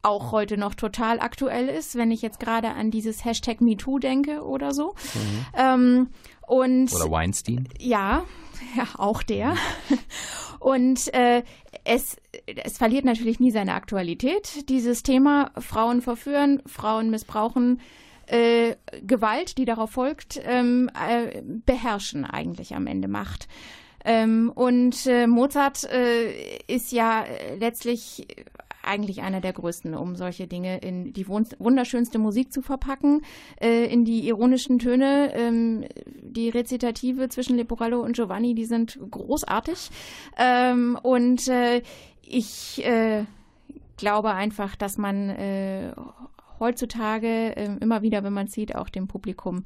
auch 0.03 0.31
heute 0.31 0.57
noch 0.57 0.75
total 0.75 1.19
aktuell 1.19 1.67
ist, 1.67 1.95
wenn 1.95 2.11
ich 2.11 2.21
jetzt 2.21 2.39
gerade 2.39 2.69
an 2.69 2.91
dieses 2.91 3.23
Hashtag 3.23 3.61
MeToo 3.61 3.99
denke 3.99 4.43
oder 4.43 4.73
so. 4.73 4.95
Mhm. 5.13 5.45
Ähm, 5.55 6.07
und, 6.51 6.93
oder 6.93 7.09
Weinstein. 7.09 7.69
Ja, 7.79 8.25
ja, 8.75 8.85
auch 8.97 9.23
der. 9.23 9.55
Und 10.59 11.13
äh, 11.13 11.43
es, 11.85 12.17
es 12.45 12.77
verliert 12.77 13.05
natürlich 13.05 13.39
nie 13.39 13.51
seine 13.51 13.73
Aktualität. 13.73 14.69
Dieses 14.69 15.01
Thema 15.01 15.51
Frauen 15.57 16.01
verführen, 16.01 16.61
Frauen 16.65 17.09
missbrauchen, 17.09 17.79
äh, 18.27 18.75
Gewalt, 19.01 19.57
die 19.57 19.65
darauf 19.65 19.91
folgt, 19.91 20.41
ähm, 20.43 20.89
äh, 20.93 21.41
beherrschen 21.41 22.25
eigentlich 22.25 22.75
am 22.75 22.85
Ende 22.85 23.07
Macht. 23.07 23.47
Ähm, 24.03 24.51
und 24.53 25.07
äh, 25.07 25.27
Mozart 25.27 25.85
äh, 25.85 26.57
ist 26.67 26.91
ja 26.91 27.23
letztlich 27.59 28.27
eigentlich 28.83 29.21
einer 29.21 29.41
der 29.41 29.53
größten, 29.53 29.95
um 29.95 30.15
solche 30.15 30.47
Dinge 30.47 30.79
in 30.79 31.13
die 31.13 31.27
wunderschönste 31.27 32.19
Musik 32.19 32.51
zu 32.51 32.61
verpacken, 32.61 33.21
äh, 33.59 33.85
in 33.85 34.05
die 34.05 34.27
ironischen 34.27 34.79
Töne. 34.79 35.33
Ähm, 35.33 35.85
die 36.21 36.49
Rezitative 36.49 37.29
zwischen 37.29 37.57
Leporello 37.57 38.01
und 38.01 38.15
Giovanni, 38.15 38.55
die 38.55 38.65
sind 38.65 38.99
großartig. 39.09 39.89
Ähm, 40.37 40.97
und 41.01 41.47
äh, 41.47 41.81
ich 42.21 42.83
äh, 42.85 43.25
glaube 43.97 44.31
einfach, 44.33 44.75
dass 44.75 44.97
man 44.97 45.29
äh, 45.29 45.93
heutzutage 46.59 47.53
ähm, 47.55 47.77
immer 47.81 48.01
wieder, 48.01 48.23
wenn 48.23 48.33
man 48.33 48.47
sieht, 48.47 48.75
auch 48.75 48.89
dem 48.89 49.07
Publikum 49.07 49.63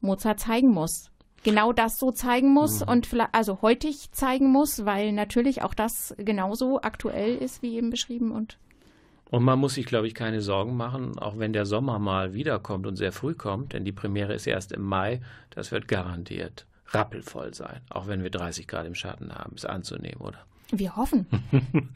Mozart 0.00 0.40
zeigen 0.40 0.70
muss 0.70 1.09
genau 1.44 1.72
das 1.72 1.98
so 1.98 2.10
zeigen 2.10 2.52
muss 2.52 2.80
mhm. 2.80 2.88
und 2.88 3.08
also 3.32 3.62
heutig 3.62 4.12
zeigen 4.12 4.50
muss, 4.50 4.84
weil 4.84 5.12
natürlich 5.12 5.62
auch 5.62 5.74
das 5.74 6.14
genauso 6.18 6.80
aktuell 6.82 7.36
ist, 7.36 7.62
wie 7.62 7.76
eben 7.76 7.90
beschrieben 7.90 8.32
und 8.32 8.58
und 9.30 9.44
man 9.44 9.60
muss 9.60 9.74
sich, 9.74 9.86
glaube 9.86 10.08
ich, 10.08 10.14
keine 10.14 10.40
Sorgen 10.40 10.76
machen, 10.76 11.16
auch 11.16 11.38
wenn 11.38 11.52
der 11.52 11.64
Sommer 11.64 12.00
mal 12.00 12.34
wiederkommt 12.34 12.88
und 12.88 12.96
sehr 12.96 13.12
früh 13.12 13.34
kommt, 13.34 13.74
denn 13.74 13.84
die 13.84 13.92
Premiere 13.92 14.34
ist 14.34 14.44
erst 14.44 14.72
im 14.72 14.82
Mai. 14.82 15.20
Das 15.50 15.70
wird 15.70 15.86
garantiert 15.86 16.66
rappelvoll 16.88 17.54
sein, 17.54 17.80
auch 17.90 18.08
wenn 18.08 18.22
wir 18.22 18.30
30 18.30 18.66
Grad 18.66 18.86
im 18.86 18.94
Schatten 18.94 19.32
haben, 19.32 19.54
ist 19.54 19.66
anzunehmen, 19.66 20.20
oder? 20.20 20.38
Wir 20.72 20.94
hoffen. 20.96 21.26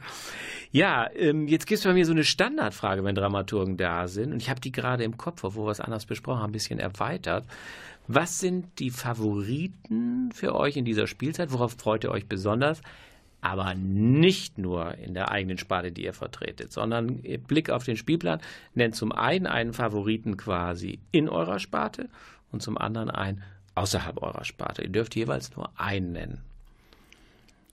ja, 0.73 1.09
ähm, 1.15 1.47
jetzt 1.47 1.67
gibt 1.67 1.79
es 1.79 1.85
bei 1.85 1.93
mir 1.93 2.05
so 2.05 2.13
eine 2.13 2.25
Standardfrage, 2.25 3.05
wenn 3.05 3.15
Dramaturgen 3.15 3.77
da 3.77 4.09
sind. 4.09 4.33
Und 4.33 4.43
ich 4.43 4.51
habe 4.51 4.61
die 4.61 4.73
gerade 4.73 5.05
im 5.05 5.17
Kopf, 5.17 5.45
obwohl 5.45 5.67
wir 5.67 5.71
es 5.71 5.81
anders 5.81 6.07
besprochen 6.07 6.41
haben, 6.41 6.51
ein 6.51 6.53
bisschen 6.53 6.81
erweitert. 6.81 7.47
Was 8.07 8.39
sind 8.39 8.79
die 8.79 8.91
Favoriten 8.91 10.31
für 10.33 10.55
euch 10.55 10.77
in 10.77 10.85
dieser 10.85 11.07
Spielzeit? 11.07 11.53
Worauf 11.53 11.73
freut 11.73 12.05
ihr 12.05 12.11
euch 12.11 12.29
besonders? 12.29 12.83
Aber 13.41 13.75
nicht 13.75 14.59
nur 14.59 14.95
in 14.95 15.15
der 15.15 15.31
eigenen 15.31 15.59
Sparte, 15.59 15.93
die 15.93 16.05
ihr 16.05 16.15
vertretet, 16.15 16.73
sondern 16.73 17.23
Blick 17.47 17.69
auf 17.71 17.85
den 17.85 17.97
Spielplan 17.97 18.41
nennt 18.75 18.95
zum 18.97 19.13
einen 19.13 19.47
einen 19.47 19.75
Favoriten 19.75 20.37
quasi 20.37 20.99
in 21.13 21.29
eurer 21.29 21.59
Sparte 21.59 22.09
und 22.53 22.63
zum 22.63 22.79
anderen 22.79 23.11
einen 23.11 23.43
außerhalb 23.75 24.23
eurer 24.23 24.45
Sparte. 24.45 24.83
Ihr 24.83 24.89
dürft 24.89 25.15
jeweils 25.15 25.55
nur 25.57 25.71
einen 25.79 26.13
nennen. 26.13 26.41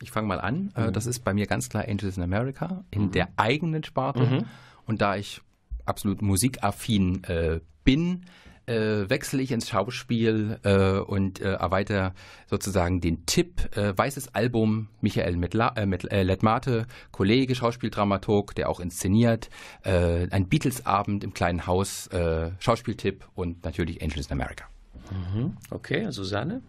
Ich 0.01 0.11
fange 0.11 0.27
mal 0.27 0.41
an. 0.41 0.71
Äh, 0.75 0.87
mhm. 0.87 0.93
Das 0.93 1.05
ist 1.05 1.19
bei 1.19 1.33
mir 1.33 1.45
ganz 1.45 1.69
klar 1.69 1.85
Angels 1.87 2.17
in 2.17 2.23
America 2.23 2.83
in 2.91 3.03
mhm. 3.03 3.11
der 3.11 3.29
eigenen 3.37 3.83
Sparte. 3.83 4.23
Mhm. 4.23 4.45
Und 4.85 5.01
da 5.01 5.15
ich 5.15 5.41
absolut 5.85 6.21
musikaffin 6.21 7.23
äh, 7.25 7.59
bin, 7.83 8.25
äh, 8.71 9.09
wechsle 9.09 9.41
ich 9.41 9.51
ins 9.51 9.69
Schauspiel 9.69 10.59
äh, 10.63 10.99
und 10.99 11.41
äh, 11.41 11.53
erweitere 11.53 12.11
sozusagen 12.47 13.01
den 13.01 13.25
Tipp. 13.25 13.75
Äh, 13.75 13.97
weißes 13.97 14.33
Album, 14.33 14.87
Michael 15.01 15.37
Metla, 15.37 15.73
äh, 15.75 15.83
äh, 15.83 16.23
Letmate, 16.23 16.87
Kollege, 17.11 17.55
Schauspieldramaturg, 17.55 18.55
der 18.55 18.69
auch 18.69 18.79
inszeniert. 18.79 19.49
Äh, 19.83 20.27
ein 20.31 20.47
Beatles-Abend 20.47 21.23
im 21.23 21.33
kleinen 21.33 21.67
Haus, 21.67 22.07
äh, 22.07 22.51
Schauspieltipp 22.59 23.27
und 23.35 23.63
natürlich 23.65 24.01
Angels 24.01 24.27
in 24.27 24.33
America. 24.33 24.65
Mhm. 25.11 25.57
Okay, 25.69 26.09
Susanne, 26.11 26.61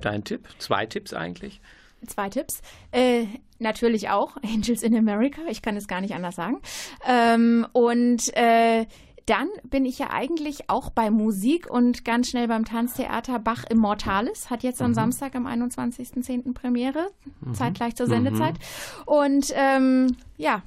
dein 0.00 0.24
Tipp? 0.24 0.46
Zwei 0.58 0.86
Tipps 0.86 1.14
eigentlich? 1.14 1.60
Zwei 2.06 2.28
Tipps. 2.28 2.60
Äh, 2.92 3.24
natürlich 3.58 4.08
auch 4.08 4.36
Angels 4.42 4.82
in 4.82 4.96
America. 4.96 5.40
Ich 5.50 5.62
kann 5.62 5.76
es 5.76 5.88
gar 5.88 6.00
nicht 6.00 6.14
anders 6.14 6.36
sagen. 6.36 6.60
Ähm, 7.06 7.66
und 7.72 8.36
äh, 8.36 8.86
dann 9.28 9.48
bin 9.64 9.84
ich 9.84 9.98
ja 9.98 10.10
eigentlich 10.10 10.70
auch 10.70 10.90
bei 10.90 11.10
Musik 11.10 11.68
und 11.68 12.04
ganz 12.04 12.30
schnell 12.30 12.48
beim 12.48 12.64
Tanztheater 12.64 13.38
Bach 13.38 13.64
Immortalis. 13.68 14.48
Hat 14.48 14.62
jetzt 14.62 14.80
am 14.80 14.92
mhm. 14.92 14.94
Samstag 14.94 15.34
am 15.34 15.46
21.10. 15.46 16.54
Premiere, 16.54 17.10
mhm. 17.42 17.54
zeitgleich 17.54 17.94
zur 17.94 18.06
Sendezeit. 18.06 18.54
Mhm. 18.54 19.02
Und 19.12 19.52
ähm, 19.54 20.16
ja, 20.38 20.62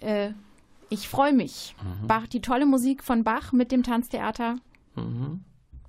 äh, 0.00 0.30
ich 0.88 1.08
freue 1.08 1.32
mich. 1.32 1.74
Mhm. 1.82 2.06
Bach, 2.06 2.28
die 2.28 2.40
tolle 2.40 2.66
Musik 2.66 3.02
von 3.02 3.24
Bach 3.24 3.52
mit 3.52 3.72
dem 3.72 3.82
Tanztheater. 3.82 4.56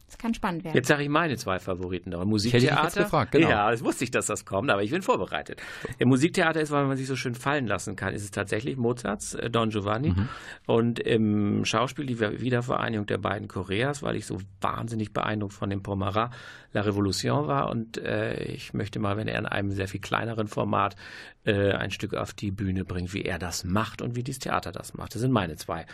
Es 0.10 0.18
kann 0.18 0.34
spannend 0.34 0.64
werden. 0.64 0.76
Jetzt 0.76 0.88
sage 0.88 1.04
ich 1.04 1.10
meine 1.10 1.36
zwei 1.36 1.60
Favoriten. 1.60 2.14
Aber 2.14 2.22
hätte 2.22 2.30
Musiktheater. 2.30 2.84
jetzt 2.84 2.96
gefragt, 2.96 3.34
genau. 3.34 3.50
Ja, 3.50 3.70
das 3.70 3.84
wusste 3.84 4.06
ich, 4.06 4.12
dass 4.12 4.26
das 4.28 4.46
kommt, 4.46 4.70
aber 4.72 4.82
ich 4.82 4.92
bin 4.92 5.02
vorbereitet. 5.02 5.62
Im 5.98 6.08
Musiktheater 6.08 6.62
ist, 6.62 6.72
weil 6.72 6.86
man 6.86 6.96
sich 6.96 7.08
so 7.08 7.18
schön 7.18 7.36
fallen 7.36 7.68
lassen 7.68 7.98
kann, 7.98 8.14
ist 8.14 8.24
es 8.24 8.32
tatsächlich 8.32 8.78
Mozarts 8.78 9.34
äh, 9.34 9.50
Don 9.50 9.70
Giovanni. 9.70 10.12
Mhm. 10.12 10.30
Und 10.66 11.00
im 11.00 11.66
Schauspiel 11.66 12.06
die 12.06 12.20
Wiedervereinigung 12.20 13.06
der 13.06 13.18
beiden 13.18 13.50
Koreas, 13.50 14.02
weil 14.02 14.16
ich 14.16 14.26
so 14.26 14.38
wahnsinnig 14.62 15.12
beeindruckt 15.12 15.54
von 15.54 15.70
dem 15.70 15.84
Pomarat 15.84 16.32
La 16.72 16.82
Revolution 16.82 17.48
war. 17.48 17.70
Und 17.70 17.98
äh, 17.98 18.44
ich 18.44 18.74
möchte 18.74 19.00
mal, 19.00 19.18
wenn 19.18 19.28
er 19.28 19.40
in 19.40 19.46
einem 19.46 19.72
sehr 19.72 19.90
viel 19.90 20.00
kleineren 20.00 20.48
Format 20.48 20.96
äh, 21.44 21.74
ein 21.74 21.92
Stück 21.92 22.14
auf 22.14 22.34
die 22.34 22.52
Bühne 22.52 22.86
bringt, 22.86 23.14
wie 23.14 23.24
er 23.24 23.40
das 23.40 23.66
macht 23.66 24.02
und 24.02 24.16
wie 24.16 24.24
dieses 24.24 24.40
Theater 24.40 24.72
das 24.72 24.94
macht. 24.94 25.16
Das 25.16 25.22
sind 25.22 25.32
meine 25.34 25.58
zwei. 25.58 25.86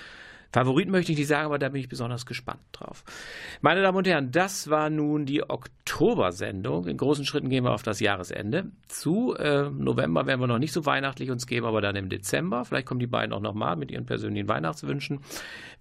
Favoriten 0.53 0.91
möchte 0.91 1.11
ich 1.11 1.17
nicht 1.17 1.27
sagen, 1.27 1.47
aber 1.47 1.57
da 1.57 1.69
bin 1.69 1.81
ich 1.81 1.89
besonders 1.89 2.27
gespannt 2.27 2.61
drauf. 2.73 3.03
Meine 3.61 3.81
Damen 3.81 3.97
und 3.97 4.07
Herren, 4.07 4.31
das 4.31 4.69
war 4.69 4.91
nun 4.91 5.25
die 5.25 5.49
Oktobersendung. 5.49 6.87
In 6.87 6.97
großen 6.97 7.25
Schritten 7.25 7.49
gehen 7.49 7.63
wir 7.63 7.71
auf 7.71 7.81
das 7.81 7.99
Jahresende 7.99 8.65
zu. 8.87 9.33
Äh, 9.35 9.71
November 9.71 10.27
werden 10.27 10.39
wir 10.39 10.47
noch 10.47 10.59
nicht 10.59 10.71
so 10.71 10.85
weihnachtlich 10.85 11.31
uns 11.31 11.47
geben, 11.47 11.65
aber 11.65 11.81
dann 11.81 11.95
im 11.95 12.07
Dezember. 12.07 12.65
Vielleicht 12.65 12.85
kommen 12.85 12.99
die 12.99 13.07
beiden 13.07 13.33
auch 13.33 13.41
nochmal 13.41 13.75
mit 13.75 13.89
ihren 13.89 14.05
persönlichen 14.05 14.47
Weihnachtswünschen. 14.47 15.21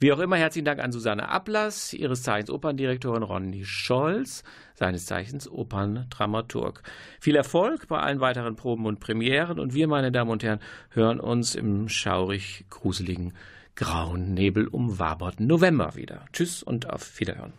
Wie 0.00 0.10
auch 0.10 0.18
immer, 0.18 0.36
herzlichen 0.36 0.64
Dank 0.64 0.80
an 0.80 0.90
Susanne 0.90 1.28
Ablass, 1.28 1.92
ihres 1.92 2.22
Zeichens 2.22 2.50
Operndirektorin 2.50 3.22
Ronny 3.22 3.66
Scholz, 3.66 4.42
seines 4.74 5.04
Zeichens 5.04 5.50
Operndramaturg. 5.50 6.82
Viel 7.20 7.36
Erfolg 7.36 7.88
bei 7.88 7.98
allen 7.98 8.20
weiteren 8.20 8.56
Proben 8.56 8.86
und 8.86 9.00
Premieren 9.00 9.60
und 9.60 9.74
wir, 9.74 9.86
meine 9.86 10.10
Damen 10.10 10.30
und 10.30 10.42
Herren, 10.42 10.60
hören 10.88 11.20
uns 11.20 11.54
im 11.54 11.90
schaurig 11.90 12.64
gruseligen 12.70 13.34
grauen 13.74 14.34
Nebel 14.34 14.68
umwaberten 14.68 15.46
November 15.46 15.94
wieder. 15.94 16.24
Tschüss 16.32 16.62
und 16.62 16.88
auf 16.90 17.18
Wiederhören. 17.18 17.52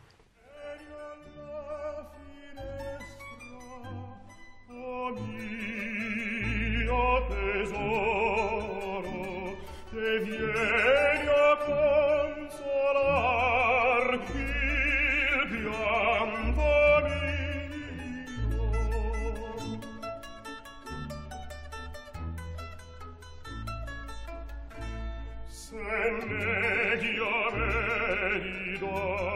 vieni 10.26 10.38
a 10.38 10.93
media 26.22 27.52
merido 27.56 29.33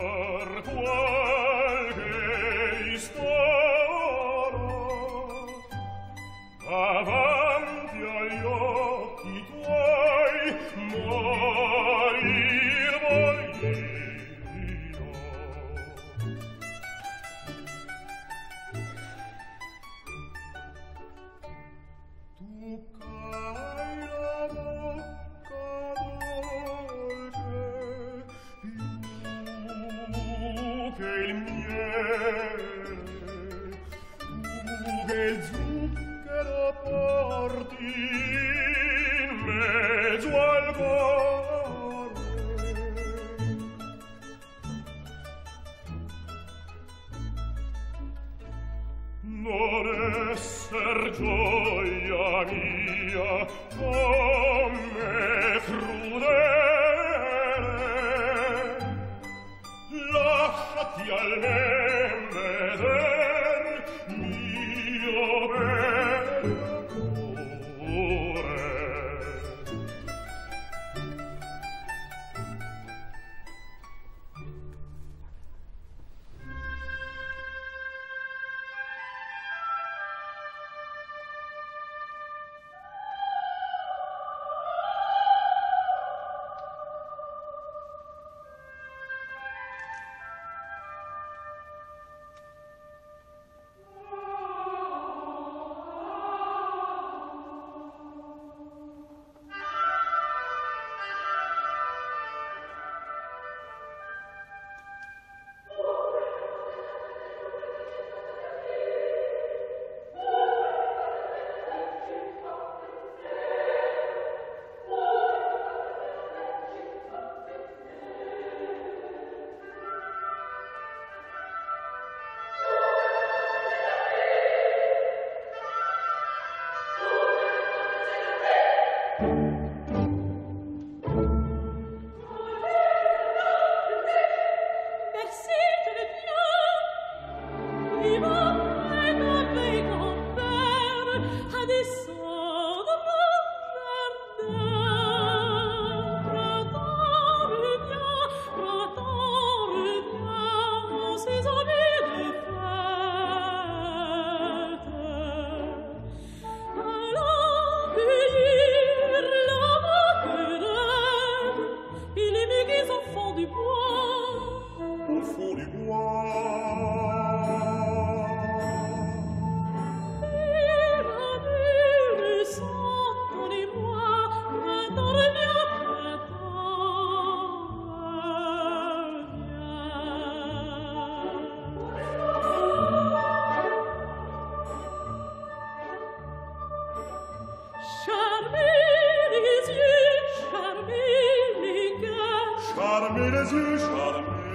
Charmer 192.78 193.32
les 193.32 193.51
yeux, 193.51 193.80
charmer 193.80 194.47